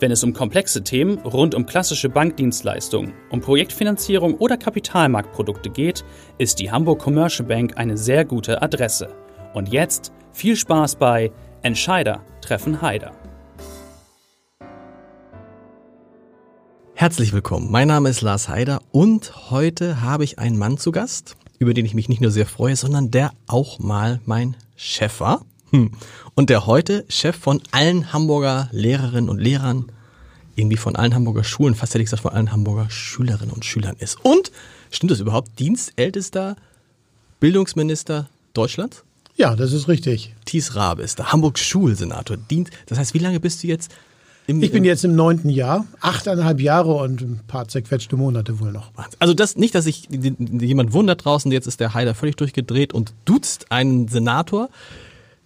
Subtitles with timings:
[0.00, 6.06] Wenn es um komplexe Themen rund um klassische Bankdienstleistungen, um Projektfinanzierung oder Kapitalmarktprodukte geht,
[6.38, 9.14] ist die Hamburg Commercial Bank eine sehr gute Adresse.
[9.52, 13.12] Und jetzt viel Spaß bei Entscheider treffen Heider.
[16.94, 17.70] Herzlich willkommen.
[17.70, 21.84] Mein Name ist Lars Heider und heute habe ich einen Mann zu Gast, über den
[21.84, 25.44] ich mich nicht nur sehr freue, sondern der auch mal mein Chef war.
[25.70, 25.92] Hm.
[26.34, 29.86] Und der heute Chef von allen Hamburger Lehrerinnen und Lehrern,
[30.56, 33.96] irgendwie von allen Hamburger Schulen, fast hätte ich gesagt, von allen Hamburger Schülerinnen und Schülern
[33.98, 34.18] ist.
[34.24, 34.50] Und,
[34.90, 36.56] stimmt das überhaupt, dienstältester
[37.38, 39.04] Bildungsminister Deutschlands?
[39.36, 40.34] Ja, das ist richtig.
[40.44, 42.36] Thies Rabe ist da, Hamburgs Schulsenator.
[42.86, 43.90] Das heißt, wie lange bist du jetzt
[44.46, 48.72] im, ich bin jetzt im neunten Jahr, achteinhalb Jahre und ein paar zerquetschte Monate wohl
[48.72, 48.90] noch.
[49.20, 53.14] Also das nicht, dass sich jemand wundert draußen, jetzt ist der Heider völlig durchgedreht und
[53.24, 54.68] duzt einen Senator.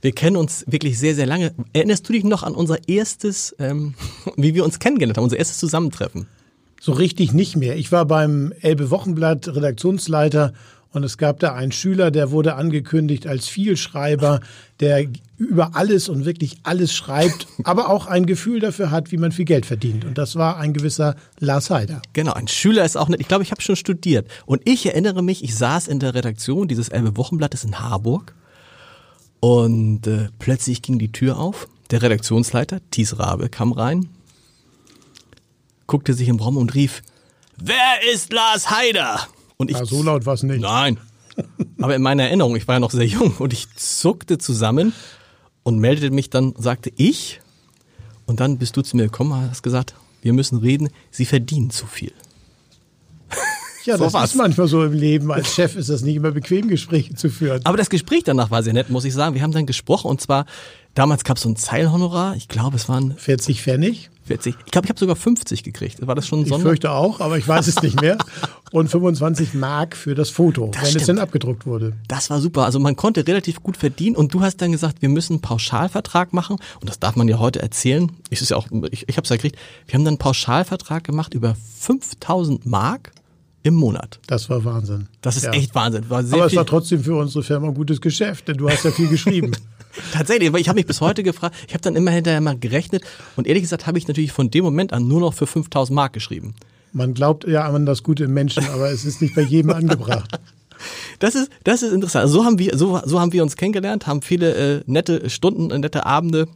[0.05, 1.55] Wir kennen uns wirklich sehr, sehr lange.
[1.73, 3.95] Erinnerst du dich noch an unser erstes, ähm,
[4.37, 6.27] wie wir uns kennengelernt haben, unser erstes Zusammentreffen?
[6.79, 7.77] So richtig nicht mehr.
[7.77, 10.53] Ich war beim Elbe Wochenblatt Redaktionsleiter
[10.91, 14.41] und es gab da einen Schüler, der wurde angekündigt als Vielschreiber,
[14.81, 15.07] der
[15.39, 19.47] über alles und wirklich alles schreibt, aber auch ein Gefühl dafür hat, wie man viel
[19.47, 20.05] Geld verdient.
[20.05, 22.03] Und das war ein gewisser Lars Heider.
[22.13, 23.23] Genau, ein Schüler ist auch nicht.
[23.23, 24.29] Ich glaube, ich habe schon studiert.
[24.45, 28.35] Und ich erinnere mich, ich saß in der Redaktion dieses Elbe Wochenblattes in Harburg
[29.45, 31.69] und äh, plötzlich ging die Tür auf.
[31.91, 34.09] Der Redaktionsleiter, Thies Rabe, kam rein,
[35.87, 37.03] guckte sich im Raum und rief,
[37.59, 39.21] Wer ist Lars Heider?
[39.59, 40.63] Und ich, ja, so laut war es nicht.
[40.63, 40.99] Nein.
[41.79, 44.95] Aber in meiner Erinnerung, ich war ja noch sehr jung und ich zuckte zusammen
[45.63, 47.43] und meldete mich dann, sagte ich.
[48.25, 51.87] Und dann bist du zu mir gekommen, hast gesagt, wir müssen reden, sie verdienen zu
[51.87, 52.15] viel.
[53.85, 54.31] Ja, so das was.
[54.31, 55.31] ist manchmal so im Leben.
[55.31, 57.61] Als Chef ist das nicht immer bequem, Gespräche zu führen.
[57.65, 59.35] Aber das Gespräch danach war sehr nett, muss ich sagen.
[59.35, 60.47] Wir haben dann gesprochen und zwar,
[60.95, 62.35] damals gab es so ein Zeilhonorar.
[62.37, 64.11] Ich glaube, es waren 40 Pfennig.
[64.27, 64.55] 40.
[64.65, 66.07] Ich glaube, ich habe sogar 50 gekriegt.
[66.07, 66.57] War das schon Sonder?
[66.57, 68.17] Ich fürchte auch, aber ich weiß es nicht mehr.
[68.73, 71.01] Und 25 Mark für das Foto, das wenn stimmt.
[71.03, 71.93] es denn abgedruckt wurde.
[72.09, 72.65] Das war super.
[72.65, 76.33] Also man konnte relativ gut verdienen und du hast dann gesagt, wir müssen einen Pauschalvertrag
[76.33, 76.57] machen.
[76.81, 78.11] Und das darf man ja heute erzählen.
[78.31, 79.57] Ich, ist ja auch, ich, ich habe es ja gekriegt.
[79.87, 83.13] Wir haben dann einen Pauschalvertrag gemacht über 5000 Mark
[83.65, 84.21] im Monat.
[84.27, 85.09] Das war Wahnsinn.
[85.23, 85.53] Das ist ja.
[85.53, 86.09] echt Wahnsinn.
[86.09, 88.91] War Aber es war trotzdem für unsere Firma ein gutes Geschäft, denn du hast ja
[88.91, 89.53] viel geschrieben.
[90.13, 93.03] Tatsächlich, weil ich habe mich bis heute gefragt, ich habe dann immer hinterher mal gerechnet
[93.37, 96.13] und ehrlich gesagt habe ich natürlich von dem Moment an nur noch für 5000 Mark
[96.13, 96.55] geschrieben.
[96.93, 100.39] Man glaubt ja an das Gute im Menschen, aber es ist nicht bei jedem angebracht.
[101.19, 102.25] Das ist, das ist interessant.
[102.25, 105.71] Also so haben wir, so, so haben wir uns kennengelernt, haben viele äh, nette Stunden,
[105.71, 106.49] äh, nette Abende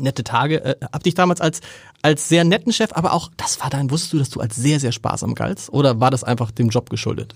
[0.00, 0.64] nette Tage.
[0.64, 1.60] Äh, hab dich damals als,
[2.02, 4.80] als sehr netten Chef, aber auch, das war dann, wusstest du, dass du als sehr,
[4.80, 5.72] sehr sparsam galtst?
[5.72, 7.34] Oder war das einfach dem Job geschuldet?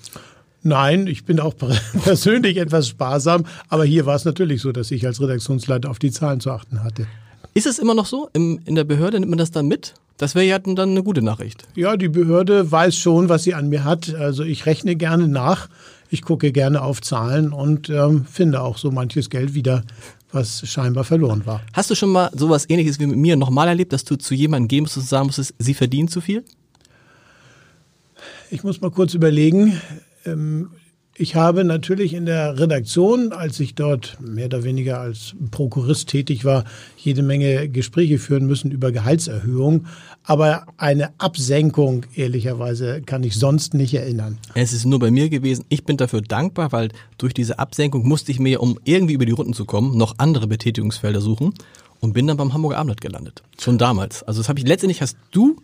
[0.62, 1.54] Nein, ich bin auch
[2.04, 6.10] persönlich etwas sparsam, aber hier war es natürlich so, dass ich als Redaktionsleiter auf die
[6.10, 7.06] Zahlen zu achten hatte.
[7.54, 8.28] Ist es immer noch so?
[8.32, 9.94] Im, in der Behörde nimmt man das dann mit?
[10.18, 11.66] Das wäre ja dann eine gute Nachricht.
[11.74, 14.14] Ja, die Behörde weiß schon, was sie an mir hat.
[14.14, 15.68] Also ich rechne gerne nach,
[16.10, 19.82] ich gucke gerne auf Zahlen und ähm, finde auch so manches Geld wieder,
[20.32, 21.62] was scheinbar verloren war.
[21.72, 24.68] Hast du schon mal sowas ähnliches wie mit mir nochmal erlebt, dass du zu jemandem
[24.68, 26.44] gehen musst und sagen musstest, sie verdienen zu viel?
[28.50, 29.80] Ich muss mal kurz überlegen.
[30.24, 30.70] Ähm,
[31.20, 36.46] ich habe natürlich in der Redaktion, als ich dort mehr oder weniger als Prokurist tätig
[36.46, 36.64] war,
[36.96, 39.86] jede Menge Gespräche führen müssen über Gehaltserhöhung.
[40.24, 44.38] Aber eine Absenkung, ehrlicherweise, kann ich sonst nicht erinnern.
[44.54, 45.64] Es ist nur bei mir gewesen.
[45.68, 49.32] Ich bin dafür dankbar, weil durch diese Absenkung musste ich mir, um irgendwie über die
[49.32, 51.54] Runden zu kommen, noch andere Betätigungsfelder suchen
[52.00, 53.42] und bin dann beim Hamburger Abendblatt gelandet.
[53.58, 54.22] Schon damals.
[54.22, 55.56] Also das habe ich letztendlich hast du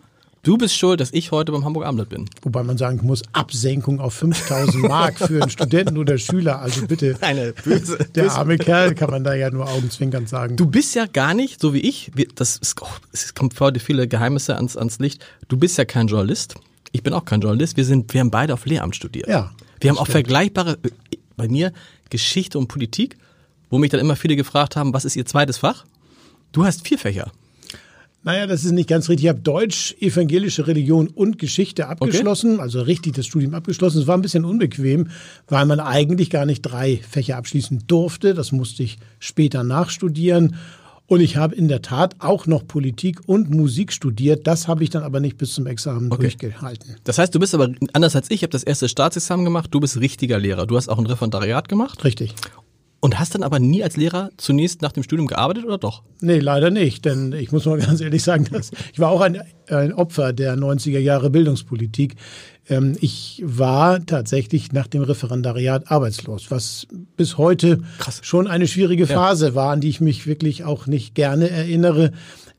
[0.46, 2.30] Du bist schuld, dass ich heute beim Hamburg Abendblatt bin.
[2.42, 6.60] Wobei man sagen muss, Absenkung auf 5000 Mark für einen Studenten oder Schüler.
[6.60, 10.54] Also bitte, Eine böse, der arme Kerl kann man da ja nur augenzwinkernd sagen.
[10.54, 14.06] Du bist ja gar nicht, so wie ich, das ist, oh, es kommt heute viele
[14.06, 15.26] Geheimnisse ans, ans Licht.
[15.48, 16.54] Du bist ja kein Journalist.
[16.92, 17.76] Ich bin auch kein Journalist.
[17.76, 19.26] Wir, sind, wir haben beide auf Lehramt studiert.
[19.26, 19.50] Ja.
[19.80, 20.78] Wir haben auch vergleichbare,
[21.36, 21.72] bei mir
[22.08, 23.16] Geschichte und Politik,
[23.68, 25.84] wo mich dann immer viele gefragt haben, was ist ihr zweites Fach?
[26.52, 27.32] Du hast vier Fächer.
[28.26, 29.26] Naja, das ist nicht ganz richtig.
[29.26, 32.62] Ich habe Deutsch, evangelische Religion und Geschichte abgeschlossen, okay.
[32.62, 34.02] also richtig das Studium abgeschlossen.
[34.02, 35.10] Es war ein bisschen unbequem,
[35.46, 38.34] weil man eigentlich gar nicht drei Fächer abschließen durfte.
[38.34, 40.56] Das musste ich später nachstudieren.
[41.06, 44.48] Und ich habe in der Tat auch noch Politik und Musik studiert.
[44.48, 46.22] Das habe ich dann aber nicht bis zum Examen okay.
[46.22, 46.96] durchgehalten.
[47.04, 48.38] Das heißt, du bist aber anders als ich.
[48.38, 49.68] Ich habe das erste Staatsexamen gemacht.
[49.70, 50.66] Du bist richtiger Lehrer.
[50.66, 52.02] Du hast auch ein Referendariat gemacht.
[52.02, 52.34] Richtig.
[53.00, 56.02] Und hast dann aber nie als Lehrer zunächst nach dem Studium gearbeitet oder doch?
[56.20, 57.04] Nee, leider nicht.
[57.04, 60.56] Denn ich muss mal ganz ehrlich sagen, dass ich war auch ein, ein Opfer der
[60.56, 62.16] 90er Jahre Bildungspolitik.
[62.68, 68.20] Ähm, ich war tatsächlich nach dem Referendariat arbeitslos, was bis heute Krass.
[68.22, 69.54] schon eine schwierige Phase ja.
[69.54, 72.12] war, an die ich mich wirklich auch nicht gerne erinnere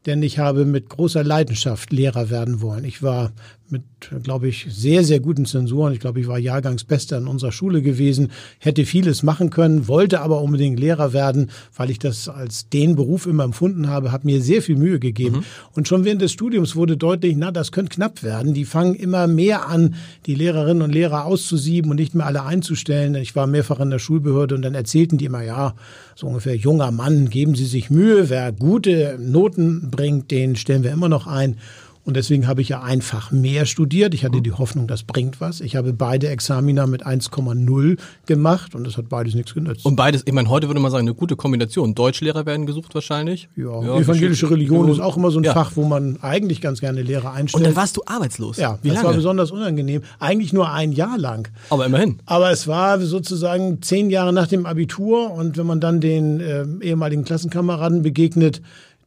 [0.08, 2.86] denn ich habe mit großer Leidenschaft Lehrer werden wollen.
[2.86, 3.34] Ich war
[3.72, 3.84] mit,
[4.24, 5.94] glaube ich, sehr, sehr guten Zensuren.
[5.94, 10.42] Ich glaube, ich war Jahrgangsbester in unserer Schule gewesen, hätte vieles machen können, wollte aber
[10.42, 14.62] unbedingt Lehrer werden, weil ich das als den Beruf immer empfunden habe, habe mir sehr
[14.62, 15.38] viel Mühe gegeben.
[15.38, 15.44] Mhm.
[15.74, 18.54] Und schon während des Studiums wurde deutlich, na, das könnte knapp werden.
[18.54, 23.16] Die fangen immer mehr an, die Lehrerinnen und Lehrer auszusieben und nicht mehr alle einzustellen.
[23.16, 25.76] Ich war mehrfach in der Schulbehörde und dann erzählten die immer, ja,
[26.16, 30.92] so ungefähr, junger Mann, geben Sie sich Mühe, wer gute Noten bringt, den stellen wir
[30.92, 31.58] immer noch ein.
[32.08, 34.14] Und deswegen habe ich ja einfach mehr studiert.
[34.14, 35.60] Ich hatte die Hoffnung, das bringt was.
[35.60, 39.86] Ich habe beide Examina mit 1,0 gemacht und das hat beides nichts genützt.
[39.86, 41.96] Und beides, ich meine, heute würde man sagen, eine gute Kombination.
[41.96, 43.50] Deutschlehrer werden gesucht wahrscheinlich.
[43.58, 45.52] Ja, ja evangelische Religion ist auch immer so ein ja.
[45.52, 47.66] Fach, wo man eigentlich ganz gerne Lehrer einstellt.
[47.66, 48.56] Und dann warst du arbeitslos.
[48.56, 49.10] Ja, Wie das lange?
[49.10, 50.02] war besonders unangenehm.
[50.18, 51.50] Eigentlich nur ein Jahr lang.
[51.70, 52.20] Aber immerhin.
[52.26, 56.66] Aber es war sozusagen zehn Jahre nach dem Abitur und wenn man dann den äh,
[56.82, 58.62] ehemaligen Klassenkameraden begegnet,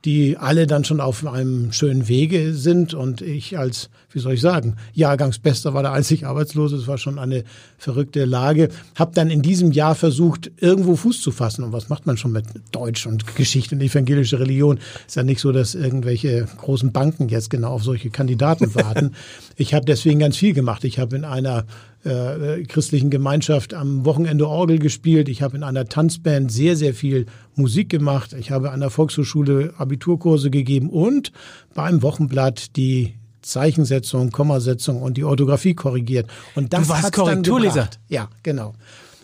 [0.05, 4.41] die alle dann schon auf einem schönen Wege sind und ich als, wie soll ich
[4.41, 7.45] sagen, Jahrgangsbester war der einzig Arbeitslose, es war schon eine
[7.77, 12.07] verrückte Lage, habe dann in diesem Jahr versucht, irgendwo Fuß zu fassen und was macht
[12.07, 14.79] man schon mit Deutsch und Geschichte und evangelische Religion?
[15.07, 19.13] Ist ja nicht so, dass irgendwelche großen Banken jetzt genau auf solche Kandidaten warten.
[19.57, 20.85] ich habe deswegen ganz viel gemacht.
[20.85, 21.67] Ich habe in einer
[22.05, 25.29] äh, christlichen Gemeinschaft am Wochenende Orgel gespielt.
[25.29, 27.27] Ich habe in einer Tanzband sehr, sehr viel
[27.57, 28.33] Musik gemacht.
[28.33, 31.33] Ich habe an der Volkshochschule Abiturkurse gegeben und
[31.75, 36.29] beim Wochenblatt die Zeichensetzung, Kommasetzung und die Orthographie korrigiert.
[36.55, 37.89] Und das du warst Korrekturleser?
[38.09, 38.75] Ja, genau.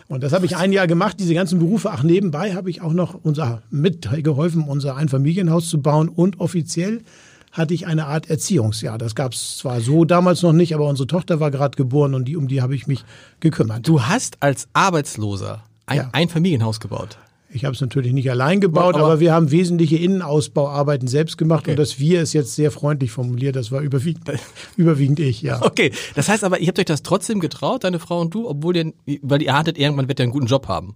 [0.07, 1.91] Und das habe ich ein Jahr gemacht, diese ganzen Berufe.
[1.91, 7.01] Ach, nebenbei habe ich auch noch unser mitgeholfen, unser Einfamilienhaus zu bauen und offiziell
[7.57, 8.97] hatte ich eine Art Erziehungsjahr.
[8.97, 12.25] Das gab es zwar so damals noch nicht, aber unsere Tochter war gerade geboren und
[12.25, 13.03] die, um die habe ich mich
[13.39, 13.87] gekümmert.
[13.87, 16.09] Du hast als Arbeitsloser ein, ja.
[16.13, 17.17] ein Familienhaus gebaut.
[17.49, 21.61] Ich habe es natürlich nicht allein gebaut, aber, aber, wir haben wesentliche Innenausbauarbeiten selbst gemacht
[21.61, 21.71] okay.
[21.71, 23.55] und das Wir ist jetzt sehr freundlich formuliert.
[23.55, 24.29] Das war überwiegend,
[24.75, 25.61] überwiegend ich, ja.
[25.63, 28.75] Okay, das heißt aber, ihr habt euch das trotzdem getraut, deine Frau und du, obwohl
[28.75, 30.95] ihr, weil ihr hattet, irgendwann wird ihr einen guten Job haben.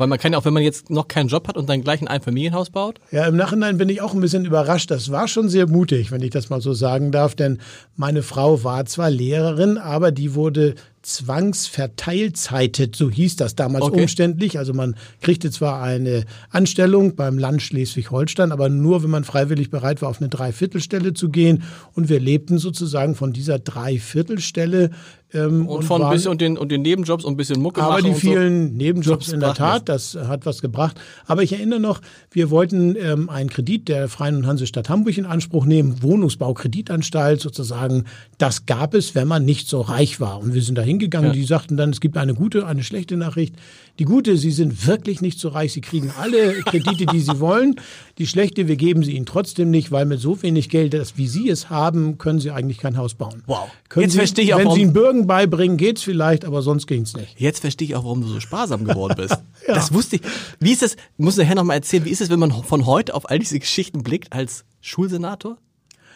[0.00, 2.00] Weil man kann ja auch, wenn man jetzt noch keinen Job hat und dann gleich
[2.00, 3.00] ein Einfamilienhaus baut.
[3.10, 4.90] Ja, im Nachhinein bin ich auch ein bisschen überrascht.
[4.90, 7.58] Das war schon sehr mutig, wenn ich das mal so sagen darf, denn
[7.96, 14.00] meine Frau war zwar Lehrerin, aber die wurde zwangsverteilzeitet, so hieß das damals okay.
[14.02, 14.56] umständlich.
[14.58, 20.00] Also man kriegte zwar eine Anstellung beim Land Schleswig-Holstein, aber nur, wenn man freiwillig bereit
[20.00, 21.62] war, auf eine Dreiviertelstelle zu gehen.
[21.94, 24.90] Und wir lebten sozusagen von dieser Dreiviertelstelle
[25.32, 27.82] ähm, und, und von waren, bisschen und den, und den Nebenjobs und ein bisschen Mucke
[27.82, 28.74] Aber die vielen so.
[28.76, 31.00] Nebenjobs in der Tat, das hat was gebracht.
[31.26, 32.00] Aber ich erinnere noch,
[32.30, 38.04] wir wollten ähm, einen Kredit der Freien und Hansestadt Hamburg in Anspruch nehmen, Wohnungsbaukreditanstalt sozusagen.
[38.38, 40.40] Das gab es, wenn man nicht so reich war.
[40.40, 41.30] Und wir sind dahin hingegangen.
[41.30, 41.34] Ja.
[41.34, 43.54] Die sagten dann, es gibt eine gute, eine schlechte Nachricht.
[44.00, 45.74] Die gute, sie sind wirklich nicht so reich.
[45.74, 47.76] Sie kriegen alle Kredite, die sie wollen.
[48.16, 51.28] Die schlechte, wir geben sie ihnen trotzdem nicht, weil mit so wenig Geld, das, wie
[51.28, 53.42] sie es haben, können sie eigentlich kein Haus bauen.
[53.46, 53.68] Wow.
[53.90, 56.86] Können Jetzt sie, verstehe ich auch, Wenn sie ihnen Bürgen beibringen, geht's vielleicht, aber sonst
[56.86, 57.38] ging's nicht.
[57.38, 59.36] Jetzt verstehe ich auch, warum du so sparsam geworden bist.
[59.68, 59.74] ja.
[59.74, 60.22] Das wusste ich.
[60.60, 62.86] Wie ist es, muss der Herr noch mal erzählen, wie ist es, wenn man von
[62.86, 65.58] heute auf all diese Geschichten blickt als Schulsenator?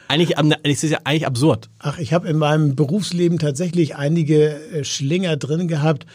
[0.08, 1.68] Eigentlich, es ist ja eigentlich absurd.
[1.80, 6.06] Ach, ich habe in meinem Berufsleben tatsächlich einige äh, Schlinger drin gehabt,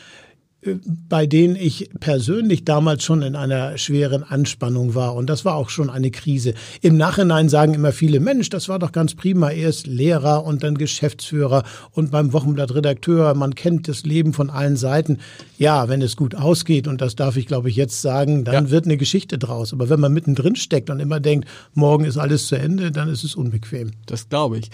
[1.08, 5.16] bei denen ich persönlich damals schon in einer schweren Anspannung war.
[5.16, 6.54] Und das war auch schon eine Krise.
[6.82, 9.52] Im Nachhinein sagen immer viele, Mensch, das war doch ganz prima.
[9.52, 13.34] Erst Lehrer und dann Geschäftsführer und beim Wochenblatt Redakteur.
[13.34, 15.20] Man kennt das Leben von allen Seiten.
[15.58, 18.72] Ja, wenn es gut ausgeht, und das darf ich, glaube ich, jetzt sagen, dann ja.
[18.72, 19.74] wird eine Geschichte draus.
[19.74, 23.24] Aber wenn man mittendrin steckt und immer denkt, morgen ist alles zu Ende, dann ist
[23.24, 23.92] es unbequem.
[24.06, 24.70] Das glaube ich.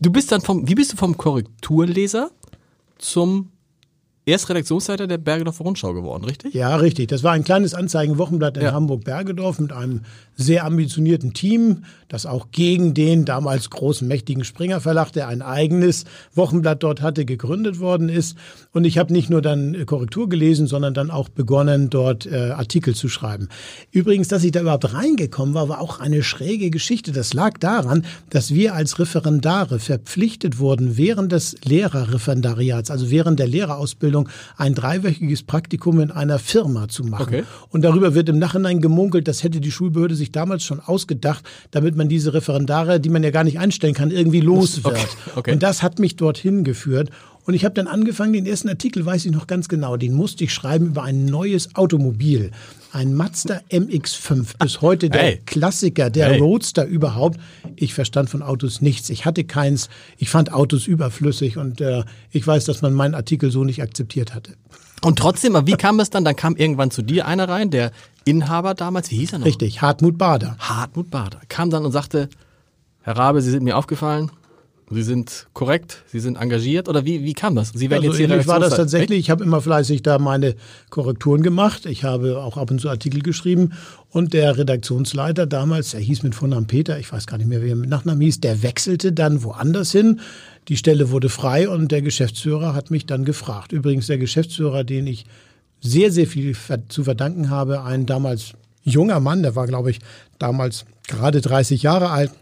[0.00, 2.30] Du bist dann vom, wie bist du vom Korrekturleser
[2.98, 3.50] zum
[4.26, 6.54] erst Redaktionsleiter der Bergedorfer Rundschau geworden, richtig?
[6.54, 7.08] Ja, richtig.
[7.08, 8.72] Das war ein kleines Anzeigenwochenblatt in ja.
[8.72, 10.02] Hamburg-Bergedorf mit einem
[10.36, 16.04] sehr ambitionierten Team, das auch gegen den damals großen, mächtigen Springer Verlag, der ein eigenes
[16.34, 18.36] Wochenblatt dort hatte, gegründet worden ist.
[18.72, 22.94] Und ich habe nicht nur dann Korrektur gelesen, sondern dann auch begonnen, dort äh, Artikel
[22.94, 23.48] zu schreiben.
[23.90, 27.12] Übrigens, dass ich da überhaupt reingekommen war, war auch eine schräge Geschichte.
[27.12, 33.48] Das lag daran, dass wir als Referendare verpflichtet wurden, während des Lehrerreferendariats, also während der
[33.48, 37.22] Lehrerausbildung, Vorstellung, ein dreiwöchiges Praktikum in einer Firma zu machen.
[37.22, 37.44] Okay.
[37.70, 41.96] Und darüber wird im Nachhinein gemunkelt, das hätte die Schulbehörde sich damals schon ausgedacht, damit
[41.96, 44.94] man diese Referendare, die man ja gar nicht einstellen kann, irgendwie los wird.
[44.94, 45.52] Okay, okay.
[45.52, 47.10] Und das hat mich dorthin geführt.
[47.46, 50.44] Und ich habe dann angefangen, den ersten Artikel weiß ich noch ganz genau, den musste
[50.44, 52.50] ich schreiben über ein neues Automobil.
[52.92, 55.42] Ein Mazda MX5, bis heute der Hey.
[55.46, 56.40] Klassiker, der Hey.
[56.40, 57.38] Roadster überhaupt.
[57.76, 59.10] Ich verstand von Autos nichts.
[59.10, 59.88] Ich hatte keins.
[60.18, 64.34] Ich fand Autos überflüssig und äh, ich weiß, dass man meinen Artikel so nicht akzeptiert
[64.34, 64.54] hatte.
[65.02, 66.24] Und trotzdem, aber wie kam es dann?
[66.24, 67.92] Dann kam irgendwann zu dir einer rein, der
[68.24, 69.46] Inhaber damals, wie hieß er noch?
[69.46, 70.56] Richtig, Hartmut Bader.
[70.58, 71.40] Hartmut Bader.
[71.48, 72.28] Kam dann und sagte,
[73.02, 74.30] Herr Rabe, Sie sind mir aufgefallen.
[74.92, 77.70] Sie sind korrekt, Sie sind engagiert oder wie, wie kam das?
[77.72, 79.20] Sie werden Also jetzt hier ähnlich war das tatsächlich.
[79.20, 80.56] Ich habe immer fleißig da meine
[80.90, 81.86] Korrekturen gemacht.
[81.86, 83.72] Ich habe auch ab und zu Artikel geschrieben.
[84.08, 87.70] Und der Redaktionsleiter damals, der hieß mit Vornamen Peter, ich weiß gar nicht mehr, wie
[87.70, 90.20] er mit Nachnamen hieß, der wechselte dann woanders hin.
[90.66, 93.70] Die Stelle wurde frei und der Geschäftsführer hat mich dann gefragt.
[93.70, 95.24] Übrigens der Geschäftsführer, den ich
[95.80, 96.56] sehr, sehr viel
[96.88, 100.00] zu verdanken habe, ein damals junger Mann, der war, glaube ich,
[100.38, 102.32] damals gerade 30 Jahre alt,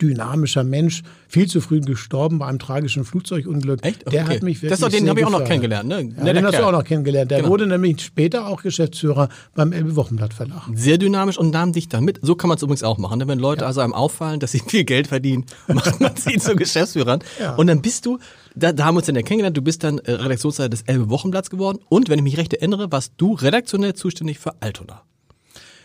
[0.00, 3.84] dynamischer Mensch, viel zu früh gestorben bei einem tragischen Flugzeugunglück.
[3.84, 4.10] Echt?
[4.12, 4.34] Der Okay.
[4.36, 6.10] hat mich wirklich Das ist doch- den habe ich auch noch kennengelernt, ne?
[6.24, 6.64] Ja, den hast du Kerl.
[6.64, 7.30] auch noch kennengelernt.
[7.30, 7.50] Der Genau.
[7.50, 10.62] wurde nämlich später auch Geschäftsführer beim Elbe Wochenblatt Verlag.
[10.74, 12.20] Sehr dynamisch und nahm dich dann mit.
[12.22, 13.18] So kann man es übrigens auch machen.
[13.18, 13.28] ne?
[13.28, 17.20] Wenn Leute also einem auffallen, dass sie viel Geld verdienen, macht man sie zu Geschäftsführern.
[17.40, 17.54] Ja.
[17.56, 18.18] Und dann bist du,
[18.54, 21.10] da, da haben wir uns dann ja kennengelernt, du bist dann äh, Redaktionsleiter des Elbe
[21.10, 21.78] Wochenblatts geworden.
[21.88, 25.02] Und wenn ich mich recht erinnere, warst du redaktionell zuständig für Altona.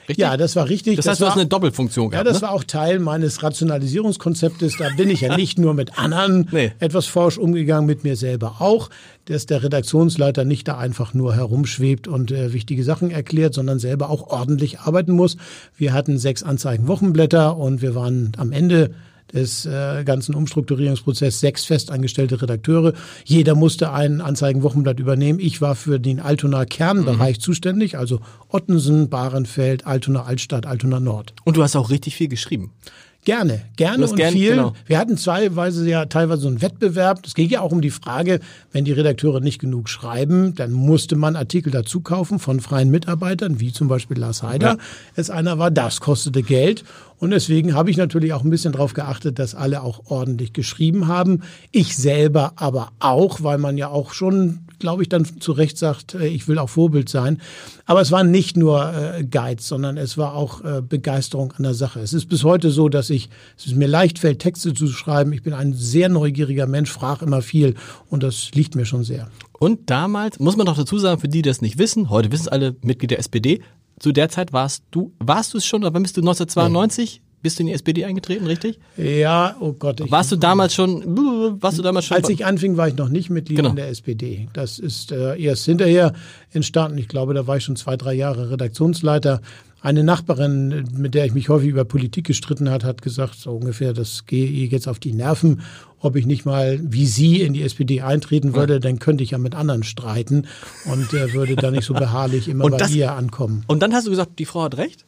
[0.09, 0.17] Richtig?
[0.17, 0.97] Ja, das war richtig.
[0.97, 2.27] das heißt, du war, hast eine Doppelfunktion Ja, gehabt.
[2.29, 2.47] das ne?
[2.47, 4.75] war auch Teil meines Rationalisierungskonzeptes.
[4.77, 6.71] Da bin ich ja nicht nur mit anderen Nee.
[6.79, 8.89] etwas forsch umgegangen, mit mir selber auch,
[9.25, 14.09] dass der Redaktionsleiter nicht da einfach nur herumschwebt und äh, wichtige Sachen erklärt, sondern selber
[14.09, 15.37] auch ordentlich arbeiten muss.
[15.77, 18.91] Wir hatten sechs Anzeigen-Wochenblätter und wir waren am Ende
[19.33, 22.93] des äh, ganzen Umstrukturierungsprozesses sechs festangestellte Redakteure.
[23.25, 25.39] Jeder musste ein Anzeigenwochenblatt übernehmen.
[25.39, 31.33] Ich war für den Altona Kernbereich zuständig, also Ottensen, Bahrenfeld, Altona Altstadt, Altona Nord.
[31.43, 32.71] Und du hast auch richtig viel geschrieben.
[33.25, 34.49] Gerne, gerne und gern- viel.
[34.51, 34.73] genau.
[34.85, 37.25] Wir hatten teilweise ja teilweise so einen Wettbewerb.
[37.25, 38.39] Es ging ja auch um die Frage,
[38.73, 43.59] wenn die Redakteure nicht genug schreiben, dann musste man Artikel dazu kaufen von freien Mitarbeitern,
[43.61, 44.67] wie zum Beispiel Lars Heider.
[44.71, 44.77] Ja.
[45.15, 46.83] Es einer war, das kostete Geld.
[47.17, 51.07] Und deswegen habe ich natürlich auch ein bisschen darauf geachtet, dass alle auch ordentlich geschrieben
[51.07, 51.41] haben.
[51.71, 56.13] Ich selber aber auch, weil man ja auch schon, glaube ich, dann zu Recht sagt,
[56.13, 57.41] äh, ich will auch Vorbild sein.
[57.85, 61.73] Aber es war nicht nur äh, Geiz, sondern es war auch äh, Begeisterung an der
[61.73, 62.01] Sache.
[62.01, 65.31] Es ist bis heute so, dass ich, es mir leicht fällt, Texte zu schreiben.
[65.31, 67.75] Ich bin ein sehr neugieriger Mensch, frage immer viel
[68.09, 69.29] und das liegt mir schon sehr.
[69.57, 72.43] Und damals, muss man doch dazu sagen, für die, die das nicht wissen, heute wissen
[72.43, 73.61] es alle Mitglied der SPD,
[73.99, 77.21] zu der Zeit warst du, warst du es schon, oder wann bist du 1992?
[77.43, 78.79] Bist du in die SPD eingetreten, richtig?
[78.97, 80.01] Ja, oh Gott.
[80.09, 81.03] Warst du damals schon,
[81.61, 82.17] warst du damals schon?
[82.17, 83.69] Als ich anfing, war ich noch nicht Mitglied Genau.
[83.71, 84.47] in der SPD.
[84.53, 86.13] Das ist äh, erst hinterher
[86.51, 86.97] entstanden.
[86.97, 89.41] Ich glaube, da war ich schon zwei, drei Jahre Redaktionsleiter.
[89.81, 93.91] Eine Nachbarin, mit der ich mich häufig über Politik gestritten hat, hat gesagt, so ungefähr,
[93.91, 95.61] das gehe ihr jetzt auf die Nerven,
[95.99, 99.37] ob ich nicht mal wie sie in die SPD eintreten würde, dann könnte ich ja
[99.37, 100.47] mit anderen streiten
[100.85, 103.65] und äh, würde da nicht so beharrlich immer Und bei das- ihr ankommen.
[103.67, 105.03] Und dann hast du gesagt, die Frau hat recht?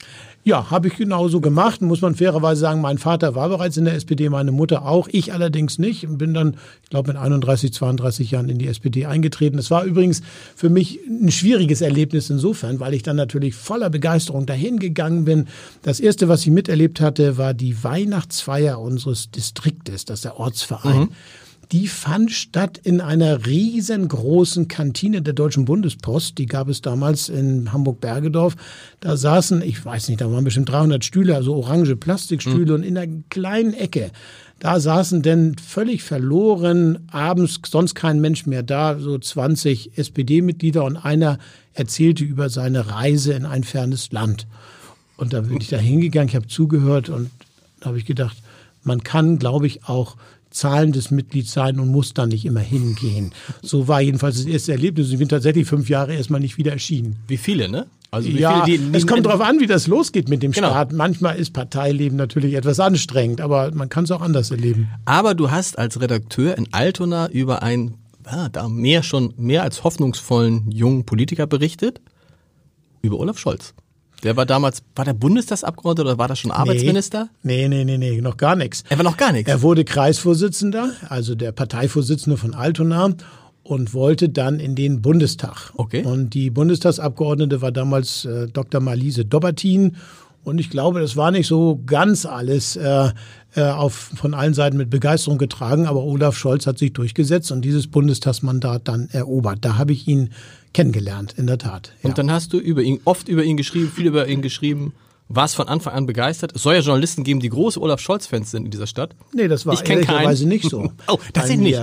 [0.47, 1.81] Ja, habe ich genauso gemacht.
[1.81, 5.07] Muss man fairerweise sagen, mein Vater war bereits in der SPD, meine Mutter auch.
[5.11, 6.07] Ich allerdings nicht.
[6.07, 9.57] Und bin dann, ich glaube, mit 31, 32 Jahren in die SPD eingetreten.
[9.57, 10.21] Es war übrigens
[10.55, 15.47] für mich ein schwieriges Erlebnis insofern, weil ich dann natürlich voller Begeisterung dahin gegangen bin.
[15.81, 21.09] Das erste, was ich miterlebt hatte, war die Weihnachtsfeier unseres Distriktes, das ist der Ortsverein.
[21.71, 26.37] Die fand statt in einer riesengroßen Kantine der Deutschen Bundespost.
[26.37, 28.55] Die gab es damals in Hamburg-Bergedorf.
[28.99, 32.73] Da saßen, ich weiß nicht, da waren bestimmt 300 Stühle, also orange Plastikstühle.
[32.73, 34.11] Und in einer kleinen Ecke,
[34.59, 40.97] da saßen denn völlig verloren, abends sonst kein Mensch mehr da, so 20 SPD-Mitglieder und
[40.97, 41.39] einer
[41.73, 44.47] erzählte über seine Reise in ein fernes Land.
[45.17, 47.31] Und da bin ich da hingegangen, ich habe zugehört und
[47.79, 48.37] da habe ich gedacht,
[48.83, 50.15] man kann, glaube ich, auch
[50.55, 53.31] zahlendes Mitglied sein und muss da nicht immer hingehen.
[53.61, 55.11] So war jedenfalls das erste Erlebnis.
[55.11, 57.17] Ich bin tatsächlich fünf Jahre erstmal nicht wieder erschienen.
[57.27, 57.87] Wie viele, ne?
[58.11, 60.51] Also wie Ja, viele, die, die es kommt darauf an, wie das losgeht mit dem
[60.53, 60.69] Genau.
[60.69, 60.93] Staat.
[60.93, 64.87] Manchmal ist Parteileben natürlich etwas anstrengend, aber man kann es auch anders erleben.
[65.03, 67.95] Aber du hast als Redakteur in Altona über einen,
[68.25, 71.99] ja, da mehr schon, mehr als hoffnungsvollen jungen Politiker berichtet.
[73.01, 73.73] Über Olaf Scholz.
[74.25, 77.29] Der war damals, war der Bundestagsabgeordneter oder war das schon Arbeitsminister?
[77.43, 78.83] Nee, nee, nee, nee, noch gar nichts.
[78.89, 79.47] Er war noch gar nichts.
[79.47, 83.13] Er wurde Kreisvorsitzender, also der Parteivorsitzende von Altona
[83.61, 85.71] und wollte dann in den Bundestag.
[85.75, 86.03] Okay.
[86.03, 88.81] Und die Bundestagsabgeordnete war damals äh, Dr.
[88.81, 89.95] Marlise Dobbertin
[90.43, 93.09] Und ich glaube, das war nicht so ganz alles äh,
[93.55, 97.63] äh, auf, von allen Seiten mit Begeisterung getragen, aber Olaf Scholz hat sich durchgesetzt und
[97.63, 99.59] dieses Bundestagsmandat dann erobert.
[99.61, 100.31] Da habe ich ihn
[100.75, 101.93] kennengelernt, in der Tat.
[102.03, 102.09] Ja.
[102.09, 104.93] Und dann hast du über ihn, oft über ihn geschrieben, viel über ihn geschrieben.
[105.29, 106.51] Warst von Anfang an begeistert?
[106.53, 109.15] Es soll ja Journalisten geben, die große Olaf Scholz-Fans sind in dieser Stadt.
[109.33, 110.91] Nee, das war ich ehrlicherweise nicht so.
[111.07, 111.81] oh, das ist nicht.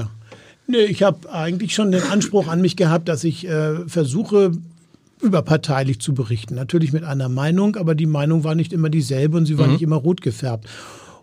[0.67, 4.53] Nee, ich habe eigentlich schon den Anspruch an mich gehabt, dass ich äh, versuche,
[5.23, 6.55] überparteilich zu berichten.
[6.55, 9.73] Natürlich mit einer Meinung, aber die Meinung war nicht immer dieselbe und sie war mhm.
[9.73, 10.69] nicht immer rot gefärbt.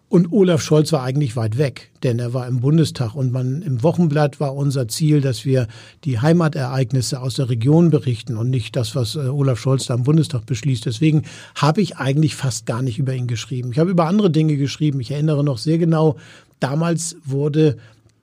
[0.09, 3.83] Und Olaf Scholz war eigentlich weit weg, denn er war im Bundestag und man im
[3.83, 5.67] Wochenblatt war unser Ziel, dass wir
[6.03, 10.01] die Heimatereignisse aus der Region berichten und nicht das, was äh, Olaf Scholz da im
[10.01, 10.87] Bundestag beschließt.
[10.87, 13.71] Deswegen habe ich eigentlich fast gar nicht über ihn geschrieben.
[13.71, 14.99] Ich habe über andere Dinge geschrieben.
[14.99, 16.15] Ich erinnere noch sehr genau,
[16.59, 17.77] damals wurde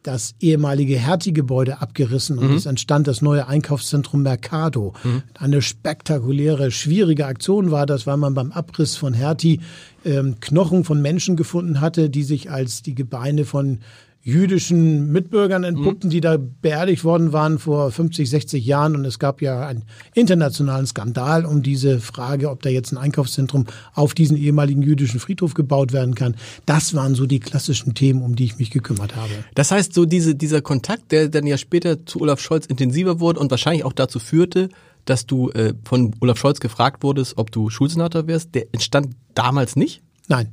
[0.07, 2.57] das ehemalige Hertie-Gebäude abgerissen und mhm.
[2.57, 4.95] es entstand das neue Einkaufszentrum Mercado.
[5.03, 5.23] Mhm.
[5.39, 9.61] Eine spektakuläre, schwierige Aktion war das, weil man beim Abriss von Hertie
[10.05, 13.81] ähm, Knochen von Menschen gefunden hatte, die sich als die Gebeine von
[14.27, 16.11] jüdischen Mitbürgern entpuppten, mhm.
[16.11, 18.97] die da beerdigt worden waren vor 50, 60 Jahren.
[18.97, 23.67] Und es gab ja einen internationalen Skandal um diese Frage, ob da jetzt ein Einkaufszentrum
[23.95, 26.35] auf diesen ehemaligen jüdischen Friedhof gebaut werden kann.
[26.67, 29.31] Das waren so die klassischen Themen, um die ich mich gekümmert habe.
[29.55, 33.39] Das heißt, so diese, dieser Kontakt, der dann ja später zu Olaf Scholz intensiver wurde
[33.39, 34.71] und wahrscheinlich auch dazu führte,
[35.05, 39.77] dass du äh, von Olaf Scholz gefragt wurdest, ob du Schulsenator wärst, der entstand damals
[39.77, 40.03] nicht?
[40.27, 40.51] Nein.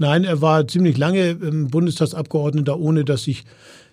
[0.00, 3.44] Nein, er war ziemlich lange Bundestagsabgeordneter, ohne dass ich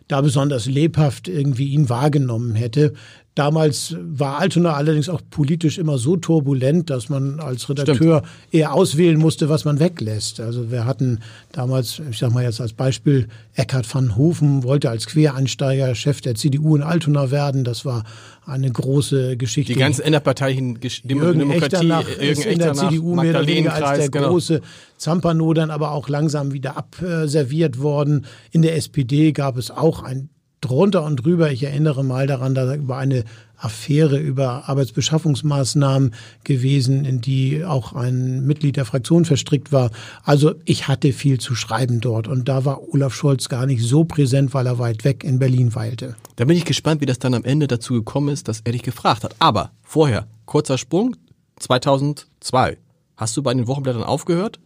[0.07, 2.93] da besonders lebhaft irgendwie ihn wahrgenommen hätte.
[3.35, 8.53] Damals war Altona allerdings auch politisch immer so turbulent, dass man als Redakteur Stimmt.
[8.53, 10.39] eher auswählen musste, was man weglässt.
[10.39, 11.19] Also wir hatten
[11.51, 16.35] damals, ich sag mal jetzt als Beispiel, Eckhard van Hofen wollte als Quereinsteiger Chef der
[16.35, 17.65] CDU in Altona werden.
[17.65, 18.05] Das war
[18.47, 19.73] eine große Geschichte.
[19.73, 24.09] Die ganzen innerparteilichen Jürgen Demokratie, nach, Jürgen in der CDU mehr oder weniger als der
[24.09, 24.29] genau.
[24.29, 24.61] große
[24.95, 28.25] Zampano dann aber auch langsam wieder abserviert worden.
[28.51, 30.29] In der SPD gab es auch ein
[30.61, 31.51] drunter und drüber.
[31.51, 33.25] Ich erinnere mal daran, da war eine
[33.57, 39.91] Affäre über Arbeitsbeschaffungsmaßnahmen gewesen, in die auch ein Mitglied der Fraktion verstrickt war.
[40.23, 44.03] Also ich hatte viel zu schreiben dort und da war Olaf Scholz gar nicht so
[44.03, 46.15] präsent, weil er weit weg in Berlin weilte.
[46.35, 48.83] Da bin ich gespannt, wie das dann am Ende dazu gekommen ist, dass er dich
[48.83, 49.35] gefragt hat.
[49.39, 51.15] Aber vorher, kurzer Sprung,
[51.59, 52.77] 2002
[53.15, 54.59] hast du bei den Wochenblättern aufgehört,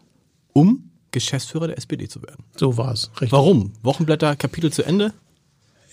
[0.54, 2.44] um Geschäftsführer der SPD zu werden.
[2.58, 3.12] So war es.
[3.30, 3.74] Warum?
[3.84, 5.14] Wochenblätter, Kapitel zu Ende?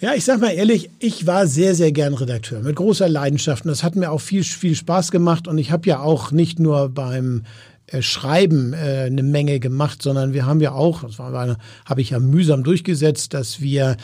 [0.00, 3.64] Ja, ich sag mal ehrlich, ich war sehr, sehr gern Redakteur mit großer Leidenschaft.
[3.64, 5.48] Und das hat mir auch viel, viel Spaß gemacht.
[5.48, 7.42] Und ich habe ja auch nicht nur beim
[7.88, 12.11] äh, Schreiben äh, eine Menge gemacht, sondern wir haben ja auch, das war, habe ich
[12.11, 13.96] ja mühsam durchgesetzt, dass wir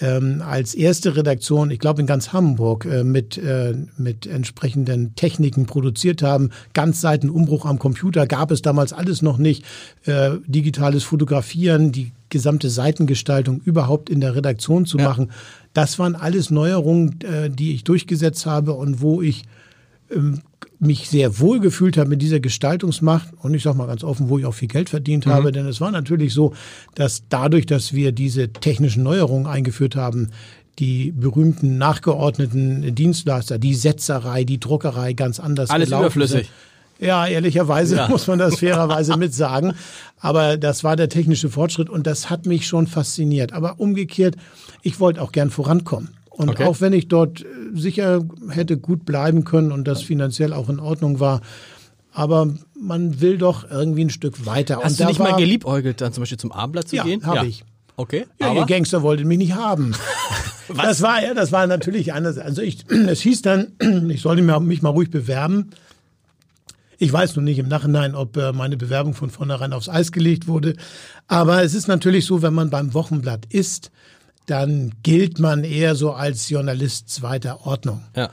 [0.00, 5.66] ähm, als erste Redaktion, ich glaube in ganz Hamburg, äh, mit, äh, mit entsprechenden Techniken
[5.66, 6.50] produziert haben.
[6.72, 9.64] Ganzseitenumbruch am Computer gab es damals alles noch nicht.
[10.04, 15.04] Äh, digitales Fotografieren, die gesamte Seitengestaltung überhaupt in der Redaktion zu ja.
[15.04, 15.30] machen.
[15.74, 19.44] Das waren alles Neuerungen, äh, die ich durchgesetzt habe und wo ich
[20.10, 20.40] ähm,
[20.80, 24.38] mich sehr wohl gefühlt habe mit dieser Gestaltungsmacht und ich sage mal ganz offen, wo
[24.38, 25.30] ich auch viel Geld verdient mhm.
[25.30, 26.54] habe, denn es war natürlich so,
[26.94, 30.30] dass dadurch, dass wir diese technischen Neuerungen eingeführt haben,
[30.78, 36.46] die berühmten nachgeordneten Dienstleister, die Setzerei, die Druckerei ganz anders Alles überflüssig.
[36.46, 37.06] Sind.
[37.06, 38.08] Ja, ehrlicherweise ja.
[38.10, 39.74] muss man das fairerweise mit sagen.
[40.18, 43.52] Aber das war der technische Fortschritt und das hat mich schon fasziniert.
[43.52, 44.36] Aber umgekehrt,
[44.82, 46.08] ich wollte auch gern vorankommen.
[46.40, 46.64] Und okay.
[46.64, 50.80] auch wenn ich dort äh, sicher hätte gut bleiben können und das finanziell auch in
[50.80, 51.42] Ordnung war,
[52.12, 54.80] aber man will doch irgendwie ein Stück weiter.
[54.82, 57.26] Hast und du nicht war, mal geliebäugelt, dann zum Beispiel zum Abendblatt zu ja, gehen?
[57.26, 57.64] Hab ja, habe ich.
[57.96, 58.24] Okay.
[58.40, 58.60] Ja, aber?
[58.60, 59.94] ihr Gangster wolltet mich nicht haben.
[60.76, 62.38] das war ja, das war natürlich anders.
[62.38, 63.72] Also ich, es hieß dann,
[64.08, 65.72] ich sollte mich mal ruhig bewerben.
[66.96, 70.48] Ich weiß nun nicht im Nachhinein, ob äh, meine Bewerbung von vornherein aufs Eis gelegt
[70.48, 70.76] wurde.
[71.28, 73.90] Aber es ist natürlich so, wenn man beim Wochenblatt ist,
[74.50, 78.02] dann gilt man eher so als Journalist zweiter Ordnung.
[78.16, 78.30] Ja.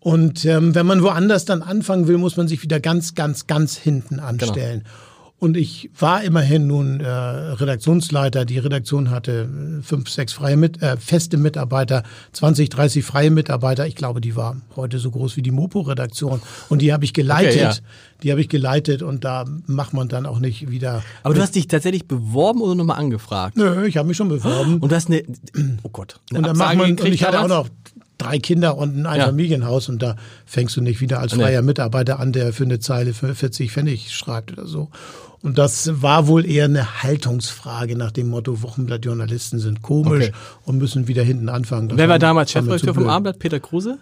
[0.00, 3.76] Und ähm, wenn man woanders dann anfangen will, muss man sich wieder ganz, ganz, ganz
[3.76, 4.80] hinten anstellen.
[4.80, 4.94] Genau.
[5.40, 8.44] Und ich war immerhin nun äh, Redaktionsleiter.
[8.44, 13.86] Die Redaktion hatte äh, fünf, sechs freie mit, äh, feste Mitarbeiter, 20, 30 freie Mitarbeiter.
[13.86, 16.42] Ich glaube, die war heute so groß wie die Mopo-Redaktion.
[16.68, 17.54] Und die habe ich geleitet.
[17.54, 17.74] Okay, ja.
[18.22, 21.02] Die habe ich geleitet und da macht man dann auch nicht wieder.
[21.22, 23.56] Aber du hast dich tatsächlich beworben oder nochmal angefragt?
[23.56, 24.78] Nö, ich habe mich schon beworben.
[24.78, 25.22] Und du hast eine,
[25.82, 27.68] oh Gott, eine und dann macht man, und ich hatte auch noch
[28.18, 29.94] drei Kinder und ein Einfamilienhaus ja.
[29.94, 31.62] und da fängst du nicht wieder als freier.
[31.62, 34.90] Mitarbeiter an, der für eine Zeile für 40 Pfennig schreibt oder so.
[35.42, 40.32] Und das war wohl eher eine Haltungsfrage nach dem Motto, Wochenblattjournalisten sind komisch okay.
[40.66, 41.88] und müssen wieder hinten anfangen.
[41.88, 43.38] Das Wer war damals Chefredakteur vom Abendblatt?
[43.38, 43.98] Peter Kruse?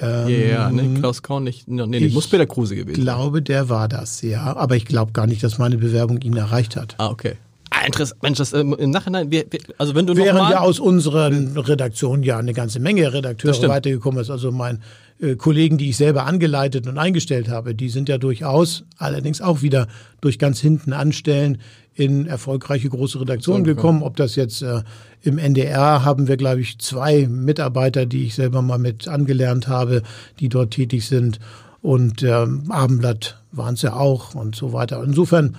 [0.00, 3.00] Ja, ja, ne, Klaus Korn nicht, nee, nee, ich muss Peter Kruse Ich gewesen.
[3.00, 4.56] glaube, der war das, ja.
[4.56, 6.94] Aber ich glaube gar nicht, dass meine Bewerbung ihn erreicht hat.
[6.98, 7.34] Ah, okay.
[7.70, 8.22] Ah, interessant.
[8.22, 12.22] Mensch, das ähm, im Nachhinein, wir, wir, also wenn du Während ja aus unseren Redaktionen
[12.22, 14.30] ja eine ganze Menge Redakteure weitergekommen ist.
[14.30, 14.82] Also mein
[15.20, 19.62] äh, Kollegen, die ich selber angeleitet und eingestellt habe, die sind ja durchaus allerdings auch
[19.62, 19.88] wieder
[20.20, 21.58] durch ganz hinten anstellen
[21.94, 24.02] in erfolgreiche große Redaktionen gekommen.
[24.04, 24.82] Ob das jetzt äh,
[25.22, 30.02] im NDR haben wir, glaube ich, zwei Mitarbeiter, die ich selber mal mit angelernt habe,
[30.38, 31.40] die dort tätig sind.
[31.82, 35.02] Und ähm, Abendblatt waren es ja auch und so weiter.
[35.02, 35.56] Insofern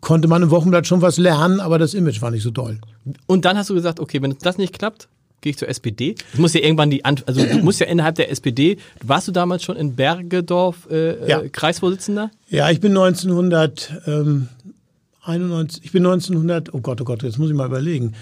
[0.00, 2.78] konnte man im Wochenblatt schon was lernen, aber das Image war nicht so doll.
[3.26, 5.08] und dann hast du gesagt, okay, wenn das nicht klappt,
[5.44, 6.14] gehe ich zur SPD.
[6.32, 9.32] Ich muss ja irgendwann die, Ant- also du musst ja innerhalb der SPD, warst du
[9.32, 11.40] damals schon in Bergedorf äh, Ja.
[11.42, 12.30] äh, Kreisvorsitzender?
[12.48, 17.66] Ja, ich bin 1991, ich bin 1900, oh Gott, oh Gott, jetzt muss ich mal
[17.66, 18.14] überlegen.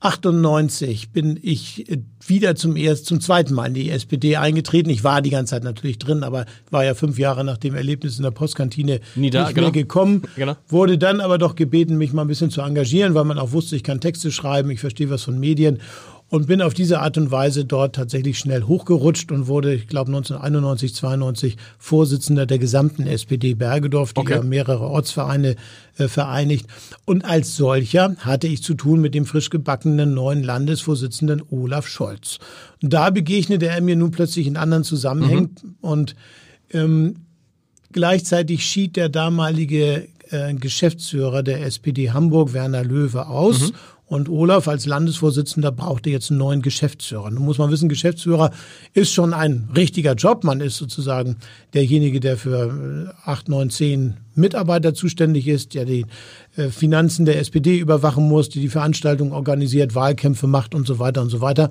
[0.00, 4.90] 98 bin ich äh, wieder zum ersten, zum zweiten Mal in die SPD eingetreten.
[4.90, 8.18] Ich war die ganze Zeit natürlich drin, aber war ja fünf Jahre nach dem Erlebnis
[8.18, 9.68] in der Postkantine Nie da, nicht genau.
[9.68, 10.22] mehr gekommen.
[10.36, 10.56] Genau.
[10.68, 13.76] Wurde dann aber doch gebeten, mich mal ein bisschen zu engagieren, weil man auch wusste,
[13.76, 15.80] ich kann Texte schreiben, ich verstehe was von Medien
[16.28, 20.08] und bin auf diese Art und Weise dort tatsächlich schnell hochgerutscht und wurde, ich glaube
[20.08, 24.34] 1991, 92 Vorsitzender der gesamten SPD Bergedorf, die Okay.
[24.34, 25.56] ja mehrere Ortsvereine
[25.98, 26.66] äh, vereinigt.
[27.04, 32.38] Und als solcher hatte ich zu tun mit dem frisch gebackenen neuen Landesvorsitzenden Olaf Scholz.
[32.82, 36.16] Und da begegnete er mir nun plötzlich in anderen Zusammenhängen und
[36.72, 37.16] ähm,
[37.94, 43.72] Gleichzeitig schied der damalige äh, Geschäftsführer der SPD Hamburg, Werner Löwe, aus.
[44.14, 47.32] Und Olaf als Landesvorsitzender brauchte jetzt einen neuen Geschäftsführer.
[47.32, 48.52] Nun muss man wissen, Geschäftsführer
[48.92, 50.44] ist schon ein richtiger Job.
[50.44, 51.34] Man ist sozusagen
[51.74, 56.06] derjenige, der für äh, acht, neun, zehn Mitarbeiter zuständig ist, der die
[56.54, 61.20] äh, Finanzen der SPD überwachen muss, die die Veranstaltungen organisiert, Wahlkämpfe macht und so weiter
[61.20, 61.70] und so weiter.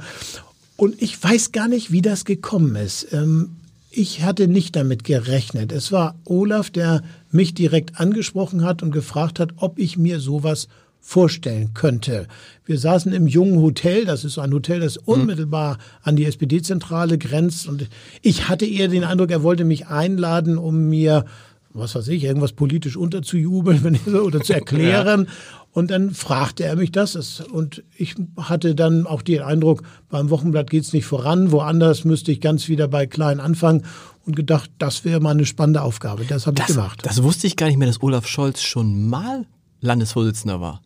[0.75, 3.08] Und ich weiß gar nicht, wie das gekommen ist.
[3.13, 3.51] Ähm,
[3.89, 5.71] ich hatte nicht damit gerechnet.
[5.71, 10.67] Es war Olaf, der mich direkt angesprochen hat und gefragt hat, ob ich mir sowas
[11.05, 12.27] vorstellen könnte.
[12.65, 17.67] Wir saßen im jungen Hotel, das ist ein Hotel, das unmittelbar an die SPD-Zentrale grenzt
[17.67, 17.89] und
[18.21, 21.25] ich hatte eher den Eindruck, er wollte mich einladen, um mir
[21.73, 25.27] was weiß ich, irgendwas politisch unterzujubeln wenn ich so, oder zu erklären.
[25.71, 30.69] Und dann fragte er mich das und ich hatte dann auch den Eindruck, beim Wochenblatt
[30.69, 33.83] geht's nicht voran, woanders müsste ich ganz wieder bei klein anfangen
[34.23, 36.25] und gedacht, das wäre mal eine spannende Aufgabe.
[36.25, 36.99] Das habe ich gemacht.
[37.03, 39.47] das wusste ich gar nicht mehr, dass Olaf Scholz schon mal
[39.81, 40.83] Landesvorsitzender war.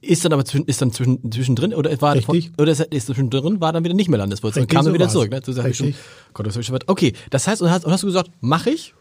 [0.00, 2.22] Ist dann aber zwischen, ist dann zwischen, zwischendrin oder war Mhm.
[2.30, 2.52] Richtig.
[2.58, 5.04] oder ist, ist zwischendrin war dann wieder nicht mehr Landesvorsitzender Richtig, kam dann so wieder
[5.04, 5.12] war's.
[5.12, 5.30] zurück.
[5.30, 5.40] Ne?
[5.40, 6.04] Du sagst schon, Richtig.
[6.34, 8.94] Gott, das ich schon Okay, das heißt und hast, und hast du gesagt, mach ich?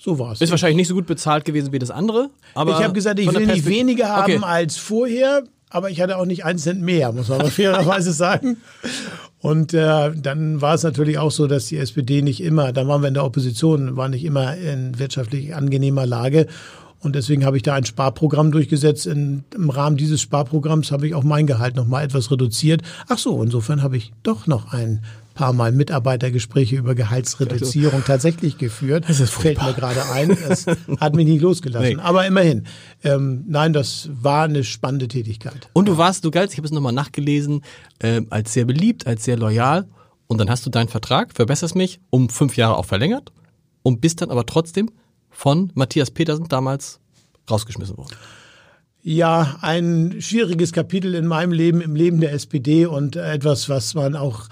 [0.00, 0.40] so war's.
[0.40, 2.30] Ist wahrscheinlich nicht so gut bezahlt gewesen wie das andere.
[2.54, 4.44] Aber ich habe gesagt, ich will nicht weniger haben Okay.
[4.44, 8.58] als vorher, aber ich hatte auch nicht einen Cent mehr, muss man fairerweise sagen.
[9.40, 13.00] Und äh, dann war es natürlich auch so, dass die SPD nicht immer, dann waren
[13.02, 16.46] wir in der Opposition, war nicht immer in wirtschaftlich angenehmer Lage.
[17.00, 19.06] Und deswegen habe ich da ein Sparprogramm durchgesetzt.
[19.06, 22.82] In, Im Rahmen dieses Sparprogramms habe ich auch mein Gehalt noch mal etwas reduziert.
[23.08, 25.02] Ach so, insofern habe ich doch noch ein
[25.38, 29.04] paar Mal Mitarbeitergespräche über Gehaltsreduzierung tatsächlich geführt.
[29.06, 30.36] Das ist Fällt mir gerade ein.
[30.48, 30.66] Das
[30.98, 31.96] hat mich nicht losgelassen.
[31.96, 32.02] Nee.
[32.02, 32.66] Aber immerhin.
[33.04, 35.68] Ähm, nein, das war eine spannende Tätigkeit.
[35.74, 37.62] Und du warst, du galtst, ich habe es nochmal nachgelesen,
[38.00, 39.86] ähm, als sehr beliebt, als sehr loyal.
[40.26, 43.32] Und dann hast du deinen Vertrag, verbesserst mich, um fünf Jahre auch verlängert
[43.84, 44.90] und bist dann aber trotzdem
[45.38, 46.98] von Matthias Petersen damals
[47.48, 48.16] rausgeschmissen worden.
[49.02, 54.16] Ja, ein schwieriges Kapitel in meinem Leben, im Leben der SPD und etwas, was man
[54.16, 54.48] auch,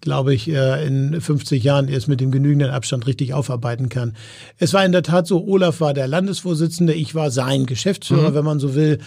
[0.00, 4.14] glaube ich, äh, in 50 Jahren erst mit dem genügenden Abstand richtig aufarbeiten kann.
[4.58, 8.44] Es war in der Tat so, Olaf war der Landesvorsitzende, ich war sein Geschäftsführer, wenn
[8.44, 8.98] man so will.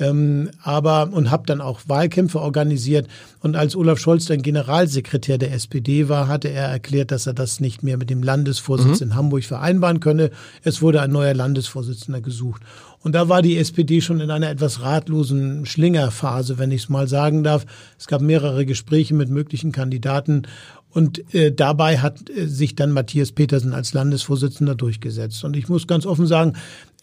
[0.00, 3.08] Ähm, aber und habe dann auch Wahlkämpfe organisiert.
[3.40, 7.58] Und als Olaf Scholz dann Generalsekretär der SPD war, hatte er erklärt, dass er das
[7.58, 10.30] nicht mehr mit dem Landesvorsitz in Hamburg vereinbaren könne.
[10.62, 12.62] Es wurde ein neuer Landesvorsitzender gesucht.
[13.02, 17.08] Und da war die SPD schon in einer etwas ratlosen Schlingerphase, wenn ich es mal
[17.08, 17.64] sagen darf.
[17.98, 20.42] Es gab mehrere Gespräche mit möglichen Kandidaten.
[20.90, 25.44] Und äh, dabei hat äh, sich dann Matthias Petersen als Landesvorsitzender durchgesetzt.
[25.44, 26.54] Und ich muss ganz offen sagen,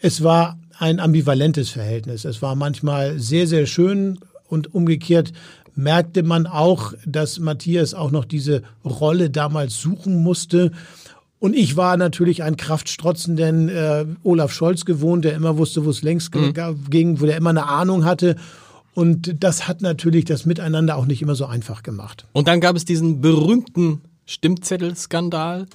[0.02, 2.26] es war ein ambivalentes Verhältnis.
[2.26, 5.32] Es war manchmal sehr, sehr schön und umgekehrt
[5.76, 10.72] merkte man auch, dass Matthias auch noch diese Rolle damals suchen musste.
[11.40, 16.02] Und ich war natürlich ein kraftstrotzenden äh, Olaf Scholz gewohnt, der immer wusste, wo es
[16.02, 16.54] längst ge-
[16.90, 18.36] ging, wo der immer eine Ahnung hatte.
[18.94, 22.26] Und das hat natürlich das Miteinander auch nicht immer so einfach gemacht.
[22.32, 25.66] Und dann gab es diesen berühmten Stimmzettel-Skandal.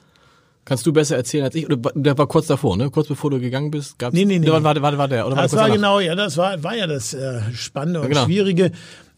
[0.65, 1.67] Kannst du besser erzählen als ich?
[1.67, 2.91] Oder der war kurz davor, ne?
[2.91, 3.99] Kurz bevor du gegangen bist?
[3.99, 4.49] Gab's, Nee, nee, nee.
[4.49, 5.75] Warte, warte, warte, oder war Das war danach?
[5.75, 8.25] genau, ja, das war, war ja das äh, Spannende und genau.
[8.25, 8.71] Schwierige.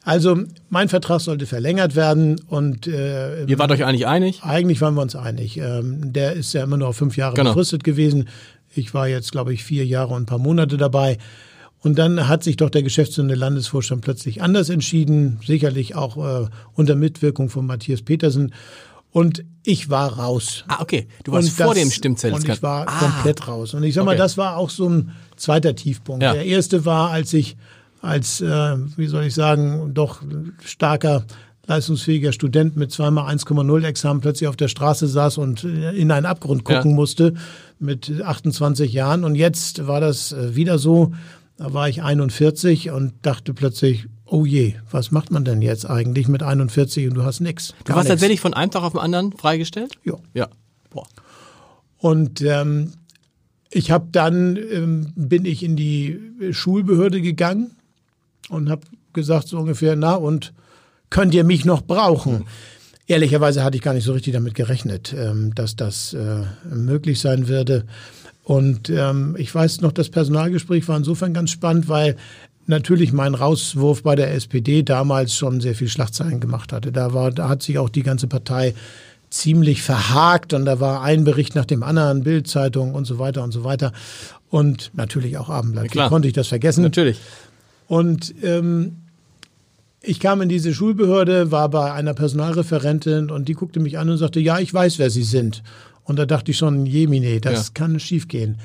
[0.05, 0.37] Also
[0.69, 4.43] mein Vertrag sollte verlängert werden und äh, ihr wart euch eigentlich einig?
[4.43, 5.59] Eigentlich waren wir uns einig.
[5.59, 7.51] Ähm, der ist ja immer nur auf fünf Jahre genau.
[7.51, 8.29] befristet gewesen.
[8.75, 11.19] Ich war jetzt, glaube ich, vier Jahre und ein paar Monate dabei.
[11.83, 16.97] Und dann hat sich doch der geschäftsführende Landesvorstand plötzlich anders entschieden, sicherlich auch äh, unter
[16.97, 18.53] Mitwirkung von Matthias Petersen.
[19.11, 20.65] Und ich war raus.
[20.69, 21.07] Ah, okay.
[21.23, 22.35] Du warst und vor dem Stimmzettel.
[22.35, 22.99] Und ich war ah.
[22.99, 23.75] komplett raus.
[23.75, 24.19] Und ich sag mal, okay.
[24.19, 26.23] das war auch so ein zweiter Tiefpunkt.
[26.23, 26.33] Ja.
[26.33, 27.57] Der erste war, als ich
[28.03, 30.23] als, äh, wie soll ich sagen, doch
[30.65, 31.25] starker
[31.67, 36.65] leistungsfähiger Student mit zweimal 1,0 Examen plötzlich auf der Straße saß und in einen Abgrund
[36.65, 36.97] gucken ja.
[36.97, 37.35] musste
[37.79, 39.23] mit 28 Jahren.
[39.23, 41.13] Und jetzt war das äh, wieder so.
[41.57, 46.27] Da war ich 41 und dachte plötzlich, oh je, was macht man denn jetzt eigentlich
[46.27, 47.75] mit 41 und du hast nichts?
[47.85, 49.93] Du warst tatsächlich von einem Tag auf den anderen freigestellt?
[50.03, 50.15] Ja.
[50.35, 50.49] Ja.
[50.91, 51.07] Boah.
[51.99, 52.95] Und ähm,
[53.71, 56.19] ich habe dann ähm, bin ich in die
[56.51, 57.71] Schulbehörde gegangen
[58.53, 60.53] und habe gesagt so ungefähr, na und
[61.11, 62.33] könnt ihr mich noch brauchen?
[62.35, 62.45] Mhm.
[63.07, 67.49] Ehrlicherweise hatte ich gar nicht so richtig damit gerechnet, ähm, dass das äh, möglich sein
[67.49, 67.85] würde.
[68.45, 72.17] Und ähm, ich weiß noch, das Personalgespräch war insofern ganz spannend, weil
[72.67, 76.93] natürlich mein Rauswurf bei der SPD damals schon sehr viel Schlagzeilen gemacht hatte.
[76.93, 78.75] Da war, da hat sich auch die ganze Partei
[79.31, 83.53] ziemlich verhakt und da war ein Bericht nach dem anderen, Bildzeitung und so weiter und
[83.53, 83.93] so weiter.
[84.51, 85.95] Und natürlich auch Abendblatt.
[85.95, 86.83] Ja, Wie konnte ich das vergessen?
[86.83, 87.19] Natürlich.
[87.93, 89.03] Und ähm,
[90.01, 94.17] ich kam in diese Schulbehörde, war bei einer Personalreferentin und die guckte mich an und
[94.17, 95.63] sagte, ja, ich weiß, wer Sie sind.
[96.03, 97.73] Und da dachte ich schon, jemine, das ja.
[97.75, 98.57] kann schiefgehen.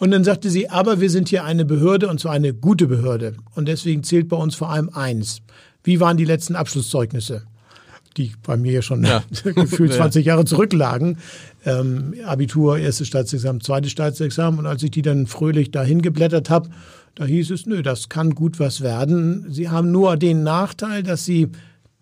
[0.00, 3.36] Und dann sagte sie, aber wir sind hier eine Behörde und zwar eine gute Behörde.
[3.54, 5.40] Und deswegen zählt bei uns vor allem eins.
[5.84, 7.44] Wie waren die letzten Abschlusszeugnisse?
[8.16, 9.22] Die bei mir ja schon ja.
[9.54, 11.18] gefühlt 20 Jahre zurücklagen.
[11.64, 14.58] Ähm, Abitur, erstes Staatsexamen, zweites Staatsexamen.
[14.58, 16.70] Und als ich die dann fröhlich dahin geblättert habe,
[17.14, 19.46] da hieß es, nö, das kann gut was werden.
[19.48, 21.48] Sie haben nur den Nachteil, dass sie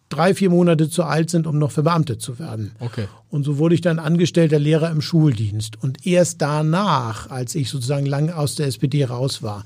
[0.08, 2.72] drei, vier Monate zu alt sind, um noch verbeamtet zu werden.
[2.80, 3.06] Okay.
[3.30, 5.82] Und so wurde ich dann angestellter Lehrer im Schuldienst.
[5.82, 9.64] Und erst danach, als ich sozusagen lange aus der SPD raus war,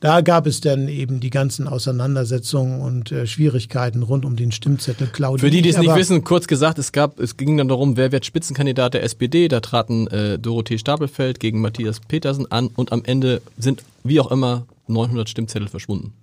[0.00, 5.08] da gab es dann eben die ganzen Auseinandersetzungen und äh, Schwierigkeiten rund um den Stimmzettel
[5.08, 5.44] Claudia.
[5.44, 8.12] Für die, die es nicht wissen, kurz gesagt, es gab, es ging dann darum, wer
[8.12, 9.48] wird Spitzenkandidat der SPD.
[9.48, 14.30] Da traten äh, Dorothee Stapelfeld gegen Matthias Petersen an und am Ende sind, wie auch
[14.30, 16.14] immer, 900 Stimmzettel verschwunden.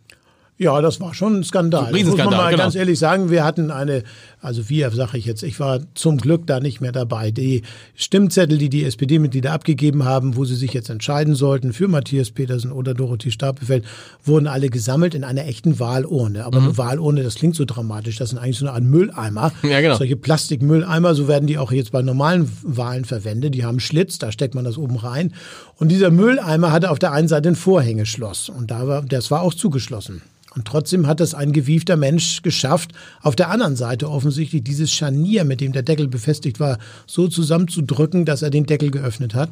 [0.57, 1.93] Ja, das war schon ein Skandal.
[1.93, 2.63] Ein Muss man mal genau.
[2.63, 4.03] ganz ehrlich sagen, wir hatten eine,
[4.39, 7.31] also wir, sage ich jetzt, ich war zum Glück da nicht mehr dabei.
[7.31, 7.63] Die
[7.95, 12.71] Stimmzettel, die die SPD-Mitglieder abgegeben haben, wo sie sich jetzt entscheiden sollten für Matthias Petersen
[12.71, 13.83] oder Dorothee Stapelfeld,
[14.23, 16.45] wurden alle gesammelt in einer echten Wahlurne.
[16.45, 16.67] Aber mhm.
[16.67, 19.51] eine Wahlurne, das klingt so dramatisch, das sind eigentlich so eine Art Mülleimer.
[19.61, 19.97] Ja, genau.
[19.97, 23.55] Solche Plastikmülleimer, so werden die auch jetzt bei normalen Wahlen verwendet.
[23.55, 25.33] Die haben Schlitz, da steckt man das oben rein.
[25.75, 29.41] Und dieser Mülleimer hatte auf der einen Seite ein Vorhängeschloss und da war, das war
[29.41, 30.21] auch zugeschlossen.
[30.55, 32.91] Und trotzdem hat es ein gewiefter Mensch geschafft,
[33.21, 38.25] auf der anderen Seite offensichtlich dieses Scharnier, mit dem der Deckel befestigt war, so zusammenzudrücken,
[38.25, 39.49] dass er den Deckel geöffnet hat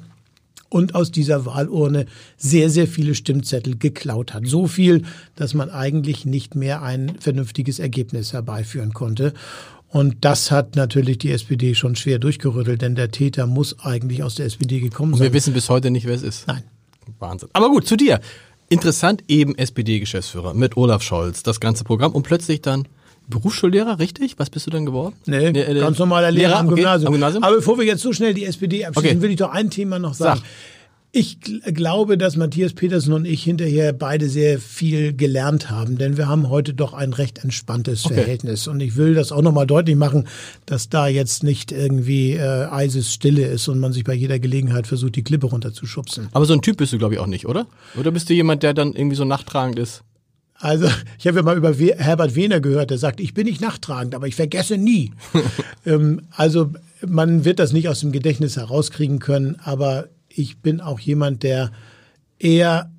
[0.69, 4.47] und aus dieser Wahlurne sehr, sehr viele Stimmzettel geklaut hat.
[4.47, 5.03] So viel,
[5.35, 9.33] dass man eigentlich nicht mehr ein vernünftiges Ergebnis herbeiführen konnte.
[9.89, 14.35] Und das hat natürlich die SPD schon schwer durchgerüttelt, denn der Täter muss eigentlich aus
[14.35, 15.19] der SPD gekommen sein.
[15.21, 16.47] Und wir wissen bis heute nicht, wer es ist.
[16.47, 16.63] Nein.
[17.19, 17.49] Wahnsinn.
[17.53, 18.19] Aber gut, zu dir.
[18.73, 22.87] Interessant, eben SPD-Geschäftsführer mit Olaf Scholz, das ganze Programm und plötzlich dann
[23.27, 24.37] Berufsschullehrer, richtig?
[24.37, 25.15] Was bist du denn geworden?
[25.25, 27.07] Nee, nee äh, ganz normaler Lehrer, Lehrer am, okay, Gymnasium.
[27.07, 27.43] am, Gymnasium.
[27.43, 29.21] Aber bevor wir jetzt so schnell die SPD abschließen, okay.
[29.21, 30.41] will ich doch ein Thema noch sagen.
[30.41, 30.49] Sag.
[31.15, 36.27] Ich glaube, dass Matthias Petersen und ich hinterher beide sehr viel gelernt haben, denn wir
[36.27, 38.15] haben heute doch ein recht entspanntes okay.
[38.15, 38.67] Verhältnis.
[38.67, 40.27] Und ich will das auch nochmal deutlich machen,
[40.65, 45.15] dass da jetzt nicht irgendwie äh, Eisesstille ist und man sich bei jeder Gelegenheit versucht,
[45.15, 46.29] die Klippe runterzuschubsen.
[46.31, 47.67] Aber so ein Typ bist du, glaube ich, auch nicht, oder?
[47.95, 50.01] Oder bist du jemand, der dann irgendwie so nachtragend ist?
[50.55, 50.87] Also,
[51.19, 54.25] ich habe ja mal über Herbert Wehner gehört, der sagt, ich bin nicht nachtragend, aber
[54.25, 55.11] ich vergesse nie.
[55.85, 56.71] ähm, also,
[57.05, 61.71] man wird das nicht aus dem Gedächtnis herauskriegen können, aber ich bin auch jemand, der
[62.39, 62.91] eher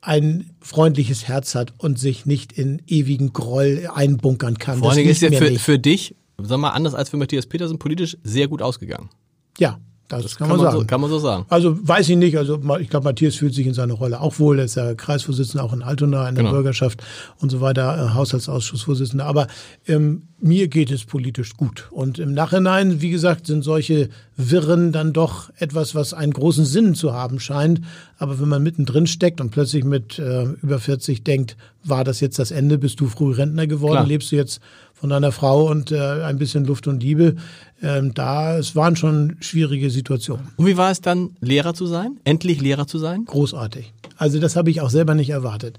[0.00, 4.78] ein freundliches Herz hat und sich nicht in ewigen Groll einbunkern kann.
[4.78, 8.16] Vor allem ist ja für, für dich, sag mal, anders als für Matthias Petersen, politisch
[8.22, 9.10] sehr gut ausgegangen.
[9.58, 10.78] Ja, das, das kann, kann, man sagen.
[10.80, 11.44] So, kann man so sagen.
[11.48, 12.38] Also weiß ich nicht.
[12.38, 14.58] Also ich glaube, Matthias fühlt sich in seiner Rolle auch wohl.
[14.58, 16.54] Er ist ja Kreisvorsitzender auch in Altona in der genau.
[16.54, 17.02] Bürgerschaft
[17.40, 19.26] und so weiter, äh, Haushaltsausschussvorsitzender.
[19.26, 19.46] Aber
[19.86, 21.88] ähm, mir geht es politisch gut.
[21.90, 26.94] Und im Nachhinein, wie gesagt, sind solche Wirren dann doch etwas, was einen großen Sinn
[26.94, 27.80] zu haben scheint.
[28.18, 32.38] Aber wenn man mittendrin steckt und plötzlich mit äh, über 40 denkt, war das jetzt
[32.38, 34.06] das Ende, bist du früh Rentner geworden, Klar.
[34.06, 34.60] lebst du jetzt
[35.00, 37.36] von deiner Frau und äh, ein bisschen Luft und Liebe.
[37.82, 40.48] Ähm, da, es waren schon schwierige Situationen.
[40.56, 42.18] Und wie war es dann, Lehrer zu sein?
[42.24, 43.24] Endlich Lehrer zu sein?
[43.24, 43.92] Großartig.
[44.16, 45.78] Also das habe ich auch selber nicht erwartet.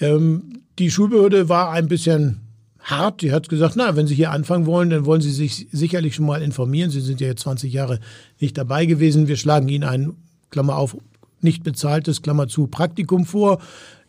[0.00, 2.40] Ähm, die Schulbehörde war ein bisschen
[2.80, 3.22] hart.
[3.22, 6.26] Die hat gesagt, na, wenn Sie hier anfangen wollen, dann wollen Sie sich sicherlich schon
[6.26, 6.90] mal informieren.
[6.90, 8.00] Sie sind ja jetzt 20 Jahre
[8.40, 9.28] nicht dabei gewesen.
[9.28, 10.14] Wir schlagen Ihnen ein,
[10.50, 10.96] Klammer auf,
[11.40, 13.60] nicht bezahltes, Klammer zu, Praktikum vor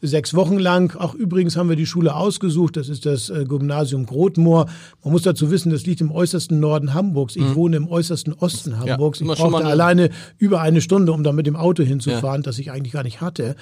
[0.01, 0.95] sechs Wochen lang.
[0.95, 2.77] Auch übrigens haben wir die Schule ausgesucht.
[2.77, 4.67] Das ist das äh, Gymnasium Grotmoor.
[5.03, 7.35] Man muss dazu wissen, das liegt im äußersten Norden Hamburgs.
[7.35, 7.55] Ich mhm.
[7.55, 9.19] wohne im äußersten Osten Hamburgs.
[9.19, 12.45] Ja, ich brauchte alleine über eine Stunde, um da mit dem Auto hinzufahren, ja.
[12.45, 13.55] das ich eigentlich gar nicht hatte.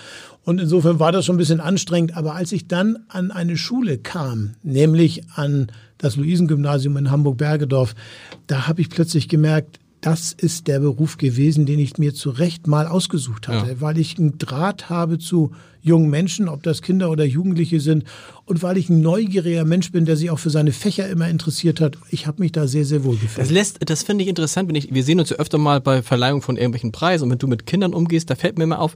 [0.44, 2.18] Und insofern war das schon ein bisschen anstrengend.
[2.18, 5.68] Aber als ich dann an eine Schule kam, nämlich an
[5.98, 7.96] das Luisengymnasium in Hamburg-Bergedorf,
[8.48, 12.68] da habe ich plötzlich gemerkt, das ist der Beruf gewesen, den ich mir zu Recht
[12.68, 13.82] mal ausgesucht hatte, ja.
[13.82, 18.04] weil ich einen Draht habe zu jungen Menschen, ob das Kinder oder Jugendliche sind,
[18.46, 21.82] und weil ich ein neugieriger Mensch bin, der sich auch für seine Fächer immer interessiert
[21.82, 21.98] hat.
[22.12, 23.40] Ich habe mich da sehr, sehr wohl gefühlt.
[23.40, 26.04] Das lässt, das finde ich interessant, wenn ich, wir sehen uns ja öfter mal bei
[26.04, 28.96] Verleihung von irgendwelchen Preisen und wenn du mit Kindern umgehst, da fällt mir immer auf,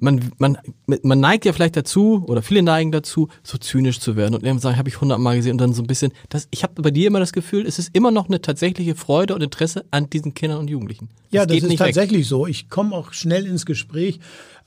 [0.00, 4.34] man, man, man neigt ja vielleicht dazu, oder viele neigen dazu, so zynisch zu werden
[4.34, 6.82] und irgendwann sagen, habe ich hundertmal gesehen und dann so ein bisschen, das, ich habe
[6.82, 10.10] bei dir immer das Gefühl, es ist immer noch eine tatsächliche Freude und Interesse an
[10.10, 11.08] diesen Kindern und Jugendlichen.
[11.30, 12.26] Das ja, das ist tatsächlich weg.
[12.26, 12.46] so.
[12.46, 14.20] Ich komme auch schnell ins Gespräch.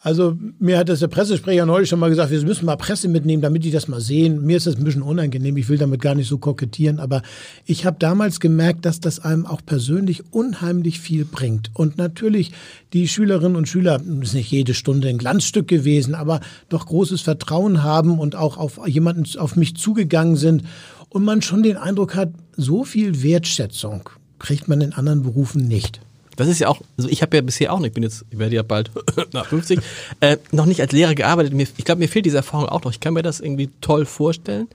[0.06, 3.42] Also mir hat das der Pressesprecher neulich schon mal gesagt, wir müssen mal Presse mitnehmen,
[3.42, 4.46] damit die das mal sehen.
[4.46, 7.22] Mir ist das ein bisschen unangenehm, ich will damit gar nicht so kokettieren, aber
[7.66, 11.72] ich habe damals gemerkt, dass das einem auch persönlich unheimlich viel bringt.
[11.74, 12.52] Und natürlich
[12.92, 17.82] die Schülerinnen und Schüler, ist nicht jede Stunde ein Glanzstück gewesen, aber doch großes Vertrauen
[17.82, 20.64] haben und auch auf jemanden, auf mich zugegangen sind
[21.08, 26.02] und man schon den Eindruck hat, so viel Wertschätzung kriegt man in anderen Berufen nicht.
[26.36, 28.40] Das ist ja auch, also ich habe ja bisher auch nicht, ich bin jetzt, ich
[28.40, 28.92] werde ja bald
[29.34, 29.80] nach 50,
[30.20, 31.54] äh, noch nicht als Lehrer gearbeitet.
[31.54, 32.92] Mir, ich glaube, mir fehlt diese Erfahrung auch noch.
[32.92, 34.68] Ich kann mir das irgendwie toll vorstellen.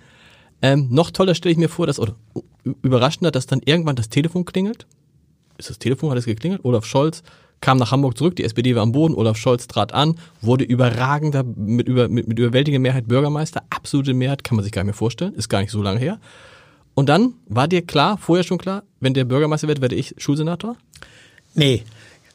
[0.62, 2.14] Ähm, noch toller stelle ich mir vor, dass, oder
[2.82, 4.86] überraschender, dass dann irgendwann das Telefon klingelt.
[5.56, 6.64] Ist das Telefon, hat es geklingelt?
[6.64, 7.22] Olaf Scholz
[7.60, 11.42] kam nach Hamburg zurück, die SPD war am Boden, Olaf Scholz trat an, wurde überragender,
[11.42, 14.94] mit, über, mit, mit überwältigender Mehrheit Bürgermeister, absolute Mehrheit, kann man sich gar nicht mehr
[14.94, 16.20] vorstellen, ist gar nicht so lange her.
[16.94, 20.76] Und dann war dir klar, vorher schon klar, wenn der Bürgermeister wird, werde ich Schulsenator?
[21.54, 21.82] Nee,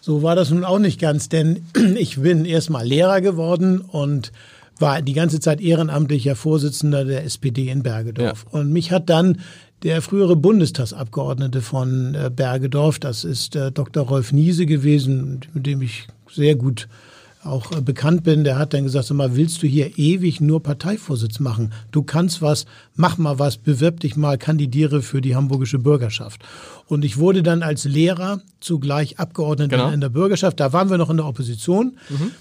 [0.02, 1.66] so war das nun auch nicht ganz, denn
[1.98, 4.32] ich bin erstmal Lehrer geworden und
[4.80, 8.46] war die ganze Zeit ehrenamtlicher Vorsitzender der SPD in Bergedorf.
[8.52, 8.60] Ja.
[8.60, 9.40] Und mich hat dann
[9.84, 14.06] der frühere Bundestagsabgeordnete von äh, Bergedorf, das ist äh, Dr.
[14.06, 16.88] Rolf Niese gewesen, mit dem ich sehr gut
[17.46, 20.62] auch äh, bekannt bin, der hat dann gesagt, sag mal, willst du hier ewig nur
[20.64, 21.74] Parteivorsitz machen?
[21.92, 26.44] Du kannst was, mach mal was, bewirb dich mal, kandidiere für die hamburgische Bürgerschaft.
[26.88, 29.92] Und ich wurde dann als Lehrer zugleich Abgeordneter genau.
[29.92, 30.60] in der Bürgerschaft.
[30.60, 31.98] Da waren wir noch in der Opposition.
[32.10, 32.32] Mhm.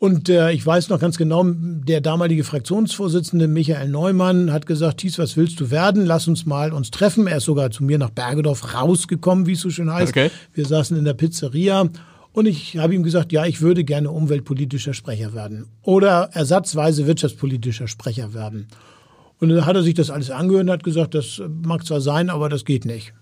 [0.00, 5.18] Und äh, ich weiß noch ganz genau, der damalige Fraktionsvorsitzende Michael Neumann hat gesagt, Thies,
[5.18, 6.06] was willst du werden?
[6.06, 7.26] Lass uns mal uns treffen.
[7.26, 10.10] Er ist sogar zu mir nach Bergedorf rausgekommen, wie es so schön heißt.
[10.10, 10.30] Okay.
[10.54, 11.88] Wir saßen in der Pizzeria
[12.38, 17.88] und ich habe ihm gesagt, ja, ich würde gerne umweltpolitischer Sprecher werden oder ersatzweise wirtschaftspolitischer
[17.88, 18.68] Sprecher werden.
[19.40, 22.30] Und dann hat er sich das alles angehört und hat gesagt, das mag zwar sein,
[22.30, 23.12] aber das geht nicht.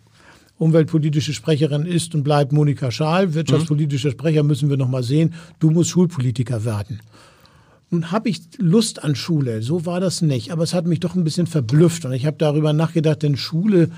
[0.58, 3.32] Umweltpolitische Sprecherin ist und bleibt Monika Schaal.
[3.32, 5.32] Wirtschaftspolitischer Sprecher müssen wir noch mal sehen.
[5.60, 7.00] Du musst Schulpolitiker werden.
[7.88, 11.14] Nun habe ich Lust an Schule, so war das nicht, aber es hat mich doch
[11.14, 13.90] ein bisschen verblüfft und ich habe darüber nachgedacht, denn Schule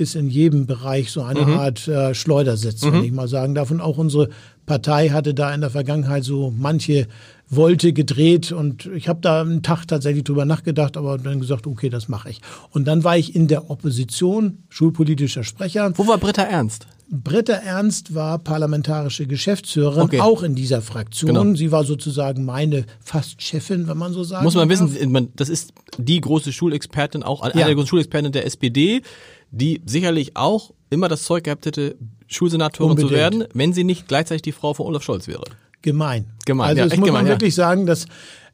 [0.00, 1.58] ist in jedem Bereich so eine mhm.
[1.58, 2.92] Art äh, Schleudersitz, mhm.
[2.92, 3.70] wenn ich mal sagen darf.
[3.70, 4.30] Und auch unsere
[4.66, 7.06] Partei hatte da in der Vergangenheit so manche
[7.50, 11.88] Wolte gedreht und ich habe da einen Tag tatsächlich drüber nachgedacht, aber dann gesagt, okay,
[11.88, 12.40] das mache ich.
[12.70, 15.92] Und dann war ich in der Opposition, schulpolitischer Sprecher.
[15.96, 16.86] Wo war Britta Ernst?
[17.12, 20.20] Britta Ernst war parlamentarische Geschäftsführerin, okay.
[20.20, 21.34] auch in dieser Fraktion.
[21.34, 21.56] Genau.
[21.56, 24.80] Sie war sozusagen meine fast Chefin, wenn man so sagen Muss man darf.
[24.80, 27.66] wissen, das ist die große Schulexpertin, auch eine ja.
[27.66, 29.02] der großen Schulexpertin der SPD
[29.50, 33.10] die sicherlich auch immer das Zeug gehabt hätte, Schulsenatorin Unbedingt.
[33.10, 35.44] zu werden, wenn sie nicht gleichzeitig die Frau von Olaf Scholz wäre.
[35.82, 36.26] Gemein.
[36.44, 36.68] Gemein.
[36.68, 38.06] Also ja, das muss gemein, man wirklich sagen, dass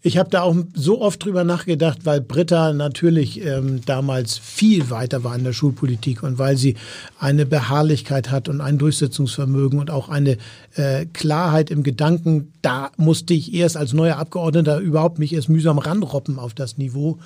[0.02, 5.24] ich habe da auch so oft drüber nachgedacht, weil Britta natürlich ähm, damals viel weiter
[5.24, 6.76] war in der Schulpolitik und weil sie
[7.18, 10.36] eine Beharrlichkeit hat und ein Durchsetzungsvermögen und auch eine
[10.76, 12.52] äh, Klarheit im Gedanken.
[12.62, 17.18] Da musste ich erst als neuer Abgeordneter überhaupt mich erst mühsam ranroppen auf das Niveau.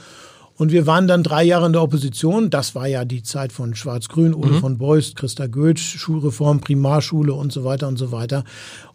[0.61, 2.51] Und wir waren dann drei Jahre in der Opposition.
[2.51, 4.61] Das war ja die Zeit von Schwarz-Grün, Ole mhm.
[4.61, 8.45] von Beust, Christa Goetsch, Schulreform, Primarschule und so weiter und so weiter.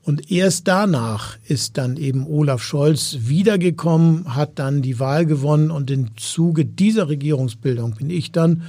[0.03, 5.89] Und erst danach ist dann eben Olaf Scholz wiedergekommen, hat dann die Wahl gewonnen und
[5.89, 8.61] im Zuge dieser Regierungsbildung bin ich dann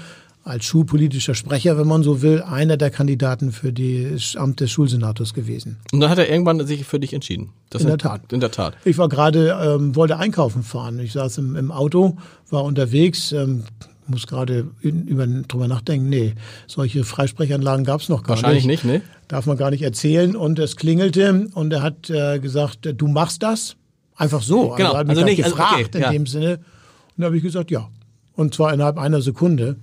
[0.46, 5.34] als schulpolitischer Sprecher, wenn man so will, einer der Kandidaten für das Amt des Schulsenators
[5.34, 5.78] gewesen.
[5.92, 7.50] Und dann hat er irgendwann sich für dich entschieden.
[7.68, 8.32] Das in der Tat.
[8.32, 8.76] In der Tat.
[8.84, 11.00] Ich war gerade, ähm, wollte einkaufen fahren.
[11.00, 12.16] Ich saß im, im Auto,
[12.48, 13.64] war unterwegs, ähm,
[14.06, 16.08] muss gerade über, drüber nachdenken.
[16.08, 16.34] Nee,
[16.68, 18.84] solche Freisprechanlagen gab es noch gar Wahrscheinlich nicht.
[18.84, 19.26] Wahrscheinlich nicht, ne?
[19.26, 20.36] Darf man gar nicht erzählen.
[20.36, 23.74] Und es klingelte und er hat äh, gesagt, du machst das.
[24.14, 24.70] Einfach so.
[24.76, 24.90] Genau.
[24.90, 26.10] Also, hat mich also nicht also gefragt also okay, in ja.
[26.12, 26.54] dem Sinne.
[26.58, 26.62] Und
[27.18, 27.88] da habe ich gesagt, ja.
[28.34, 29.76] Und zwar innerhalb einer Sekunde.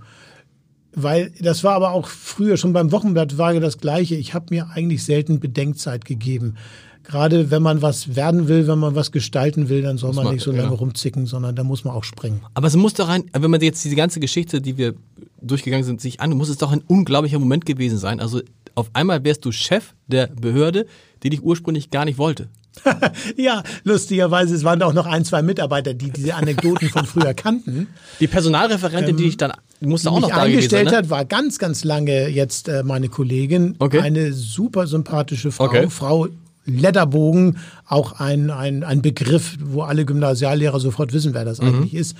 [0.96, 4.16] Weil das war aber auch früher schon beim Wochenblatt war ja das Gleiche.
[4.16, 6.56] Ich habe mir eigentlich selten Bedenkzeit gegeben.
[7.04, 10.34] Gerade wenn man was werden will, wenn man was gestalten will, dann soll Muss man
[10.34, 10.76] nicht so lange genau.
[10.76, 12.42] rumzicken, sondern da muss man auch springen.
[12.54, 14.94] Aber es muss doch ein, wenn man jetzt diese ganze Geschichte, die wir
[15.42, 18.22] durchgegangen sind, sich an, muss es doch ein unglaublicher Moment gewesen sein.
[18.22, 18.42] Also
[18.76, 20.86] auf einmal wärst du Chef der Behörde,
[21.24, 22.48] die dich ursprünglich gar nicht wollte.
[23.38, 27.88] Ja, lustigerweise, es waren auch noch ein, zwei Mitarbeiter, die diese Anekdoten von früher kannten.
[28.20, 29.54] Die Personalreferentin, die dich dann,
[29.88, 30.98] musste auch noch da gewesen sein, eingestellt ne?
[30.98, 33.76] hat, war ganz, ganz lange jetzt äh, meine Kollegin.
[33.80, 34.00] Okay.
[34.00, 35.88] Eine super sympathische Frau, Okay.
[35.90, 36.28] Frau
[36.66, 41.68] Lederbogen, auch ein, ein, ein Begriff, wo alle Gymnasiallehrer sofort wissen, wer das Mhm.
[41.68, 42.16] eigentlich ist,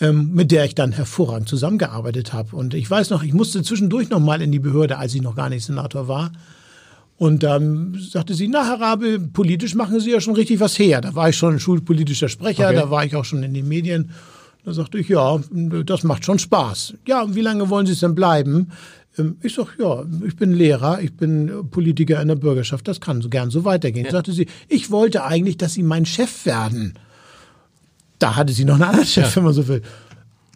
[0.00, 2.56] ähm, mit der ich dann hervorragend zusammengearbeitet habe.
[2.56, 5.36] Und ich weiß noch, ich musste zwischendurch noch mal in die Behörde, als ich noch
[5.36, 6.32] gar nicht Senator war.
[7.18, 11.00] Und dann sagte sie, na, Herr Rabe, politisch machen Sie ja schon richtig was her.
[11.02, 12.76] Da war ich schon schulpolitischer Sprecher, Okay.
[12.76, 14.10] da war ich auch schon in den Medien.
[14.64, 15.40] Da sagte ich, ja,
[15.84, 16.94] das macht schon Spaß.
[17.06, 18.70] Ja, und wie lange wollen Sie es denn bleiben?
[19.18, 23.22] Ähm, Ich sag, ja, ich bin Lehrer, ich bin Politiker in der Bürgerschaft, das kann
[23.22, 24.08] so gern so weitergehen.
[24.08, 26.94] Sagte sie, ich wollte eigentlich, dass Sie mein Chef werden.
[28.20, 29.82] Da hatte sie noch einen anderen Chef, wenn man so will.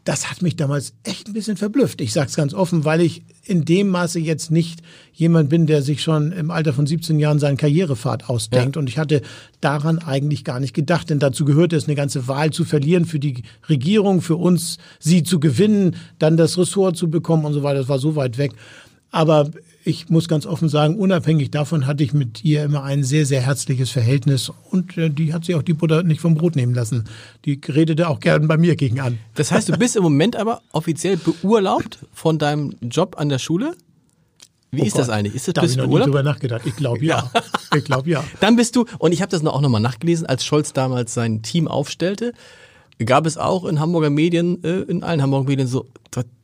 [0.06, 2.00] Das hat mich damals echt ein bisschen verblüfft.
[2.00, 4.80] Ich sag's ganz offen, weil ich in dem Maße jetzt nicht
[5.12, 8.76] jemand bin, der sich schon im Alter von 17 Jahren seinen Karrierepfad ausdenkt.
[8.76, 9.20] Und ich hatte
[9.60, 13.18] daran eigentlich gar nicht gedacht, denn dazu gehörte es, eine ganze Wahl zu verlieren für
[13.18, 17.80] die Regierung, für uns, sie zu gewinnen, dann das Ressort zu bekommen und so weiter.
[17.80, 18.52] Das war so weit weg.
[19.10, 19.50] Aber
[19.86, 23.40] ich muss ganz offen sagen, unabhängig davon hatte ich mit ihr immer ein sehr, sehr
[23.40, 24.50] herzliches Verhältnis.
[24.70, 27.04] Und äh, die hat sich auch die Butter nicht vom Brot nehmen lassen.
[27.44, 29.18] Die redete auch gern bei mir gegen an.
[29.34, 33.74] Das heißt, du bist im Moment aber offiziell beurlaubt von deinem Job an der Schule?
[34.72, 35.34] Wie ist das eigentlich?
[35.36, 36.08] Ist das Oh da habe bist ich du noch nie beurlaubt?
[36.08, 36.62] drüber nachgedacht.
[36.66, 37.30] Ich glaube ja.
[37.76, 38.24] Ich glaube ja.
[38.40, 41.42] Dann bist du, und ich habe das noch- auch nochmal nachgelesen, als Scholz damals sein
[41.42, 42.32] Team aufstellte,
[43.04, 45.86] gab es auch in Hamburger Medien, äh, in allen Hamburger Medien so,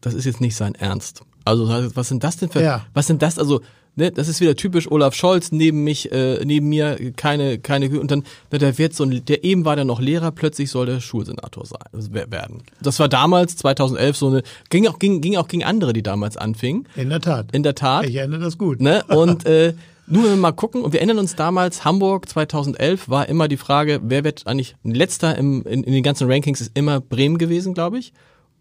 [0.01, 1.23] das ist jetzt nicht sein Ernst.
[1.45, 2.87] Also was sind das denn für, Ja.
[2.95, 3.61] was sind das, also,
[3.97, 8.11] ne, das ist wieder typisch Olaf Scholz, neben mich, äh, neben mir keine, keine, und
[8.11, 11.01] dann, na, der wird so ein, der eben war der noch Lehrer, plötzlich soll der
[11.01, 12.63] Schulsenator sein, also wer- werden.
[12.81, 16.37] Das war damals, 2011, so eine, ging auch, ging, ging auch gegen andere, die damals
[16.37, 16.87] anfingen.
[16.97, 17.47] In der Tat.
[17.53, 18.07] In der Tat.
[18.07, 18.81] Ich erinnere das gut.
[18.81, 19.03] Ne?
[19.09, 19.75] Und äh,
[20.07, 23.57] nur wenn wir mal gucken, und wir erinnern uns damals, Hamburg 2011 war immer die
[23.57, 27.73] Frage, wer wird eigentlich letzter im, in, in den ganzen Rankings ist immer Bremen gewesen,
[27.73, 28.13] glaube ich.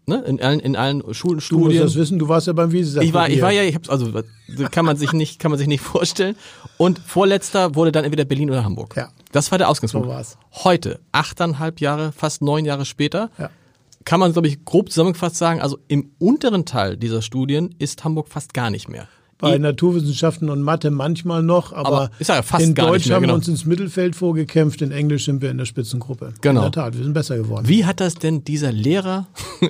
[0.04, 0.16] Ne?
[0.26, 1.82] In allen, in allen Schulen, Du musst Studien.
[1.82, 3.04] das wissen, du warst ja beim Wiesensack.
[3.04, 4.10] Ich war, ich war ja, ich hab's, also
[4.72, 6.34] kann man sich nicht, kann man sich nicht vorstellen.
[6.76, 8.96] Und vorletzter wurde dann entweder Berlin oder Hamburg.
[8.96, 9.10] Ja.
[9.30, 10.08] Das war der Ausgangspunkt.
[10.08, 10.36] So war's.
[10.64, 13.50] Heute, achteinhalb Jahre, fast neun Jahre später, Ja.
[14.04, 18.28] kann man, glaube ich, grob zusammengefasst sagen, also im unteren Teil dieser Studien ist Hamburg
[18.28, 19.06] fast gar nicht mehr.
[19.42, 23.32] Bei Naturwissenschaften und Mathe manchmal noch, aber, Aber ja in Deutsch mehr, haben genau.
[23.32, 26.32] wir uns ins Mittelfeld vorgekämpft, in Englisch sind wir in der Spitzengruppe.
[26.40, 26.60] Genau.
[26.60, 27.66] In der Tat, wir sind besser geworden.
[27.66, 29.26] Wie hat das denn dieser Lehrer,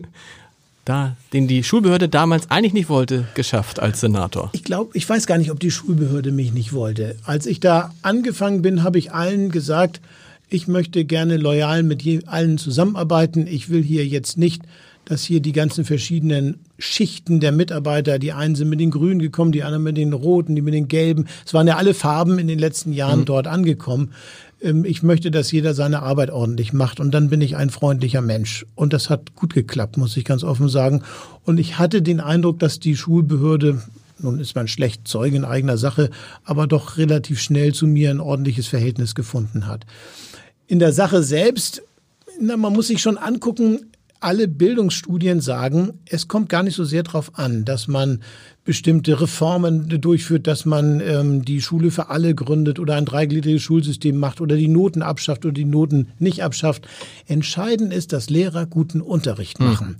[0.84, 4.50] da, den die Schulbehörde damals eigentlich nicht wollte, geschafft als Senator?
[4.52, 7.16] Ich glaube, ich weiß gar nicht, ob die Schulbehörde mich nicht wollte.
[7.24, 10.02] Als ich da angefangen bin, habe ich allen gesagt,
[10.50, 13.46] ich möchte gerne loyal mit allen zusammenarbeiten.
[13.46, 14.62] Ich will hier jetzt nicht,
[15.04, 19.52] dass hier die ganzen verschiedenen Schichten der Mitarbeiter, die einen sind mit den Grünen gekommen,
[19.52, 21.26] die anderen mit den Roten, die mit den Gelben.
[21.44, 24.12] Es waren ja alle Farben in den letzten Jahren dort angekommen.
[24.62, 28.22] Ähm, Ich möchte, dass jeder seine Arbeit ordentlich macht und dann bin ich ein freundlicher
[28.22, 28.64] Mensch.
[28.74, 31.02] Und das hat gut geklappt, muss ich ganz offen sagen.
[31.44, 33.82] Und ich hatte den Eindruck, dass die Schulbehörde
[34.22, 36.10] nun ist man schlecht Zeuge in eigener Sache,
[36.44, 39.84] aber doch relativ schnell zu mir ein ordentliches Verhältnis gefunden hat.
[40.68, 41.82] In der Sache selbst,
[42.40, 43.80] na, man muss sich schon angucken,
[44.22, 48.22] alle Bildungsstudien sagen, es kommt gar nicht so sehr darauf an, dass man
[48.64, 54.16] bestimmte Reformen durchführt, dass man ähm, die Schule für alle gründet oder ein dreigliedriges Schulsystem
[54.16, 56.86] macht oder die Noten abschafft oder die Noten nicht abschafft.
[57.26, 59.96] Entscheidend ist, dass Lehrer guten Unterricht machen.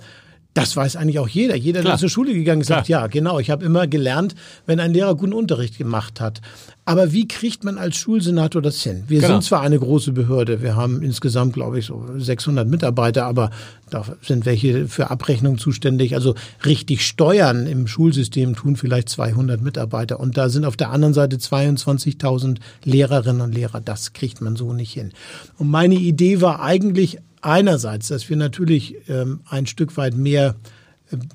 [0.55, 1.57] Das weiß eigentlich auch jeder.
[1.57, 1.95] Jeder, Klar.
[1.95, 4.35] der zur Schule gegangen ist, sagt, ja, genau, ich habe immer gelernt,
[4.67, 6.43] wenn ein Lehrer guten Unterricht gemacht hat.
[6.85, 9.05] Aber wie kriegt man als Schulsenator das hin?
[9.09, 9.35] Wir Genau.
[9.35, 13.51] sind zwar eine große Behörde, wir haben insgesamt, glaube ich, so 600 Mitarbeiter, aber
[13.89, 16.15] da sind welche für Abrechnung zuständig.
[16.15, 16.35] Also
[16.67, 20.21] richtig steuern im Schulsystem tun vielleicht 200 Mitarbeiter.
[20.21, 23.81] Und da sind auf der anderen Seite 22.000 Lehrerinnen und Lehrer.
[23.81, 25.13] Das kriegt man so nicht hin.
[25.59, 30.57] Und meine Idee war eigentlich einerseits, dass wir natürlich ähm, ein Stück weit mehr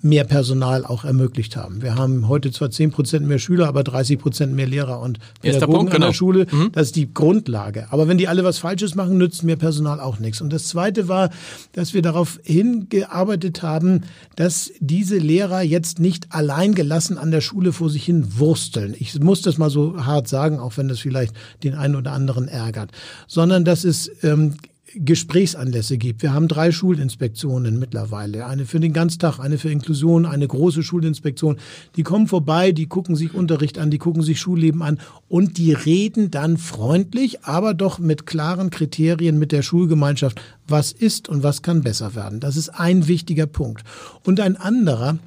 [0.01, 1.81] mehr Personal auch ermöglicht haben.
[1.81, 5.73] Wir haben heute zwar 10 Prozent mehr Schüler, aber 30 Prozent mehr Lehrer und Pädagogen
[5.73, 6.07] Punkt, an genau.
[6.07, 6.47] der Schule.
[6.71, 7.87] Das ist die Grundlage.
[7.91, 10.41] Aber wenn die alle was Falsches machen, nützt mehr Personal auch nichts.
[10.41, 11.29] Und das Zweite war,
[11.73, 14.01] dass wir darauf hingearbeitet haben,
[14.35, 18.95] dass diese Lehrer jetzt nicht allein gelassen an der Schule vor sich hin wursteln.
[18.97, 21.33] Ich muss das mal so hart sagen, auch wenn das vielleicht
[21.63, 22.91] den einen oder anderen ärgert.
[23.27, 24.55] Sondern dass es ähm,
[24.95, 26.21] Gesprächsanlässe gibt.
[26.21, 28.45] Wir haben drei Schulinspektionen mittlerweile.
[28.45, 31.57] Eine für den Ganztag, eine für Inklusion, eine große Schulinspektion.
[31.95, 35.73] Die kommen vorbei, die gucken sich Unterricht an, die gucken sich Schulleben an und die
[35.73, 41.61] reden dann freundlich, aber doch mit klaren Kriterien mit der Schulgemeinschaft, was ist und was
[41.61, 42.39] kann besser werden.
[42.39, 43.83] Das ist ein wichtiger Punkt.
[44.23, 45.19] Und ein anderer,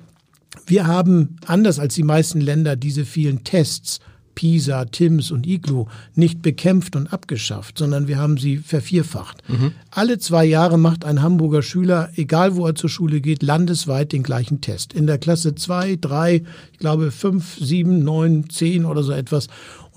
[0.66, 4.00] wir haben, anders als die meisten Länder, diese vielen Tests
[4.34, 9.42] PISA, TIMS und IGLU nicht bekämpft und abgeschafft, sondern wir haben sie vervierfacht.
[9.48, 9.72] Mhm.
[9.90, 14.22] Alle zwei Jahre macht ein Hamburger Schüler, egal wo er zur Schule geht, landesweit den
[14.22, 14.92] gleichen Test.
[14.92, 19.48] In der Klasse 2, 3, ich glaube 5, 7, 9, 10 oder so etwas.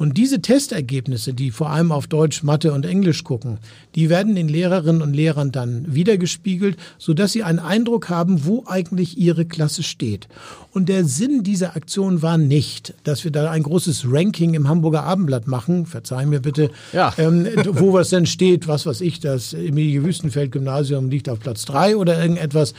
[0.04, 3.60] Und diese Testergebnisse, die vor allem auf Deutsch, Mathe und Englisch gucken,
[3.96, 9.18] die werden den Lehrerinnen und Lehrern dann wiedergespiegelt, sodass sie einen Eindruck haben, wo eigentlich
[9.18, 10.28] ihre Klasse steht.
[10.74, 15.04] Und der Sinn dieser Aktion war nicht, dass wir da ein großes Ranking im Hamburger
[15.04, 17.14] Abendblatt machen, verzeihen mir bitte, ja.
[17.18, 21.64] ähm, wo was denn steht, was weiß ich, das Emilie Wüstenfeld Gymnasium liegt auf Platz
[21.64, 22.74] drei oder irgendetwas,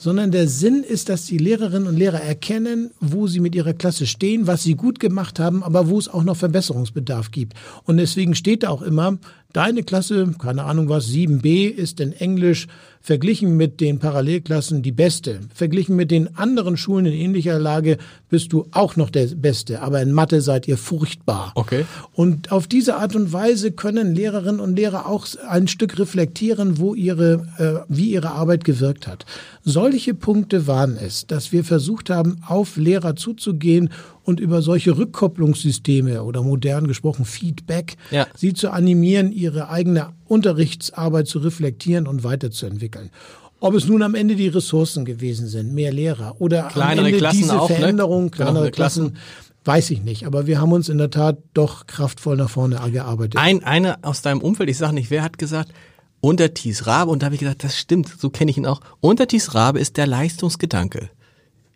[0.00, 4.06] sondern der Sinn ist, dass die Lehrerinnen und Lehrer erkennen, wo sie mit ihrer Klasse
[4.06, 7.52] stehen, was sie gut gemacht haben, aber wo es auch noch Verbesserungsbedarf gibt.
[7.84, 9.18] Und deswegen steht da auch immer,
[9.52, 12.66] deine Klasse, keine Ahnung was, 7b ist in Englisch
[13.02, 15.40] verglichen mit den Parallelklassen die beste.
[15.54, 17.96] Verglichen mit den anderen Schulen in ähnlicher Lage
[18.28, 21.52] bist du auch noch der Beste, aber in Mathe seid ihr furchtbar.
[21.54, 21.86] Okay.
[22.12, 26.94] Und auf diese Art und Weise können Lehrerinnen und Lehrer auch ein Stück reflektieren, wo
[26.94, 29.24] ihre, äh, wie ihre Arbeit gewirkt hat.
[29.64, 33.90] Solche Punkte waren es, dass wir versucht haben, auf Lehrer zuzugehen
[34.30, 38.26] und über solche Rückkopplungssysteme oder modern gesprochen Feedback, ja.
[38.34, 43.10] sie zu animieren, ihre eigene Unterrichtsarbeit zu reflektieren und weiterzuentwickeln.
[43.58, 47.18] Ob es nun am Ende die Ressourcen gewesen sind, mehr Lehrer oder kleinere am Ende
[47.18, 47.76] Klassen diese auch, ne?
[47.76, 48.30] Veränderung, ne?
[48.30, 49.16] kleinere Klassen,
[49.64, 50.24] weiß ich nicht.
[50.26, 53.36] Aber wir haben uns in der Tat doch kraftvoll nach vorne gearbeitet.
[53.36, 55.72] Ein, eine aus deinem Umfeld, ich sage nicht, wer hat gesagt,
[56.20, 58.80] Untertis Rabe, und da habe ich gesagt, das stimmt, so kenne ich ihn auch.
[59.00, 61.10] Untertis Rabe ist der Leistungsgedanke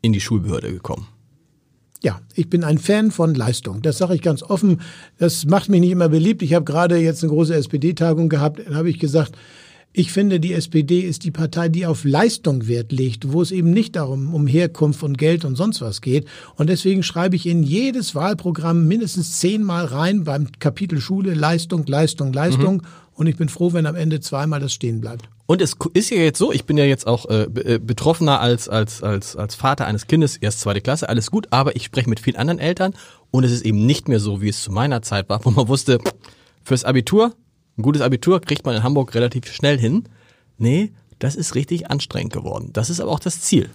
[0.02, 1.08] in die Schulbehörde gekommen.
[2.04, 3.80] Ja, ich bin ein Fan von Leistung.
[3.80, 4.82] Das sage ich ganz offen.
[5.16, 6.42] Das macht mich nicht immer beliebt.
[6.42, 8.60] Ich habe gerade jetzt eine große SPD-Tagung gehabt.
[8.68, 9.38] Da habe ich gesagt,
[9.96, 13.70] ich finde, die SPD ist die Partei, die auf Leistung Wert legt, wo es eben
[13.70, 16.26] nicht darum um Herkunft und Geld und sonst was geht.
[16.56, 22.34] Und deswegen schreibe ich in jedes Wahlprogramm mindestens zehnmal rein beim Kapitel Schule Leistung, Leistung,
[22.34, 22.78] Leistung.
[22.78, 22.86] Mhm.
[23.14, 25.28] Und ich bin froh, wenn am Ende zweimal das stehen bleibt.
[25.46, 28.68] Und es ist ja jetzt so, ich bin ja jetzt auch äh, äh, Betroffener als,
[28.68, 32.18] als, als, als Vater eines Kindes, erst zweite Klasse, alles gut, aber ich spreche mit
[32.18, 32.94] vielen anderen Eltern
[33.30, 35.68] und es ist eben nicht mehr so, wie es zu meiner Zeit war, wo man
[35.68, 35.98] wusste,
[36.64, 37.34] fürs Abitur,
[37.76, 40.04] ein gutes Abitur kriegt man in Hamburg relativ schnell hin.
[40.58, 42.70] Nee, das ist richtig anstrengend geworden.
[42.72, 43.68] Das ist aber auch das Ziel.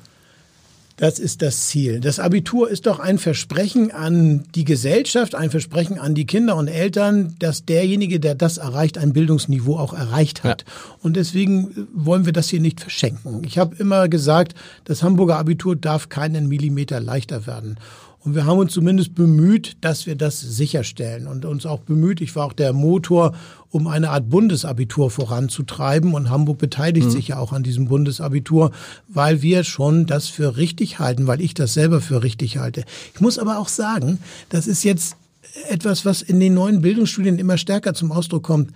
[1.00, 2.02] Das ist das Ziel.
[2.02, 6.68] Das Abitur ist doch ein Versprechen an die Gesellschaft, ein Versprechen an die Kinder und
[6.68, 10.66] Eltern, dass derjenige, der das erreicht, ein Bildungsniveau auch erreicht hat.
[10.68, 10.74] Ja.
[11.02, 13.44] Und deswegen wollen wir das hier nicht verschenken.
[13.46, 17.78] Ich habe immer gesagt, das Hamburger Abitur darf keinen Millimeter leichter werden.
[18.22, 22.20] Und wir haben uns zumindest bemüht, dass wir das sicherstellen und uns auch bemüht.
[22.20, 23.34] Ich war auch der Motor,
[23.70, 26.14] um eine Art Bundesabitur voranzutreiben.
[26.14, 27.12] Und Hamburg beteiligt mhm.
[27.12, 28.72] sich ja auch an diesem Bundesabitur,
[29.08, 32.84] weil wir schon das für richtig halten, weil ich das selber für richtig halte.
[33.14, 35.16] Ich muss aber auch sagen, das ist jetzt
[35.70, 38.72] etwas, was in den neuen Bildungsstudien immer stärker zum Ausdruck kommt.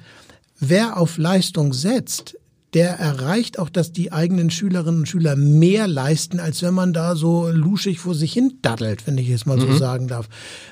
[0.60, 2.38] Wer auf Leistung setzt,
[2.74, 7.16] der erreicht auch, dass die eigenen Schülerinnen und Schüler mehr leisten, als wenn man da
[7.16, 9.62] so luschig vor sich hin daddelt, wenn ich es mal mhm.
[9.62, 10.28] so sagen darf.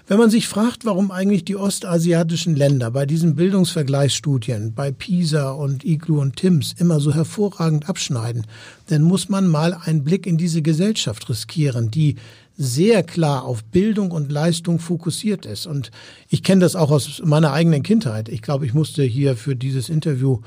[0.07, 5.83] Wenn man sich fragt, warum eigentlich die ostasiatischen Länder bei diesen Bildungsvergleichsstudien, bei PISA und
[5.83, 8.47] IGLU und TIMS immer so hervorragend abschneiden,
[8.87, 12.15] dann muss man mal einen Blick in diese Gesellschaft riskieren, die
[12.57, 15.65] sehr klar auf Bildung und Leistung fokussiert ist.
[15.65, 15.91] Und
[16.29, 18.27] ich kenne das auch aus meiner eigenen Kindheit.
[18.29, 20.41] Ich glaube, ich musste hier für dieses Interview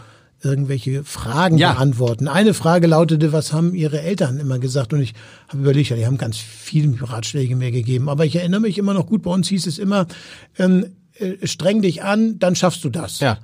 [0.45, 1.73] irgendwelche Fragen ja.
[1.73, 2.29] beantworten.
[2.29, 4.93] Eine Frage lautete, was haben Ihre Eltern immer gesagt?
[4.93, 5.15] Und ich
[5.49, 8.09] habe überlegt, ja, die haben ganz viele Ratschläge mir gegeben.
[8.09, 10.07] Aber ich erinnere mich immer noch gut, bei uns hieß es immer,
[10.59, 10.87] ähm,
[11.19, 13.21] äh, streng dich an, dann schaffst du das.
[13.21, 13.39] Ja.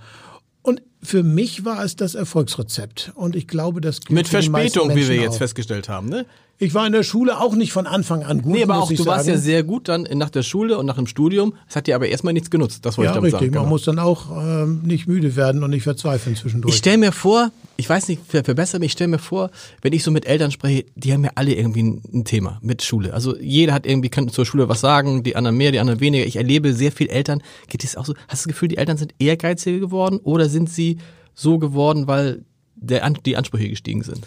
[0.62, 3.12] Und für mich war es das Erfolgsrezept.
[3.14, 5.38] Und ich glaube, das Mit Verspätung, wie wir jetzt auch.
[5.38, 6.26] festgestellt haben, ne?
[6.62, 8.52] Ich war in der Schule auch nicht von Anfang an gut.
[8.52, 9.08] Nee, aber auch du sagen.
[9.08, 11.54] warst ja sehr gut dann nach der Schule und nach dem Studium.
[11.66, 12.84] Es hat dir aber erstmal nichts genutzt.
[12.84, 13.46] Das wollte ja, ich damit richtig.
[13.46, 13.54] sagen.
[13.54, 13.70] Man genau.
[13.70, 16.74] muss dann auch ähm, nicht müde werden und nicht verzweifeln zwischendurch.
[16.74, 19.50] Ich stelle mir vor, ich weiß nicht, verbessere mich, ich stelle mir vor,
[19.80, 23.14] wenn ich so mit Eltern spreche, die haben ja alle irgendwie ein, Thema mit Schule.
[23.14, 26.26] Also jeder hat irgendwie, kann zur Schule was sagen, die anderen mehr, die anderen weniger.
[26.26, 27.42] Ich erlebe sehr viele Eltern.
[27.68, 28.12] Geht es auch so?
[28.28, 30.98] Hast du das Gefühl, die Eltern sind ehrgeiziger geworden oder sind sie
[31.32, 32.44] so geworden, weil
[32.76, 34.26] der, die Ansprüche gestiegen sind?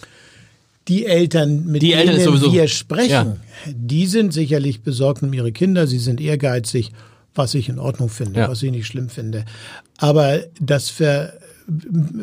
[0.88, 3.38] Die Eltern, mit die denen Eltern wir sprechen, ja.
[3.67, 6.91] die sind sicherlich besorgt um ihre Kinder, sie sind ehrgeizig,
[7.36, 8.49] was ich in Ordnung finde, ja.
[8.49, 9.45] was ich nicht schlimm finde.
[9.97, 11.34] Aber das Ver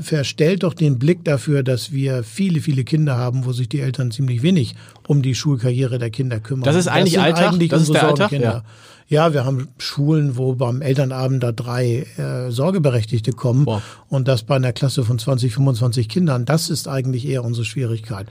[0.02, 4.10] verstellt doch den Blick dafür, dass wir viele, viele Kinder haben, wo sich die Eltern
[4.10, 4.74] ziemlich wenig
[5.08, 6.64] um die Schulkarriere der Kinder kümmern.
[6.64, 7.52] Das ist eigentlich sind Alltag?
[7.52, 8.30] Eigentlich Das ist der Alltag?
[8.30, 8.64] Sorgenkinder.
[9.08, 9.32] Ja.
[9.32, 13.82] wir haben Schulen, wo beim Elternabend da drei äh, Sorgeberechtigte kommen Boah.
[14.08, 16.44] und das bei einer Klasse von 20, 25 Kindern.
[16.44, 18.26] Das ist eigentlich eher unsere Schwierigkeit.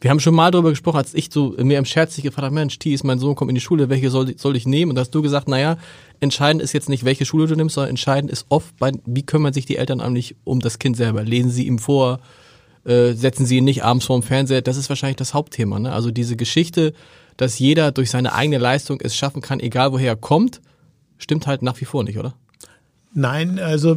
[0.00, 2.54] Wir haben schon mal darüber gesprochen, als ich so mir im Scherz dich gefragt habe,
[2.54, 4.90] Mensch, Thies, mein Sohn kommt in die Schule, welche soll, soll ich nehmen?
[4.90, 5.76] Und da hast du gesagt, naja,
[6.20, 9.52] entscheidend ist jetzt nicht, welche Schule du nimmst, sondern entscheidend ist oft, bei, wie kümmern
[9.52, 11.24] sich die Eltern eigentlich um das Kind selber?
[11.24, 12.20] Lesen sie ihm vor,
[12.84, 14.62] äh, setzen sie ihn nicht abends vorm Fernseher?
[14.62, 15.80] Das ist wahrscheinlich das Hauptthema.
[15.80, 15.92] Ne?
[15.92, 16.92] Also diese Geschichte,
[17.36, 20.60] dass jeder durch seine eigene Leistung es schaffen kann, egal woher er kommt,
[21.18, 22.34] stimmt halt nach wie vor nicht, oder?
[23.14, 23.96] Nein, also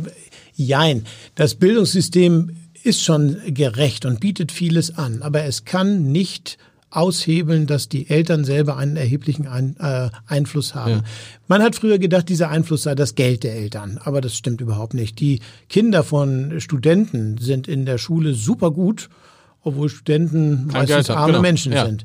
[0.56, 1.06] jein.
[1.36, 6.58] Das Bildungssystem ist schon gerecht und bietet vieles an, aber es kann nicht
[6.92, 10.92] aushebeln, dass die Eltern selber einen erheblichen Ein, äh, Einfluss haben.
[10.92, 11.04] Ja.
[11.48, 14.94] Man hat früher gedacht, dieser Einfluss sei das Geld der Eltern, aber das stimmt überhaupt
[14.94, 15.20] nicht.
[15.22, 19.10] Die Kinder von Studenten sind in der Schule super gut,
[19.64, 21.42] obwohl Studenten Kein meistens Geld arme genau.
[21.42, 21.86] Menschen Ja.
[21.86, 22.04] sind.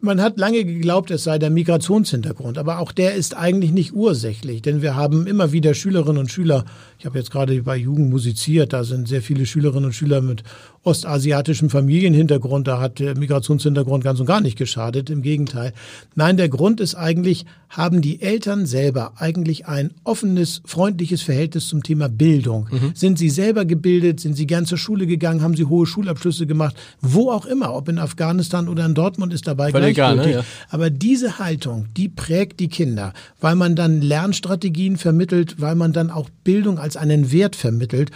[0.00, 4.62] Man hat lange geglaubt, es sei der Migrationshintergrund, aber auch der ist eigentlich nicht ursächlich,
[4.62, 6.64] denn wir haben immer wieder Schülerinnen und Schüler,
[7.00, 10.44] ich habe jetzt gerade bei Jugend musiziert, da sind sehr viele Schülerinnen und Schüler mit
[10.88, 15.74] ostasiatischem Familienhintergrund, da hat der Migrationshintergrund ganz und gar nicht geschadet, im Gegenteil.
[16.14, 21.82] Nein, der Grund ist eigentlich, haben die Eltern selber eigentlich ein offenes, freundliches Verhältnis zum
[21.82, 22.68] Thema Bildung?
[22.94, 24.20] Sind sie selber gebildet?
[24.20, 25.42] Sind sie gern zur Schule gegangen?
[25.42, 26.74] Haben sie hohe Schulabschlüsse gemacht?
[27.02, 30.22] Wo auch immer, ob in Afghanistan oder in Dortmund ist dabei Völlig egal, ne?
[30.22, 30.48] gleichgültig.
[30.48, 30.64] Ja.
[30.70, 33.12] Aber diese Haltung, die prägt die Kinder,
[33.42, 38.10] weil man dann Lernstrategien vermittelt, weil man dann auch Bildung als einen Wert vermittelt.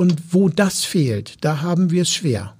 [0.00, 2.54] Und wo das fehlt, da haben wir es schwer.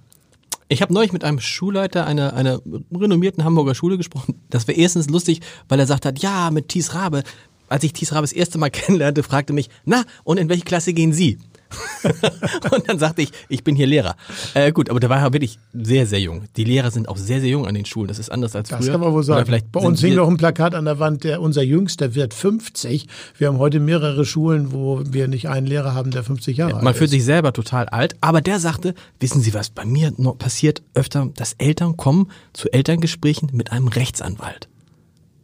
[0.68, 2.60] Ich habe neulich mit einem Schulleiter einer, einer
[2.94, 4.34] renommierten Hamburger Schule gesprochen.
[4.50, 7.22] Das war erstens lustig, weil er sagt hat, ja, mit Thies Rabe.
[7.70, 10.92] Als ich Thies Rabe das erste Mal kennenlernte, fragte mich, na, und in welche Klasse
[10.92, 11.38] gehen Sie?
[12.70, 14.16] und dann sagte ich, ich bin hier Lehrer.
[14.54, 16.44] Äh, gut, aber der war ja wirklich sehr, sehr jung.
[16.56, 18.08] Die Lehrer sind auch sehr, sehr jung an den Schulen.
[18.08, 18.92] Das ist anders als Das früher.
[18.92, 19.46] kann man wohl Oder sagen.
[19.46, 23.06] Vielleicht Bei uns hing noch ein Plakat an der Wand, der unser Jüngster wird 50.
[23.38, 26.82] Wir haben heute mehrere Schulen, wo wir nicht einen Lehrer haben, der 50 Jahre alt
[26.84, 26.98] Man ist.
[26.98, 31.28] fühlt sich selber total alt, aber der sagte, wissen Sie was, bei mir passiert öfter,
[31.34, 34.68] dass Eltern kommen zu Elterngesprächen mit einem Rechtsanwalt.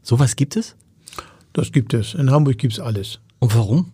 [0.02, 0.76] Sowas gibt es?
[1.52, 2.14] Das gibt es.
[2.14, 3.18] In Hamburg gibt's alles.
[3.38, 3.92] Und warum?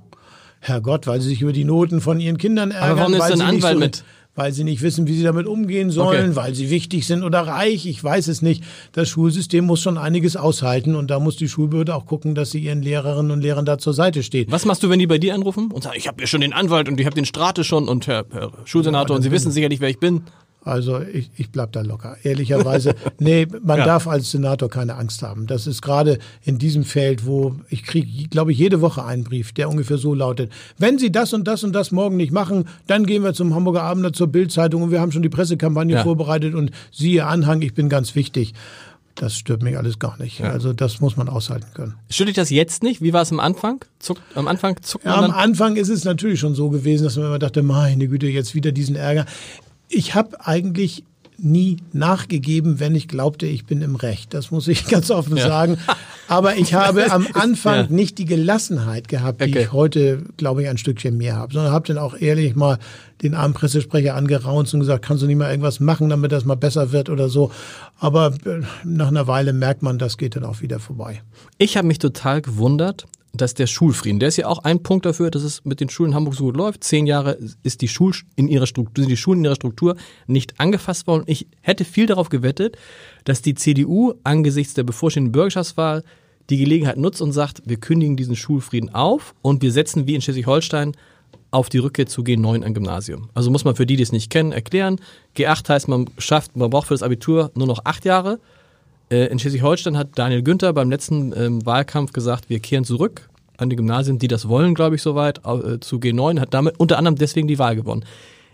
[0.65, 2.97] Herrgott, weil sie sich über die Noten von ihren Kindern ärgern.
[2.99, 4.05] warum ist weil da ein sie nicht Anwalt so, mit?
[4.35, 6.37] Weil sie nicht wissen, wie sie damit umgehen sollen, Okay.
[6.37, 7.85] weil sie wichtig sind oder reich.
[7.85, 8.65] Ich weiß es nicht.
[8.93, 12.61] Das Schulsystem muss schon einiges aushalten und da muss die Schulbehörde auch gucken, dass sie
[12.61, 14.51] ihren Lehrerinnen und Lehrern da zur Seite steht.
[14.51, 16.55] Was machst du, wenn die bei dir anrufen und sagen, ich habe ja schon den
[16.55, 19.81] Anwalt und ich habe den Strate schon und Herr, Herr Schulsenator und Sie wissen sicherlich,
[19.81, 20.23] wer ich bin.
[20.65, 22.17] Also ich, ich bleib da locker.
[22.23, 23.85] Ehrlicherweise, nee, man Ja.
[23.85, 25.47] darf als Senator keine Angst haben.
[25.49, 29.53] Das ist gerade in diesem Feld, wo ich kriege, glaube ich, jede Woche einen Brief,
[29.53, 33.07] der ungefähr so lautet, wenn Sie das und das und das morgen nicht machen, dann
[33.07, 36.03] gehen wir zum Hamburger Abender zur Bildzeitung und wir haben schon die Pressekampagne Ja.
[36.05, 38.55] vorbereitet und siehe Anhang, ich bin ganz wichtig.
[39.17, 40.39] Das stört mich alles gar nicht.
[40.39, 40.53] Ja.
[40.53, 41.95] Also das muss man aushalten können.
[42.09, 43.03] Stört dich das jetzt nicht?
[43.03, 43.85] Wie war es am Anfang?
[43.99, 45.41] Zuckt, am Anfang zuckt Ja, man am dann?
[45.41, 48.73] Anfang ist es natürlich schon so gewesen, dass man immer dachte, meine Güte, jetzt wieder
[48.73, 49.27] diesen Ärger.
[49.95, 51.05] Ich habe eigentlich
[51.45, 54.33] nie nachgegeben, wenn ich glaubte, ich bin im Recht.
[54.33, 55.49] Das muss ich ganz offen Ja.
[55.49, 55.77] sagen.
[56.29, 57.87] Aber ich habe am Anfang Ja.
[57.89, 59.63] nicht die Gelassenheit gehabt, die Okay.
[59.63, 62.79] ich heute, glaube ich, ein Stückchen mehr habe, sondern habe dann auch ehrlich mal
[63.23, 66.55] den armen Pressesprecher angeraunzt und gesagt, kannst du nicht mal irgendwas machen, damit das mal
[66.55, 67.51] besser wird oder so.
[67.99, 71.23] Aber äh, nach einer Weile merkt man, das geht dann auch wieder vorbei.
[71.59, 75.31] Ich habe mich total gewundert, dass der Schulfrieden, der ist ja auch ein Punkt dafür,
[75.31, 76.85] dass es mit den Schulen in Hamburg so gut läuft.
[76.85, 80.61] Zehn Jahre ist die Schul in ihrer Struktur, sind die Schulen in ihrer Struktur nicht
[80.61, 81.25] angefasst worden.
[81.27, 82.77] Ich hätte viel darauf gewettet,
[83.25, 86.05] dass die CDU angesichts der bevorstehenden Bürgerschaftswahl
[86.51, 90.21] die Gelegenheit nutzt und sagt, wir kündigen diesen Schulfrieden auf und wir setzen wie in
[90.21, 90.93] Schleswig-Holstein
[91.51, 93.31] auf die Rückkehr zu G9 ein Gymnasium.
[93.35, 95.01] Also muss man für die, die es nicht kennen, erklären.
[95.37, 98.41] G8 heißt, man schafft, man braucht für das Abitur nur noch acht Jahre.
[99.13, 103.69] Äh, In Schleswig-Holstein hat Daniel Günther beim letzten ähm, Wahlkampf gesagt, wir kehren zurück an
[103.69, 107.17] die Gymnasien, die das wollen, glaube ich, soweit, äh, zu G9, hat damit unter anderem
[107.17, 108.05] deswegen die Wahl gewonnen.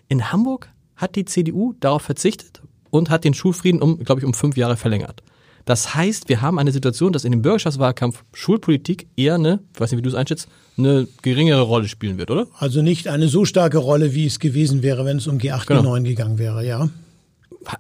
[0.09, 4.35] In Hamburg hat die CDU darauf verzichtet und hat den Schulfrieden um, glaube ich, um
[4.35, 5.23] fünf Jahre verlängert.
[5.65, 9.93] Das heißt, wir haben eine Situation, dass in dem Bürgerschaftswahlkampf Schulpolitik eher eine, ich weiß
[9.93, 10.49] nicht, wie du es einschätzt,
[10.79, 12.47] eine geringere Rolle spielen wird, oder?
[12.59, 15.95] Also nicht eine so starke Rolle, wie es gewesen wäre, wenn es um G8, Genau.
[15.95, 16.89] G9 gegangen wäre, ja.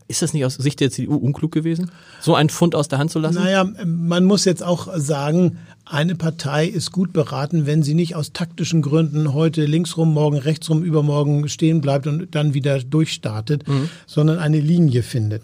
[0.07, 3.11] Ist das nicht aus Sicht der CDU unklug gewesen, so einen Fund aus der Hand
[3.11, 3.43] zu lassen?
[3.43, 8.32] Naja, man muss jetzt auch sagen, eine Partei ist gut beraten, wenn sie nicht aus
[8.32, 13.64] taktischen Gründen heute linksrum, morgen rechtsrum, übermorgen stehen bleibt und dann wieder durchstartet,
[14.07, 15.43] sondern eine Linie findet.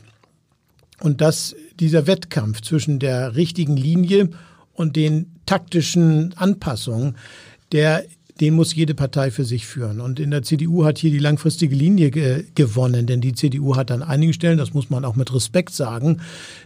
[1.00, 4.30] Und dass dieser Wettkampf zwischen der richtigen Linie
[4.74, 7.16] und den taktischen Anpassungen,
[7.72, 8.04] der
[8.40, 10.00] den muss jede Partei für sich führen.
[10.00, 13.90] Und in der CDU hat hier die langfristige Linie ge gewonnen, denn die CDU hat
[13.90, 16.20] an einigen Stellen, das muss man auch mit Respekt sagen,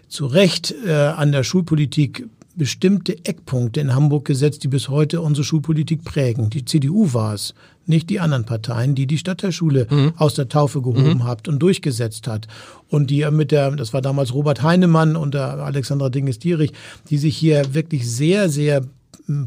[0.08, 2.26] zu Recht äh, an der Schulpolitik
[2.58, 6.50] bestimmte Eckpunkte in Hamburg gesetzt, die bis heute unsere Schulpolitik prägen.
[6.50, 7.54] Die CDU war es,
[7.86, 10.12] nicht die anderen Parteien, die die Stadtteilschule mhm.
[10.16, 11.24] aus der Taufe gehoben mhm.
[11.24, 12.48] hat und durchgesetzt hat.
[12.88, 16.72] Und die mit der, das war damals Robert Heinemann und der Alexandra Dinges-Dierich,
[17.08, 18.82] die sich hier wirklich sehr, sehr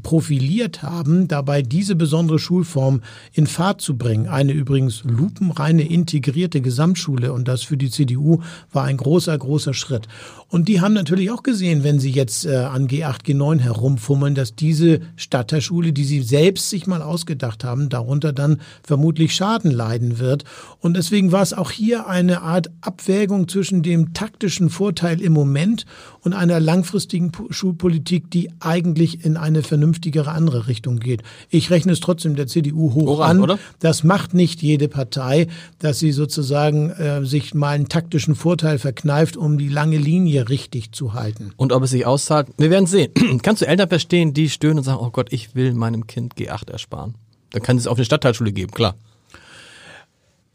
[0.04, 3.02] profiliert haben, dabei diese besondere Schulform
[3.34, 4.28] in Fahrt zu bringen.
[4.28, 10.08] Eine übrigens lupenreine integrierte Gesamtschule und das für die CDU war ein großer, großer Schritt.
[10.52, 14.54] Und die haben natürlich auch gesehen, wenn sie jetzt äh, an G8, G9 herumfummeln, dass
[14.54, 20.43] diese Stadtteilschule, die sie selbst sich mal ausgedacht haben, darunter dann vermutlich Schaden leiden wird.
[20.80, 25.86] Und deswegen war es auch hier eine Art Abwägung zwischen dem taktischen Vorteil im Moment
[26.20, 31.24] und einer langfristigen Schulpolitik, die eigentlich in eine vernünftigere andere Richtung geht.
[31.49, 33.43] Ich rechne es trotzdem der CDU hoch Oran, an.
[33.43, 33.60] Oder?
[33.80, 35.47] Das macht nicht jede Partei,
[35.80, 40.92] dass sie sozusagen äh, sich mal einen taktischen Vorteil verkneift, um die lange Linie richtig
[40.92, 41.52] zu halten.
[41.58, 43.12] Und ob es sich auszahlt, wir werden sehen.
[43.44, 46.70] Kannst du Eltern verstehen, die stöhnen und sagen, oh Gott, ich will meinem Kind G8
[46.72, 47.16] ersparen?
[47.52, 48.96] Dann kann es auf eine Stadtteilschule geben, klar.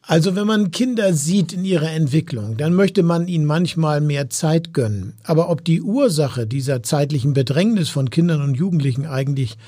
[0.08, 4.72] Also wenn man Kinder sieht in ihrer Entwicklung, dann möchte man ihnen manchmal mehr Zeit
[4.72, 5.14] gönnen.
[5.24, 9.58] Aber ob die Ursache dieser zeitlichen Bedrängnis von Kindern und Jugendlichen eigentlich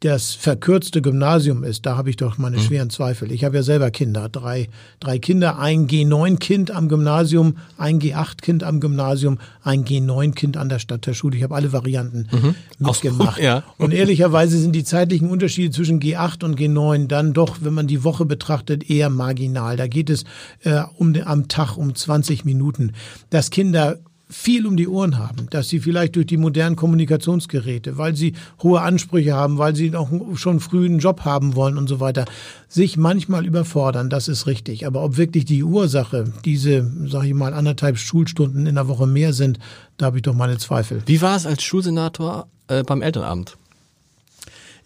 [0.00, 2.60] das verkürzte Gymnasium ist, da habe ich doch meine mhm.
[2.60, 3.32] schweren Zweifel.
[3.32, 4.68] Ich habe ja selber Kinder, drei,
[5.00, 11.36] drei Kinder, ein G9-Kind am Gymnasium, ein G8-Kind am Gymnasium, ein G9-Kind an der Stadtteilschule.
[11.36, 12.54] Ich habe alle Varianten mhm.
[12.78, 13.40] mitgemacht.
[13.42, 13.62] ja.
[13.78, 18.04] Und ehrlicherweise sind die zeitlichen Unterschiede zwischen G8 und G9 dann doch, wenn man die
[18.04, 19.76] Woche betrachtet, eher marginal.
[19.76, 20.24] Da geht es
[20.64, 22.92] äh, um, am Tag um 20 Minuten.
[23.30, 23.98] Dass Kinder
[24.28, 28.80] viel um die Ohren haben, dass sie vielleicht durch die modernen Kommunikationsgeräte, weil sie hohe
[28.80, 32.24] Ansprüche haben, weil sie auch schon früh einen Job haben wollen und so weiter,
[32.68, 34.86] sich manchmal überfordern, das ist richtig.
[34.86, 39.32] Aber ob wirklich die Ursache diese, sage ich mal, anderthalb Schulstunden in der Woche mehr
[39.32, 39.58] sind,
[39.98, 41.02] da habe ich doch meine Zweifel.
[41.06, 43.56] Wie war es als Schulsenator äh, beim Elternabend?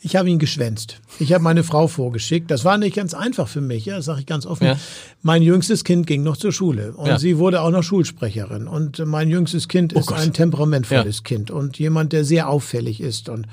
[0.00, 1.00] Ich habe ihn geschwänzt.
[1.18, 2.50] Ich habe meine Frau vorgeschickt.
[2.50, 4.64] Das war nicht ganz einfach für mich, ja, das sage ich ganz offen.
[4.64, 4.78] Ja.
[5.22, 7.18] Mein jüngstes Kind ging noch zur Schule und ja.
[7.18, 8.68] sie wurde auch noch Schulsprecherin.
[8.68, 10.18] Und mein jüngstes Kind oh ist Gott.
[10.18, 11.22] ein temperamentvolles ja.
[11.24, 13.46] Kind und jemand, der sehr auffällig ist und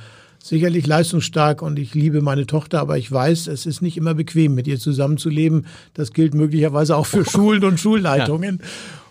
[0.45, 4.53] sicherlich leistungsstark und ich liebe meine Tochter, aber ich weiß, es ist nicht immer bequem,
[4.53, 5.65] mit ihr zusammenzuleben.
[5.95, 8.59] Das gilt möglicherweise auch für Schulen und Schulleitungen.
[8.61, 8.67] Ja.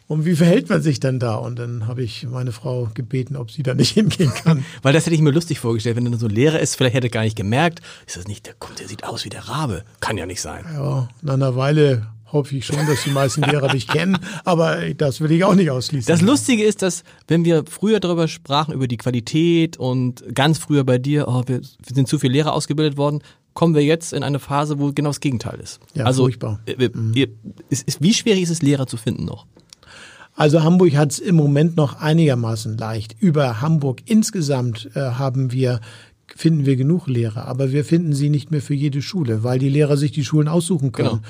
[0.07, 1.37] Und wie verhält man sich dann da?
[1.37, 4.65] Und dann habe ich meine Frau gebeten, ob sie da nicht hingehen kann.
[4.83, 7.07] Weil das hätte ich mir lustig vorgestellt, wenn er so ein Lehrer ist, vielleicht hätte
[7.07, 9.85] er gar nicht gemerkt, ist das nicht, der kommt, der sieht aus wie der Rabe.
[10.01, 10.65] Kann ja nicht sein.
[10.75, 15.21] Ja, nach einer Weile hoffe ich schon, dass die meisten Lehrer dich kennen, aber das
[15.21, 16.13] will ich auch nicht ausschließen.
[16.13, 20.85] Das Lustige ist, dass wenn wir früher darüber sprachen, über die Qualität und ganz früher
[20.85, 23.23] bei dir, oh, wir, sind zu viele Lehrer ausgebildet worden,
[23.55, 25.79] kommen wir jetzt in eine Phase, wo genau das Gegenteil ist.
[25.95, 26.61] Ja, also, furchtbar.
[26.67, 27.15] Äh, mhm.
[27.71, 29.47] ist, ist, wie schwierig ist es, Lehrer zu finden noch?
[30.35, 33.17] Also Hamburg hat es im Moment noch einigermaßen leicht.
[33.21, 35.81] Über Hamburg insgesamt äh, haben wir
[36.37, 39.69] finden wir genug Lehrer, aber wir finden sie nicht mehr für jede Schule, weil die
[39.69, 41.09] Lehrer sich die Schulen aussuchen können.
[41.09, 41.23] Genau.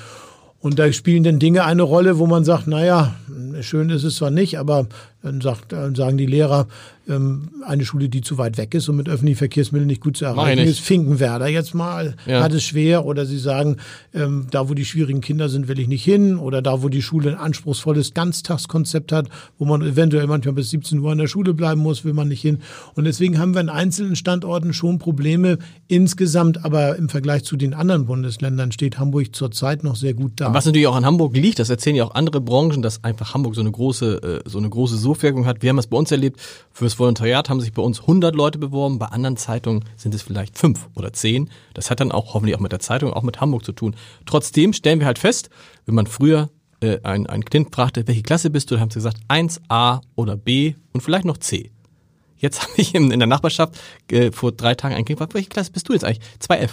[0.59, 3.13] Und da spielen dann Dinge eine Rolle, wo man sagt, naja,
[3.61, 4.87] schön ist es zwar nicht, aber
[5.21, 6.67] dann, sagt, dann sagen die Lehrer,
[7.07, 10.25] ähm, eine Schule, die zu weit weg ist und mit öffentlichen Verkehrsmitteln nicht gut zu
[10.25, 10.79] erreichen ist.
[10.79, 12.41] Finkenwerder jetzt mal ja.
[12.41, 13.77] hat es schwer oder sie sagen,
[14.13, 17.01] ähm, da wo die schwierigen Kinder sind, will ich nicht hin oder da wo die
[17.01, 21.53] Schule ein anspruchsvolles Ganztagskonzept hat, wo man eventuell manchmal bis 17 Uhr in der Schule
[21.53, 22.59] bleiben muss, will man nicht hin.
[22.95, 25.57] Und deswegen haben wir an einzelnen Standorten schon Probleme.
[25.87, 30.53] Insgesamt aber im Vergleich zu den anderen Bundesländern steht Hamburg zurzeit noch sehr gut da.
[30.53, 33.55] Was natürlich auch an Hamburg liegt, das erzählen ja auch andere Branchen, dass einfach Hamburg
[33.55, 35.61] so eine große, äh, so eine große Sogwirkung hat.
[35.61, 36.39] Wir haben es bei uns erlebt,
[36.71, 40.57] fürs Volontariat haben sich bei uns 100 Leute beworben, bei anderen Zeitungen sind es vielleicht
[40.57, 41.49] fünf oder zehn.
[41.73, 43.95] Das hat dann auch hoffentlich auch mit der Zeitung, auch mit Hamburg zu tun.
[44.25, 45.49] Trotzdem stellen wir halt fest,
[45.85, 46.49] wenn man früher
[46.81, 50.35] äh, ein, ein Kind fragte, welche Klasse bist du, dann haben sie gesagt 1a oder
[50.35, 51.71] B und vielleicht noch C.
[52.37, 53.75] Jetzt habe ich in, in der Nachbarschaft
[54.11, 56.23] äh, vor drei Tagen ein Kind gefragt, welche Klasse bist du jetzt eigentlich?
[56.39, 56.71] 2F.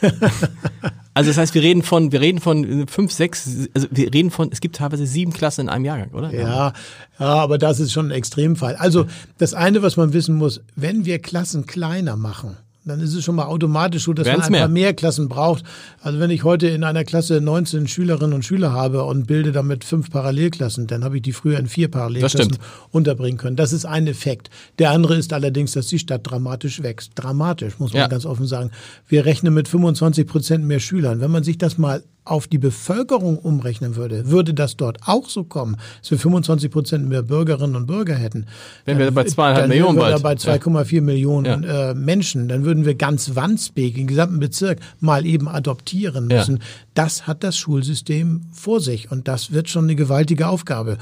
[1.14, 4.50] also das heißt, wir reden von, wir reden von fünf, sechs, also wir reden von,
[4.52, 6.32] es gibt teilweise sieben Klassen in einem Jahrgang, oder?
[6.32, 6.72] Ja,
[7.18, 8.76] ja, aber das ist schon ein Extremfall.
[8.76, 9.06] Also
[9.38, 13.36] das eine, was man wissen muss, wenn wir Klassen kleiner machen, dann ist es schon
[13.36, 15.64] mal automatisch so, dass Werden's man ein paar mehr Klassen braucht.
[16.00, 19.84] Also wenn ich heute in einer Klasse 19 Schülerinnen und Schüler habe und bilde damit
[19.84, 22.58] fünf Parallelklassen, dann habe ich die früher in vier Parallelklassen
[22.90, 23.56] unterbringen können.
[23.56, 24.50] Das ist ein Effekt.
[24.80, 27.12] Der andere ist allerdings, dass die Stadt dramatisch wächst.
[27.14, 28.08] Dramatisch, muss man ja.
[28.08, 28.72] ganz offen sagen.
[29.06, 31.20] Wir rechnen mit 25 Prozent mehr Schülern.
[31.20, 35.44] Wenn man sich das mal auf die Bevölkerung umrechnen würde, würde das dort auch so
[35.44, 38.46] kommen, dass wir 25 Prozent mehr Bürgerinnen und Bürger hätten.
[38.84, 40.22] Wenn wir bei zweieinhalb Millionen wir bald.
[40.22, 41.00] bei 2,4 ja.
[41.00, 41.90] Millionen ja.
[41.90, 46.56] Äh, Menschen, dann würden wir ganz Wandsbek, den gesamten Bezirk, mal eben adoptieren müssen.
[46.56, 46.62] Ja.
[46.94, 50.98] Das hat das Schulsystem vor sich und das wird schon eine gewaltige Aufgabe.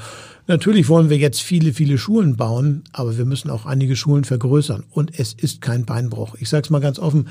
[0.47, 4.83] Natürlich wollen wir jetzt viele, viele Schulen bauen, aber wir müssen auch einige Schulen vergrößern.
[4.89, 6.35] Und es ist kein Beinbruch.
[6.39, 7.27] Ich sage es mal ganz offen,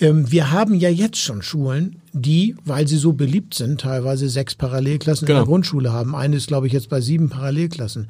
[0.00, 5.26] wir haben ja jetzt schon Schulen, die, weil sie so beliebt sind, teilweise sechs Parallelklassen
[5.26, 5.40] genau.
[5.40, 5.52] in der genau.
[5.52, 6.16] Grundschule haben.
[6.16, 8.08] Eine ist, glaube ich, jetzt bei sieben Parallelklassen.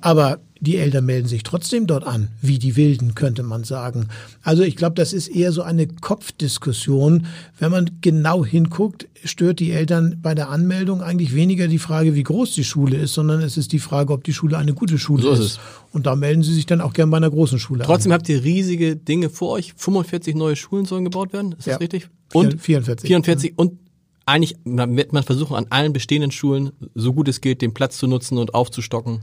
[0.00, 4.08] Aber die Eltern melden sich trotzdem dort an, wie die Wilden, könnte man sagen.
[4.42, 7.26] Also ich glaube, das ist eher so eine Kopfdiskussion.
[7.58, 12.22] Wenn man genau hinguckt, stört die Eltern bei der Anmeldung eigentlich weniger die Frage, wie
[12.22, 15.22] groß die Schule ist, sondern es ist die Frage, ob die Schule eine gute Schule
[15.22, 15.40] so ist.
[15.40, 15.60] ist.
[15.92, 18.18] Und da melden sie sich dann auch gern bei einer großen Schule Trotzdem an.
[18.18, 19.74] habt ihr riesige Dinge vor euch.
[19.76, 21.76] 45 neue Schulen sollen gebaut werden, ist das ja.
[21.76, 22.08] richtig?
[22.32, 23.06] Und 44.
[23.06, 23.78] 44 und
[24.26, 28.06] eigentlich wird man versuchen, an allen bestehenden Schulen, so gut es geht, den Platz zu
[28.06, 29.20] nutzen und aufzustocken.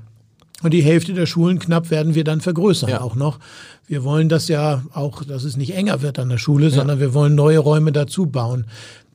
[0.63, 3.01] Und die Hälfte der Schulen knapp werden wir dann vergrößern ja.
[3.01, 3.39] auch noch.
[3.87, 6.71] Wir wollen das ja auch, dass es nicht enger wird an der Schule, ja.
[6.71, 8.65] sondern wir wollen neue Räume dazu bauen.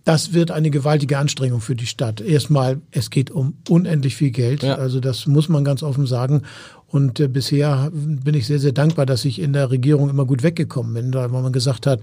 [0.05, 2.21] Das wird eine gewaltige Anstrengung für die Stadt.
[2.21, 4.63] Erstmal, es geht um unendlich viel Geld.
[4.63, 4.77] Ja.
[4.77, 6.43] Also das muss man ganz offen sagen.
[6.89, 10.43] Und äh, bisher bin ich sehr, sehr dankbar, dass ich in der Regierung immer gut
[10.43, 12.01] weggekommen bin, weil man gesagt hat,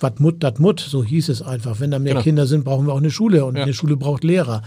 [0.00, 1.80] wat mut, dat mut, so hieß es einfach.
[1.80, 2.22] Wenn da mehr genau.
[2.22, 4.62] Kinder sind, brauchen wir auch eine Schule und eine Schule braucht Lehrer.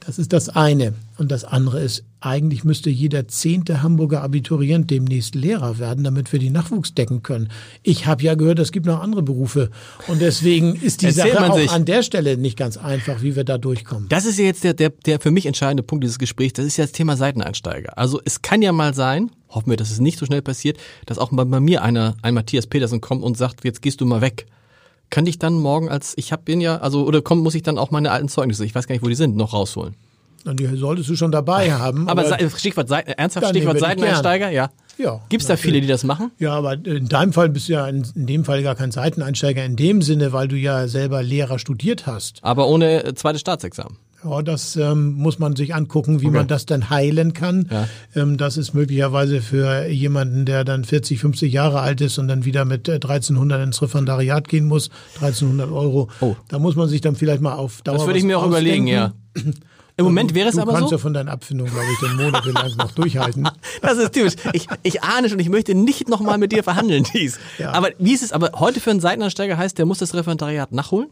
[0.00, 0.94] Das ist das eine.
[1.18, 6.38] Und das andere ist, eigentlich müsste jeder zehnte Hamburger Abiturient demnächst Lehrer werden, damit wir
[6.38, 7.50] die Nachwuchs decken können.
[7.82, 9.70] Ich habe ja gehört, es gibt noch andere Berufe.
[10.08, 11.70] Und deswegen ist die Erzählt Sache auch sich.
[11.70, 14.08] an der Stelle nicht ganz einfach, wie wir da durchkommen.
[14.08, 16.54] Das ist ja jetzt der, der, der für mich entscheidende Punkt dieses Gesprächs.
[16.54, 17.98] Das ist ja das Thema Seiteneinsteiger.
[17.98, 21.18] Also es kann ja mal sein, hoffen wir, dass es nicht so schnell passiert, dass
[21.18, 24.22] auch bei, bei mir einer, ein Matthias Petersen kommt und sagt, jetzt gehst du mal
[24.22, 24.46] weg
[25.10, 27.78] kann ich dann morgen als, ich hab bin ja, also, oder komm, muss ich dann
[27.78, 29.94] auch meine alten Zeugnisse, ich weiß gar nicht, wo die sind, noch rausholen?
[30.46, 32.08] Und die solltest du schon dabei haben.
[32.08, 34.70] Aber, aber Stichwort, ernsthaft Stichwort Seiteneinsteiger, ja.
[34.96, 36.30] Ja, Gibt es da viele, die das machen?
[36.38, 39.64] Ja, aber in deinem Fall bist du ja in, in, dem Fall gar kein Seiteneinsteiger
[39.64, 42.40] in dem Sinne, weil du ja selber Lehrer studiert hast.
[42.42, 43.96] Aber ohne äh, zweites Staatsexamen.
[44.22, 46.36] Ja, das ähm, muss man sich angucken, wie okay.
[46.36, 47.68] man das dann heilen kann.
[47.70, 47.88] Ja.
[48.14, 52.44] Ähm, das ist möglicherweise für jemanden, der dann 40, 50 Jahre alt ist und dann
[52.44, 56.10] wieder mit 1300 äh, ins Referendariat gehen muss, 1300 Euro.
[56.20, 56.36] Oh.
[56.48, 58.66] Da muss man sich dann vielleicht mal auf Dauer Das würde ich mir auch ausdenken.
[58.66, 59.14] überlegen, ja.
[60.00, 60.76] Im Moment wäre es aber so.
[60.76, 63.48] Du kannst ja von deinen Abfindungen, glaube ich, den monatelang noch durchhalten.
[63.82, 64.34] Das ist typisch.
[64.52, 67.38] Ich, ich ahne schon, ich möchte nicht nochmal mit dir verhandeln, dies.
[67.58, 67.72] Ja.
[67.72, 71.08] Aber wie ist es, aber heute für einen Seitenansteiger heißt, der muss das Referendariat nachholen?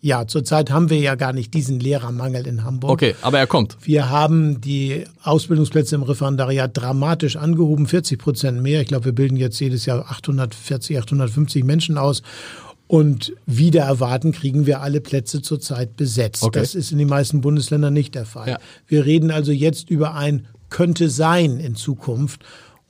[0.00, 2.92] Ja, zurzeit haben wir ja gar nicht diesen Lehrermangel in Hamburg.
[2.92, 3.76] Okay, aber er kommt.
[3.82, 8.80] Wir haben die Ausbildungsplätze im Referendariat dramatisch angehoben, 40 Prozent mehr.
[8.80, 12.22] Ich glaube, wir bilden jetzt jedes Jahr 840, 850 Menschen aus.
[12.86, 16.42] Und wieder erwarten, kriegen wir alle Plätze zurzeit besetzt.
[16.42, 16.58] Okay.
[16.58, 18.48] Das ist in den meisten Bundesländern nicht der Fall.
[18.48, 18.58] Ja.
[18.86, 22.44] Wir reden also jetzt über ein könnte sein in Zukunft.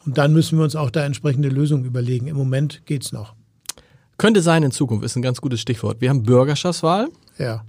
[0.05, 2.29] Und dann müssen wir uns auch da entsprechende Lösungen überlegen.
[2.29, 3.35] Im Moment geht's noch.
[4.19, 6.01] Könnte sein in Zukunft, ist ein ganz gutes Stichwort.
[6.01, 7.09] Wir haben Bürgerschaftswahl.
[7.39, 7.65] Ja.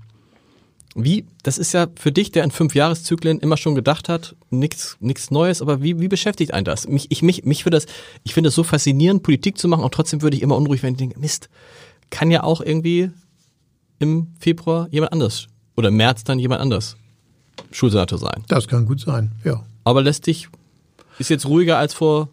[0.96, 4.98] Wie, das ist ja für dich, der in fünf Jahreszyklen immer schon gedacht hat, nichts
[5.00, 6.88] nichts Neues, aber wie, wie beschäftigt einen das?
[6.88, 7.86] Mich, ich, mich, mich für das,
[8.24, 10.94] ich finde es so faszinierend, Politik zu machen, und trotzdem würde ich immer unruhig, wenn
[10.94, 11.50] ich denke, Mist,
[12.10, 13.12] kann ja auch irgendwie
[14.00, 15.48] im Februar jemand anders
[15.78, 16.98] oder im März dann jemand anders
[17.72, 18.44] Schulsenator sein.
[18.48, 19.64] Das kann gut sein, ja.
[19.84, 20.50] Aber lässt dich,
[21.20, 22.30] ist jetzt ruhiger als vor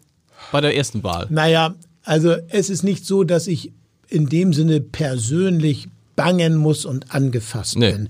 [0.51, 1.27] bei der ersten Wahl.
[1.29, 3.71] Naja, also es ist nicht so, dass ich
[4.09, 7.91] in dem Sinne persönlich bangen muss und angefasst nee.
[7.91, 8.09] bin.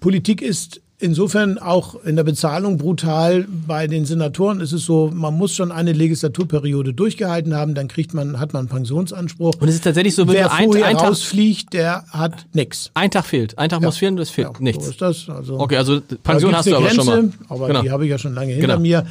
[0.00, 3.46] Politik ist insofern auch in der Bezahlung brutal.
[3.66, 8.14] Bei den Senatoren ist es so, man muss schon eine Legislaturperiode durchgehalten haben, dann kriegt
[8.14, 9.54] man, hat man einen Pensionsanspruch.
[9.60, 12.90] Und es ist tatsächlich so, wenn Wer ein, vorher ein rausfliegt, der hat nichts.
[12.94, 13.58] Ein Tag fehlt.
[13.58, 13.86] Ein Tag ja.
[13.86, 14.84] muss fehlen, das fehlt ja, nichts.
[14.84, 15.28] So ist das.
[15.28, 17.32] Also, okay, also Pension hast du aber Grenze, schon mal.
[17.48, 17.82] Aber genau.
[17.82, 18.80] die habe ich ja schon lange hinter genau.
[18.80, 19.06] mir.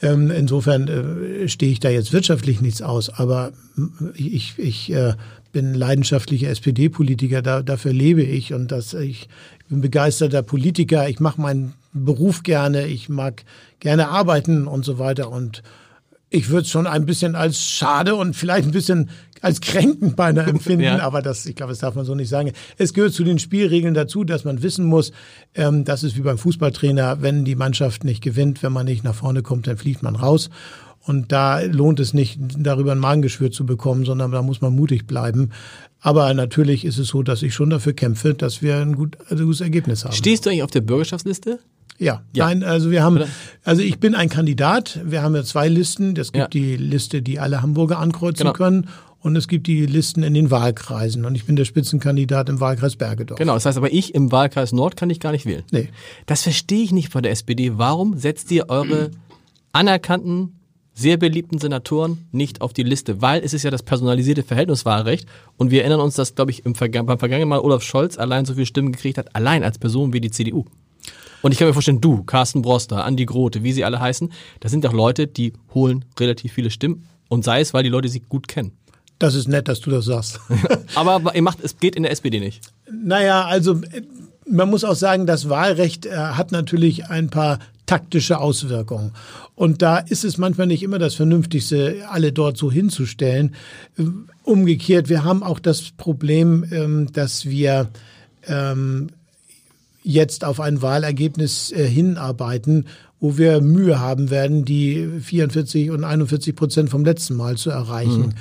[0.00, 3.10] Ähm, insofern äh, stehe ich da jetzt wirtschaftlich nichts aus.
[3.10, 3.50] Aber
[4.14, 5.14] ich, ich äh,
[5.58, 9.28] bin leidenschaftlicher SPD-Politiker, da, dafür lebe ich und das, ich
[9.68, 13.42] bin begeisterter Politiker, ich mache meinen Beruf gerne, ich mag
[13.80, 15.64] gerne arbeiten und so weiter und
[16.30, 20.46] ich würde es schon ein bisschen als schade und vielleicht ein bisschen als kränkend beinahe
[20.48, 21.00] empfinden, ja.
[21.00, 22.52] aber das, ich glaube, das darf man so nicht sagen.
[22.76, 25.10] Es gehört zu den Spielregeln dazu, dass man wissen muss,
[25.56, 29.16] ähm, das ist wie beim Fußballtrainer, wenn die Mannschaft nicht gewinnt, wenn man nicht nach
[29.16, 30.50] vorne kommt, dann fliegt man raus.
[31.08, 35.06] Und da lohnt es nicht, darüber ein Magengeschwür zu bekommen, sondern da muss man mutig
[35.06, 35.52] bleiben.
[36.00, 39.38] Aber natürlich ist es so, dass ich schon dafür kämpfe, dass wir ein, gut, ein
[39.38, 40.12] gutes Ergebnis haben.
[40.12, 41.60] Stehst du eigentlich auf der Bürgerschaftsliste?
[41.98, 42.22] Ja.
[42.34, 42.46] ja.
[42.46, 43.24] Nein, also wir haben,
[43.64, 45.00] also ich bin ein Kandidat.
[45.02, 46.14] Wir haben ja zwei Listen.
[46.14, 46.60] Es gibt ja.
[46.60, 48.52] die Liste, die alle Hamburger ankreuzen genau.
[48.52, 48.88] können.
[49.20, 51.24] und es gibt die Listen in den Wahlkreisen.
[51.24, 53.38] Und ich bin der Spitzenkandidat im Wahlkreis Bergedorf.
[53.38, 55.64] Genau, das heißt aber ich im Wahlkreis Nord kann ich gar nicht wählen.
[55.72, 55.88] Nee.
[56.26, 57.78] Das verstehe ich nicht bei der SPD.
[57.78, 59.10] Warum setzt ihr eure
[59.72, 60.57] anerkannten,
[60.98, 63.22] sehr beliebten Senatoren nicht auf die Liste?
[63.22, 66.74] Weil es ist ja das personalisierte Verhältniswahlrecht und wir erinnern uns, dass, glaube ich, im
[66.74, 70.12] Verga beim vergangenen Mal Olaf Scholz allein so viele Stimmen gekriegt hat, allein als Person
[70.12, 70.64] wie die CDU.
[71.42, 74.72] Und ich kann mir vorstellen, du, Carsten Broster, Andi Grote, wie sie alle heißen, das
[74.72, 78.20] sind doch Leute, die holen relativ viele Stimmen und sei es, weil die Leute sie
[78.20, 78.72] gut kennen.
[79.20, 80.40] Das ist nett, dass du das sagst.
[80.96, 82.72] Aber ihr macht, es geht in der SPD nicht.
[82.90, 83.80] Naja, also
[84.50, 87.58] man muss auch sagen, das Wahlrecht äh, hat natürlich ein paar
[87.88, 89.12] taktische Auswirkungen.
[89.56, 93.54] Und da ist es manchmal nicht immer das Vernünftigste, alle dort so hinzustellen.
[94.44, 97.88] Umgekehrt, wir haben auch das Problem, ähm, dass wir
[98.46, 99.08] ähm,
[100.04, 102.86] jetzt auf ein Wahlergebnis äh, hinarbeiten,
[103.20, 108.34] wo wir Mühe haben werden, die 44 und 41 Prozent vom letzten Mal zu erreichen.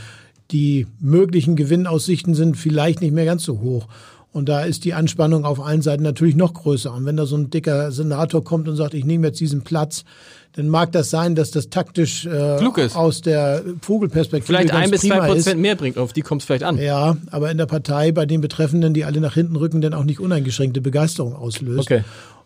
[0.51, 3.87] Die möglichen Gewinnaussichten sind vielleicht nicht mehr ganz so hoch.
[4.37, 6.93] Und da ist die Anspannung auf allen Seiten natürlich noch größer.
[6.93, 10.03] Und wenn da so ein dicker Senator kommt und sagt, ich nehme jetzt diesen Platz,
[10.53, 12.95] dann mag das sein, dass das taktisch äh, Klug ist.
[12.95, 15.27] aus der Vogelperspektive Vielleicht ein bis zwei.
[15.27, 16.77] Prozent mehr bringt, auf die kommt es vielleicht an.
[16.77, 20.03] Ja, aber in der Partei bei den Betreffenden, die alle nach hinten rücken, dann auch
[20.03, 21.89] nicht uneingeschränkte Begeisterung auslöst.
[21.89, 22.03] Okay.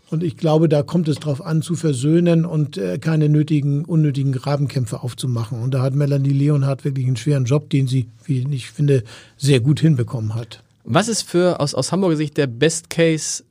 [0.10, 4.32] Und ich glaube, da kommt es darauf an, zu versöhnen und äh, keine nötigen, unnötigen
[4.32, 5.62] Grabenkämpfe aufzumachen.
[5.62, 9.04] Und da hat Melanie Leonhardt wirklich einen schweren Job, den sie, wie ich finde,
[9.36, 10.64] sehr gut hinbekommen hat.
[10.84, 13.44] Was ist für aus, aus Hamburger Sicht der Best Case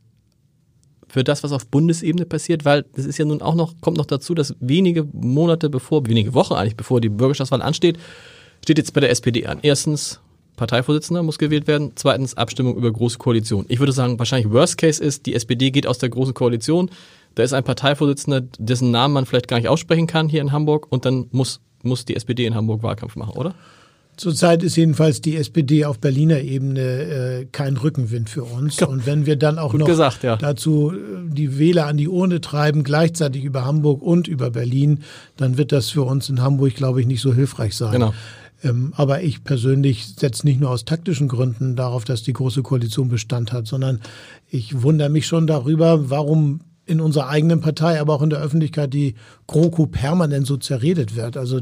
[1.08, 2.64] für das, was auf Bundesebene passiert?
[2.64, 6.34] Weil das ist ja nun auch noch, kommt noch dazu, dass wenige Monate bevor, wenige
[6.34, 7.98] Wochen eigentlich, bevor die Bürgerschaftswahl ansteht,
[8.62, 9.58] steht jetzt bei der SPD an.
[9.62, 10.20] Erstens,
[10.60, 11.92] Parteivorsitzender muss gewählt werden.
[11.94, 13.64] Zweitens, Abstimmung über Große Koalition.
[13.68, 16.90] Ich würde sagen, wahrscheinlich Worst Case ist, die SPD geht aus der Großen Koalition.
[17.34, 20.86] Da ist ein Parteivorsitzender, dessen Namen man vielleicht gar nicht aussprechen kann hier in Hamburg
[20.90, 23.54] und dann muss, muss die SPD in Hamburg Wahlkampf machen, oder?
[24.20, 28.82] Zurzeit ist jedenfalls die SPD auf Berliner Ebene äh, kein Rückenwind für uns.
[28.82, 30.36] Und wenn wir dann auch Gut noch gesagt, ja.
[30.36, 30.96] dazu äh,
[31.32, 35.04] die Wähler an die Urne treiben, gleichzeitig über Hamburg und über Berlin,
[35.38, 37.92] dann wird das für uns in Hamburg, glaube ich, nicht so hilfreich sein.
[37.92, 38.12] Genau.
[38.62, 43.08] Ähm, aber ich persönlich setze nicht nur aus taktischen Gründen darauf, dass die Große Koalition
[43.08, 44.02] Bestand hat, sondern
[44.50, 48.92] ich wundere mich schon darüber, warum in unserer eigenen Partei, aber auch in der Öffentlichkeit
[48.92, 49.14] die
[49.46, 51.38] GroKo permanent so zerredet wird.
[51.38, 51.60] Also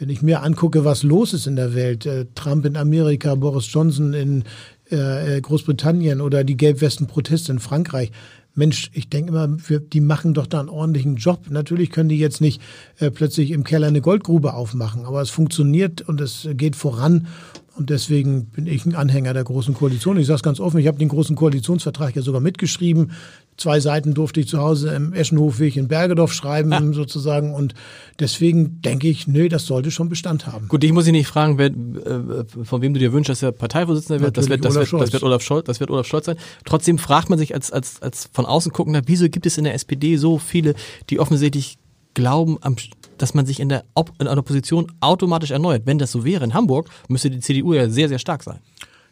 [0.00, 3.70] wenn ich mir angucke, was los ist in der Welt, äh, Trump in Amerika, Boris
[3.70, 4.44] Johnson in
[4.90, 8.10] äh, äh, Großbritannien oder die Gelbwesten-Proteste in Frankreich.
[8.54, 11.46] Mensch, ich denke immer, wir, die machen doch da einen ordentlichen Job.
[11.50, 12.62] Natürlich können die jetzt nicht
[12.98, 17.28] äh, plötzlich im Keller eine Goldgrube aufmachen, aber es funktioniert und es geht voran.
[17.76, 20.18] Und deswegen bin ich ein Anhänger der Großen Koalition.
[20.18, 23.12] Ich sage es ganz offen, ich habe den Großen Koalitionsvertrag ja sogar mitgeschrieben.
[23.60, 27.52] Zwei Seiten durfte ich zu Hause im Eschenhofweg in Bergedorf schreiben, sozusagen.
[27.52, 27.74] Und
[28.18, 30.66] deswegen denke ich, nee, das sollte schon Bestand haben.
[30.68, 33.52] Gut, ich muss Sie nicht fragen, wer, äh, von wem du dir wünschst, dass er
[33.52, 34.38] Parteivorsitzender wird.
[34.38, 35.66] Das wird, das, wird, das Olaf wird Olaf Scholz.
[35.66, 36.36] Das wird Olaf Scholz sein.
[36.64, 39.74] Trotzdem fragt man sich als, als, als von außen guckender, wieso gibt es in der
[39.74, 40.74] SPD so viele,
[41.10, 41.76] die offensichtlich
[42.14, 42.76] glauben, am,
[43.18, 43.84] dass man sich in der,
[44.18, 45.82] in der Opposition automatisch erneuert.
[45.84, 48.60] Wenn das so wäre in Hamburg, müsste die CDU ja sehr, sehr stark sein.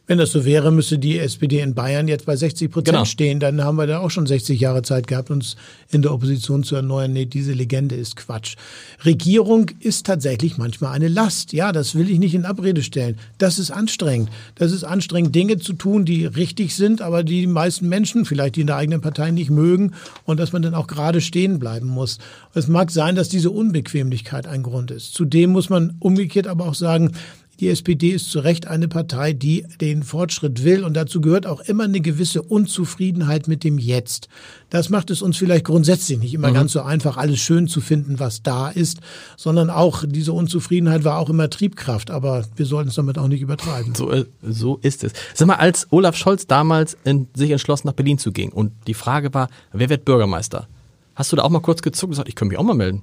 [0.08, 3.04] Wenn das so wäre, müsste die SPD in Bayern jetzt bei 60 Prozent Genau.
[3.04, 3.40] stehen.
[3.40, 5.54] Dann haben wir da auch schon 60 Jahre Zeit gehabt, uns
[5.90, 7.12] in der Opposition zu erneuern.
[7.12, 8.56] Nee, diese Legende ist Quatsch.
[9.04, 11.52] Regierung ist tatsächlich manchmal eine Last.
[11.52, 13.18] Ja, das will ich nicht in Abrede stellen.
[13.36, 14.30] Das ist anstrengend.
[14.54, 18.56] Das ist anstrengend, Dinge zu tun, die richtig sind, aber die die meisten Menschen, vielleicht
[18.56, 19.92] die in der eigenen Partei nicht mögen
[20.24, 22.16] und dass man dann auch gerade stehen bleiben muss.
[22.54, 25.12] Es mag sein, dass diese Unbequemlichkeit ein Grund ist.
[25.12, 27.12] Zudem muss man umgekehrt aber auch sagen,
[27.60, 31.60] die SPD ist zu Recht eine Partei, die den Fortschritt will und dazu gehört auch
[31.60, 34.28] immer eine gewisse Unzufriedenheit mit dem Jetzt.
[34.70, 38.20] Das macht es uns vielleicht grundsätzlich nicht immer ganz so einfach, alles schön zu finden,
[38.20, 39.00] was da ist,
[39.36, 43.40] sondern auch diese Unzufriedenheit war auch immer Triebkraft, aber wir sollten es damit auch nicht
[43.40, 43.94] übertreiben.
[43.94, 45.12] So, äh, so ist es.
[45.34, 48.94] Sag mal, als Olaf Scholz damals in, sich entschlossen, nach Berlin zu gehen und die
[48.94, 50.68] Frage war, wer wird Bürgermeister?
[51.16, 53.02] Hast du da auch mal kurz gezuckt und gesagt, ich könnte mich auch mal melden?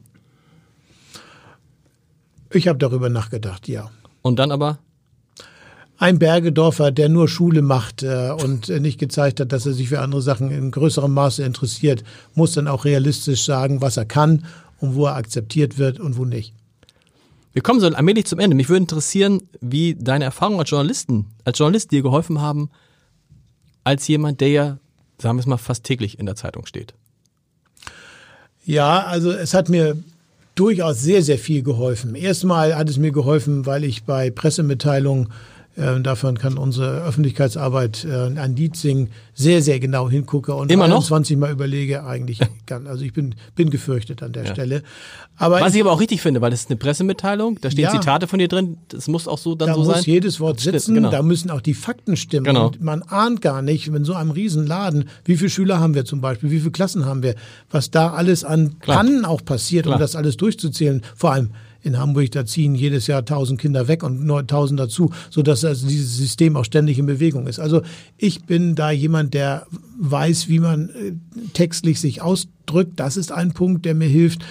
[2.52, 3.92] Ich habe darüber nachgedacht, ja.
[4.26, 4.80] Und dann aber,
[6.00, 9.90] Ein Bergedorfer, der nur Schule macht äh, und äh, nicht gezeigt hat, dass er sich
[9.90, 12.04] für andere Sachen in größerem Maße interessiert,
[12.34, 14.48] muss dann auch realistisch sagen, was er kann
[14.80, 16.56] und wo er akzeptiert wird und wo nicht.
[17.54, 18.56] wir kommen so allmählich zum Ende.
[18.56, 22.72] Mich würde interessieren, wie deine Erfahrungen als Journalisten, als Journalist dir geholfen haben,
[23.84, 24.78] als jemand, der ja,
[25.22, 26.96] sagen wir es mal, fast täglich in der Zeitung steht.
[28.66, 29.96] Ja, also es hat mir
[30.56, 32.16] durchaus sehr, sehr viel geholfen.
[32.16, 35.30] Erstmal hat es mir geholfen, weil ich bei Pressemitteilungen
[35.78, 41.04] Äh, davon kann unsere Öffentlichkeitsarbeit äh, an Dietzing sehr, sehr genau hingucke und Immer noch?
[41.06, 42.88] 20 Mal überlege, eigentlich kann.
[42.88, 44.54] Also ich bin, bin gefürchtet an der Ja.
[44.54, 44.84] Stelle.
[45.38, 47.92] Aber Was ich, aber auch richtig finde, weil das ist eine Pressemitteilung, da stehen Ja.
[47.92, 50.04] Zitate von dir drin, das muss auch so dann da so muss sein.
[50.06, 51.12] jedes Wort sitzen, genau.
[51.12, 52.46] da müssen auch die Fakten stimmen.
[52.46, 52.68] Genau.
[52.68, 56.22] Und man ahnt gar nicht, wenn so einem Riesenladen, wie viele Schüler haben wir zum
[56.22, 57.36] Beispiel, wie viele Klassen haben wir,
[57.70, 58.98] was da alles an Klar.
[58.98, 59.98] Pannen auch passiert, Klar.
[59.98, 61.02] um das alles durchzuzählen.
[61.18, 61.50] Vor allem
[61.86, 66.18] in Hamburg, da ziehen jedes Jahr tausend Kinder weg und 9000 dazu, sodass also dieses
[66.18, 67.60] System auch ständig in Bewegung ist.
[67.60, 67.82] Also
[68.18, 69.68] ich bin da jemand, der
[70.00, 71.14] weiß, wie man äh,
[71.54, 73.00] textlich sich ausdrückt.
[73.00, 74.44] Das ist ein Punkt, der mir hilft.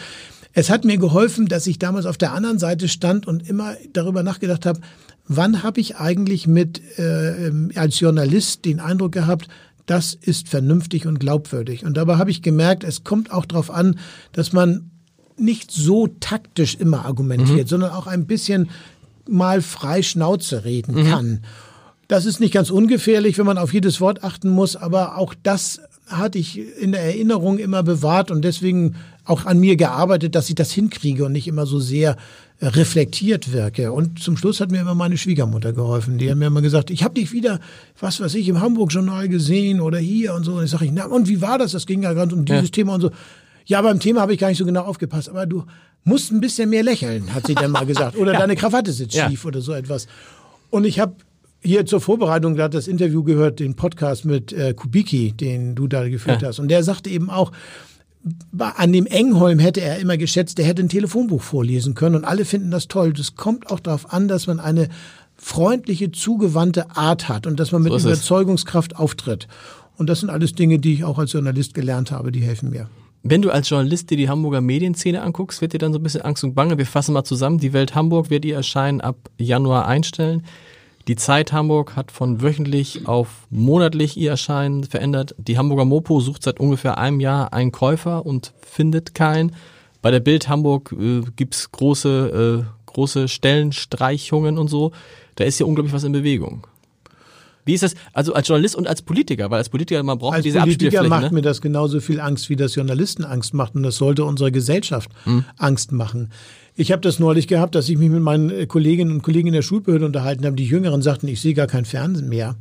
[0.53, 4.23] Es hat mir geholfen, dass ich damals auf der anderen Seite stand und immer darüber
[4.23, 4.81] nachgedacht habe,
[5.27, 9.49] wann habe ich eigentlich mit äh, als Journalist den Eindruck gehabt,
[9.87, 11.85] das ist vernünftig und glaubwürdig.
[11.85, 13.99] Und dabei habe ich gemerkt, es kommt auch darauf an,
[14.33, 14.91] dass man
[15.37, 18.71] nicht so taktisch immer argumentiert, sondern auch ein bisschen
[19.29, 21.41] mal frei Schnauze reden kann.
[22.09, 25.81] Das ist nicht ganz ungefährlich, wenn man auf jedes Wort achten muss, aber auch das
[26.07, 30.55] hatte ich in der Erinnerung immer bewahrt und deswegen auch an mir gearbeitet, dass ich
[30.55, 32.17] das hinkriege und nicht immer so sehr
[32.61, 33.91] äh, reflektiert wirke.
[33.91, 36.19] Und zum Schluss hat mir immer meine Schwiegermutter geholfen.
[36.19, 37.59] Die hat mir immer gesagt, ich habe dich wieder,
[37.99, 40.53] was weiß ich, im Hamburg-Journal gesehen oder hier und so.
[40.57, 41.73] Und ich sage, na und wie war das?
[41.73, 42.69] Das ging ja ganz um dieses Ja.
[42.69, 43.11] Thema und so.
[43.67, 45.65] Ja, beim Thema habe ich gar nicht so genau aufgepasst, aber du
[46.05, 48.17] musst ein bisschen mehr lächeln, hat sie dann mal gesagt.
[48.17, 49.29] Oder deine Krawatte sitzt Ja.
[49.31, 50.07] schief oder so etwas.
[50.71, 51.15] Und ich habe
[51.63, 56.07] hier zur Vorbereitung gerade das Interview gehört, den Podcast mit äh, Kubicki, den du da
[56.09, 56.49] geführt Ja.
[56.49, 56.59] hast.
[56.59, 57.53] Und der sagte eben auch,
[58.59, 62.45] an dem Engholm hätte er immer geschätzt, der hätte ein Telefonbuch vorlesen können und alle
[62.45, 63.13] finden das toll.
[63.13, 64.89] Das kommt auch darauf an, dass man eine
[65.37, 68.09] freundliche, zugewandte Art hat und dass man mit So.
[68.09, 69.47] Überzeugungskraft auftritt.
[69.97, 72.89] Und das sind alles Dinge, die ich auch als Journalist gelernt habe, die helfen mir.
[73.27, 76.21] Wenn du als Journalist dir die Hamburger Medienszene anguckst, wird dir dann so ein bisschen
[76.21, 76.77] Angst und Bange.
[76.77, 77.57] Wir fassen mal zusammen.
[77.57, 80.45] Die Welt Hamburg wird ihr Erscheinen ab Januar einstellen.
[81.09, 85.35] Die Zeit Hamburg hat von wöchentlich auf monatlich ihr Erscheinen verändert.
[85.39, 89.57] Die Hamburger Mopo sucht seit ungefähr einem Jahr einen Käufer und findet keinen.
[90.03, 94.93] Bei der Bild Hamburg äh, gibt's große, äh, große Stellenstreichungen und so.
[95.37, 96.67] Da ist ja unglaublich was in Bewegung.
[97.65, 100.43] Wie ist das, also als Journalist und als Politiker, weil als Politiker man braucht Als
[100.45, 101.31] diese Politiker macht Ne?
[101.33, 103.75] mir das genauso viel Angst, wie das Journalisten Angst macht.
[103.75, 105.45] Und das sollte unserer Gesellschaft Hm.
[105.57, 106.31] Angst machen.
[106.77, 109.55] Ich habe das neulich gehabt, dass ich mich mit meinen äh, Kolleginnen und Kollegen in
[109.55, 110.57] der Schulbehörde unterhalten habe.
[110.57, 112.57] Die Jüngeren sagten, ich sehe gar kein Fernsehen mehr.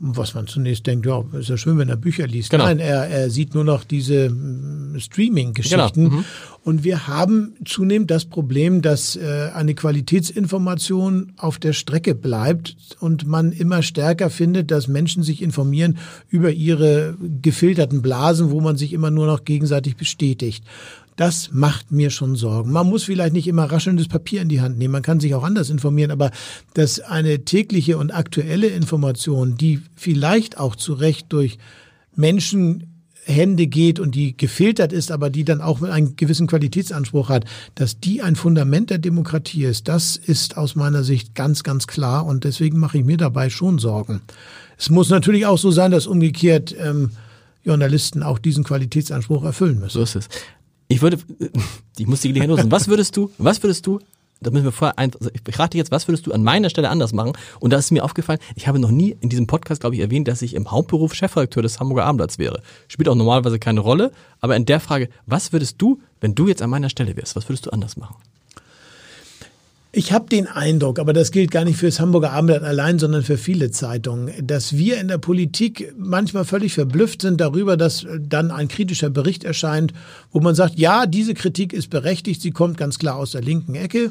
[0.00, 2.50] Was man zunächst denkt, ja, ist ja schön, wenn er Bücher liest.
[2.50, 2.64] Genau.
[2.64, 6.04] Nein, er, er sieht nur noch diese mm, Streaming-Geschichten.
[6.10, 6.16] Genau.
[6.16, 6.24] Mhm.
[6.64, 13.26] Und wir haben zunehmend das Problem, dass äh, eine Qualitätsinformation auf der Strecke bleibt und
[13.26, 18.92] man immer stärker findet, dass Menschen sich informieren über ihre gefilterten Blasen, wo man sich
[18.92, 20.64] immer nur noch gegenseitig bestätigt.
[21.16, 22.72] Das macht mir schon Sorgen.
[22.72, 24.92] Man muss vielleicht nicht immer raschelndes Papier in die Hand nehmen.
[24.92, 26.30] Man kann sich auch anders informieren, aber
[26.74, 31.58] dass eine tägliche und aktuelle Information, die vielleicht auch zu Recht durch
[32.16, 32.94] Menschen
[33.26, 37.44] Hände geht und die gefiltert ist, aber die dann auch einen gewissen Qualitätsanspruch hat,
[37.74, 42.26] dass die ein Fundament der Demokratie ist, das ist aus meiner Sicht ganz, ganz klar
[42.26, 44.20] und deswegen mache ich mir dabei schon Sorgen.
[44.76, 47.12] Es muss natürlich auch so sein, dass umgekehrt ähm,
[47.62, 49.92] Journalisten auch diesen Qualitätsanspruch erfüllen müssen.
[49.92, 50.28] So ist es.
[50.94, 51.18] Ich würde,
[51.98, 52.70] ich muss die Gelegenheit nutzen.
[52.70, 53.98] Was würdest du, was würdest du,
[54.40, 56.88] da müssen wir vorher ein, also ich dich jetzt, was würdest du an meiner Stelle
[56.88, 57.32] anders machen?
[57.58, 60.28] Und da ist mir aufgefallen, ich habe noch nie in diesem Podcast, glaube ich, erwähnt,
[60.28, 62.62] dass ich im Hauptberuf Chefredakteur des Hamburger Abendblatts wäre.
[62.86, 66.62] Spielt auch normalerweise keine Rolle, aber in der Frage, was würdest du, wenn du jetzt
[66.62, 68.14] an meiner Stelle wärst, was würdest du anders machen?
[69.96, 73.22] Ich habe den Eindruck, aber das gilt gar nicht für das Hamburger Abendblatt allein, sondern
[73.22, 78.50] für viele Zeitungen, dass wir in der Politik manchmal völlig verblüfft sind darüber, dass dann
[78.50, 79.92] ein kritischer Bericht erscheint,
[80.32, 83.76] wo man sagt, ja, diese Kritik ist berechtigt, sie kommt ganz klar aus der linken
[83.76, 84.10] Ecke.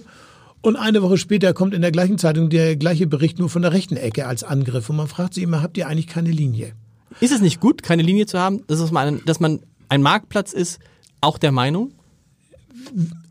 [0.61, 3.73] Und eine Woche später kommt in der gleichen Zeitung der gleiche Bericht nur von der
[3.73, 4.89] rechten Ecke als Angriff.
[4.89, 6.71] Und man fragt sich immer, habt ihr eigentlich keine Linie?
[7.19, 9.59] Ist es nicht gut, keine Linie zu haben, dass man
[9.89, 10.79] ein Marktplatz ist,
[11.19, 11.91] auch der Meinung?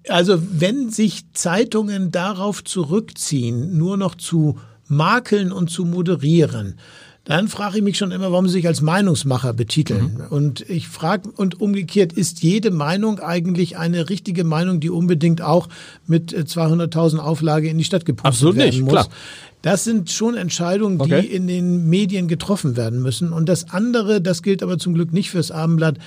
[0.08, 6.78] Also wenn sich Zeitungen darauf zurückziehen, nur noch zu makeln und zu moderieren,
[7.24, 10.14] dann frage ich mich schon immer, warum sie sich als Meinungsmacher betiteln.
[10.18, 10.26] Mhm.
[10.36, 15.68] Und ich frage, und umgekehrt, ist jede Meinung eigentlich eine richtige Meinung, die unbedingt auch
[16.08, 18.92] mit äh, 200.000 Auflage in die Stadt gepustet Absolut werden nicht, muss?
[18.92, 19.08] klar.
[19.62, 21.24] Das sind schon Entscheidungen, die Okay.
[21.24, 23.32] in den Medien getroffen werden müssen.
[23.32, 25.98] Und das andere, das gilt aber zum Glück nicht fürs Abendblatt,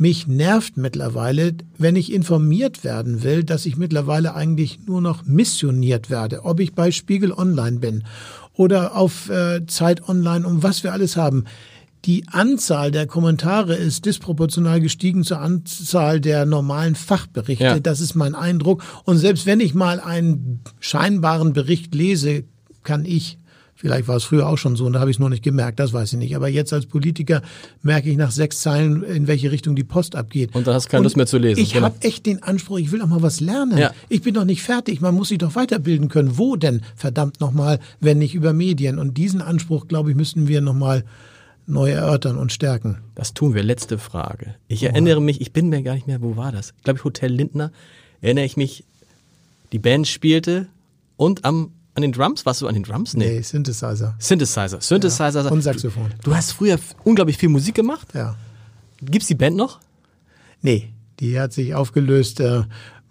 [0.00, 6.08] mich nervt mittlerweile, wenn ich informiert werden will, dass ich mittlerweile eigentlich nur noch missioniert
[6.08, 6.44] werde.
[6.44, 8.04] Ob ich bei Spiegel Online bin
[8.54, 11.44] oder auf äh, Zeit Online, um was wir alles haben.
[12.06, 17.64] Die Anzahl der Kommentare ist disproportional gestiegen zur Anzahl der normalen Fachberichte.
[17.64, 17.78] Ja.
[17.78, 18.82] Das ist mein Eindruck.
[19.04, 22.44] Und selbst wenn ich mal einen scheinbaren Bericht lese,
[22.82, 23.38] kann ich
[23.80, 25.80] Vielleicht war es früher auch schon so und da habe ich es noch nicht gemerkt,
[25.80, 26.36] das weiß ich nicht.
[26.36, 27.40] Aber jetzt als Politiker
[27.82, 30.54] merke ich nach sechs Zeilen, in welche Richtung die Post abgeht.
[30.54, 31.60] Und da hast du keine Lust mehr zu lesen.
[31.62, 31.86] Ich Genau.
[31.86, 33.78] habe echt den Anspruch, ich will auch mal was lernen.
[33.78, 33.92] Ja.
[34.10, 36.36] Ich bin doch nicht fertig, man muss sich doch weiterbilden können.
[36.36, 38.98] Wo denn, verdammt nochmal, wenn nicht über Medien?
[38.98, 41.02] Und diesen Anspruch, glaube ich, müssten wir nochmal
[41.66, 42.98] neu erörtern und stärken.
[43.14, 43.62] Das tun wir.
[43.62, 44.56] Letzte Frage.
[44.68, 46.74] Ich erinnere mich, ich bin mir gar nicht mehr, wo war das?
[46.76, 47.72] Ich glaube, Hotel Lindner.
[48.20, 48.84] Erinnere ich mich,
[49.72, 50.66] die Band spielte
[51.16, 51.70] und am,
[52.00, 53.14] an den Drums, warst du an den Drums?
[53.14, 54.14] Nee, Synthesizer.
[54.18, 54.80] Synthesizer.
[54.80, 55.44] Synthesizer.
[55.44, 56.06] Ja, und Saxophon.
[56.24, 58.08] Du hast früher unglaublich viel Musik gemacht.
[58.14, 58.36] Ja.
[59.02, 59.78] Gibt's die Band noch?
[60.62, 60.90] Nee,
[61.20, 62.62] die hat sich aufgelöst, äh,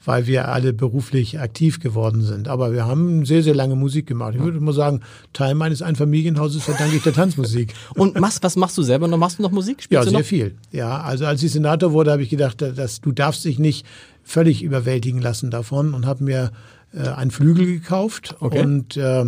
[0.06, 2.48] weil wir alle beruflich aktiv geworden sind.
[2.48, 4.34] Aber wir haben sehr, sehr lange Musik gemacht.
[4.36, 5.02] Ich würde mal sagen,
[5.34, 7.74] Teil meines Einfamilienhauses verdanke ich der Tanzmusik.
[7.95, 9.18] Und machst, was machst du selber noch?
[9.18, 9.78] Machst du noch Musik?
[9.82, 10.26] Ja, Spielst du sehr noch?
[10.26, 10.56] viel.
[10.72, 13.86] Ja, also als ich Senator wurde, habe ich gedacht, dass du darfst dich nicht
[14.24, 16.52] völlig überwältigen lassen davon und habe mir
[16.94, 18.61] äh, einen Flügel gekauft Okay.
[18.61, 19.26] und äh,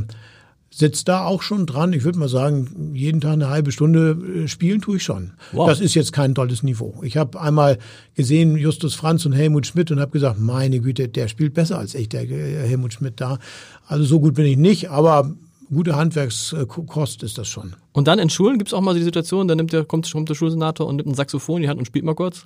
[0.73, 1.91] sitzt da auch schon dran.
[1.91, 4.11] Ich würde mal sagen, jeden Tag eine halbe Stunde
[4.43, 5.31] äh, spielen tue ich schon.
[5.51, 5.67] Wow.
[5.67, 7.01] Das ist jetzt kein tolles Niveau.
[7.03, 7.77] Ich habe einmal
[8.15, 11.93] gesehen Justus Franz und Helmut Schmidt und habe gesagt, meine Güte, der spielt besser als
[11.93, 13.37] ich, der äh, Helmut Schmidt da.
[13.85, 15.31] Also so gut bin ich nicht, aber
[15.69, 17.73] gute Handwerkskost ist das schon.
[17.91, 20.35] Und dann in Schulen gibt's auch mal die Situation, da nimmt der, kommt, kommt der
[20.35, 22.45] Schulsenator und nimmt ein Saxophon in die Hand und spielt mal kurz.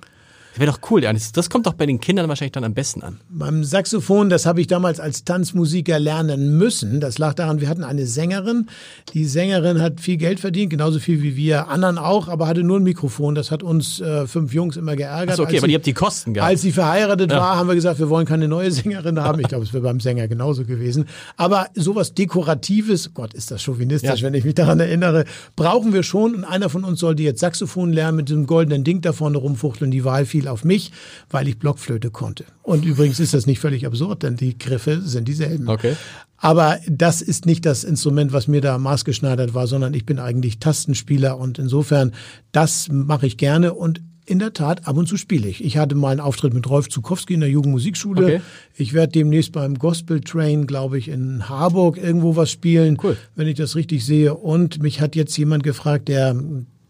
[0.56, 1.12] Das wäre doch cool, ja.
[1.12, 3.20] Das, kommt doch bei den Kindern wahrscheinlich dann am besten an.
[3.28, 6.98] Beim Saxophon, das habe ich damals als Tanzmusiker lernen müssen.
[6.98, 8.66] Das lag daran, wir hatten eine Sängerin.
[9.12, 12.78] Die Sängerin hat viel Geld verdient, genauso viel wie wir anderen auch, aber hatte nur
[12.80, 13.34] ein Mikrofon.
[13.34, 15.32] Das hat uns äh, fünf Jungs immer geärgert.
[15.32, 16.50] Achso, okay, Als aber sie- ihr habt die Kosten gehabt.
[16.50, 19.40] als sie verheiratet war, haben wir gesagt, wir wollen keine neue Sängerin haben.
[19.40, 21.04] Ich glaube, es wäre beim Sänger genauso gewesen.
[21.36, 24.26] Aber sowas Dekoratives, Gott, ist das chauvinistisch, Ja.
[24.26, 26.34] wenn ich mich daran erinnere, brauchen wir schon.
[26.34, 29.90] Und einer von uns sollte jetzt Saxophon lernen mit diesem goldenen Ding da vorne rumfuchteln.
[29.90, 30.92] Die Wahl fiel auf mich,
[31.30, 32.44] weil ich Blockflöte konnte.
[32.62, 35.68] Und übrigens ist das nicht völlig absurd, denn die Griffe sind dieselben.
[35.68, 35.96] Okay.
[36.38, 40.58] Aber das ist nicht das Instrument, was mir da maßgeschneidert war, sondern ich bin eigentlich
[40.58, 42.12] Tastenspieler und insofern,
[42.52, 45.64] das mache ich gerne und in der Tat, ab und zu spiele ich.
[45.64, 48.24] Ich hatte mal einen Auftritt mit Rolf Zukowski in der Jugendmusikschule.
[48.24, 48.40] Okay.
[48.74, 53.16] Ich werde demnächst beim Gospel Train, glaube ich, in Harburg irgendwo was spielen, Cool.
[53.36, 54.34] wenn ich das richtig sehe.
[54.34, 56.34] Und mich hat jetzt jemand gefragt, der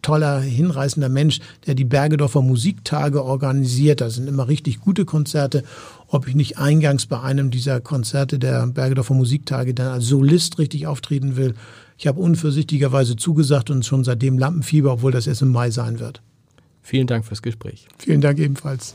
[0.07, 4.01] toller, hinreißender Mensch, der die Bergedorfer Musiktage organisiert.
[4.01, 5.65] Das sind immer richtig gute Konzerte.
[6.07, 10.87] Ob ich nicht eingangs bei einem dieser Konzerte der Bergedorfer Musiktage dann als Solist richtig
[10.87, 11.55] auftreten will.
[11.99, 16.23] Ich habe unvorsichtigerweise zugesagt und schon seitdem Lampenfieber, obwohl das erst im Mai sein wird.
[16.83, 17.89] Vielen Dank fürs Gespräch.
[17.99, 18.95] Vielen Dank ebenfalls.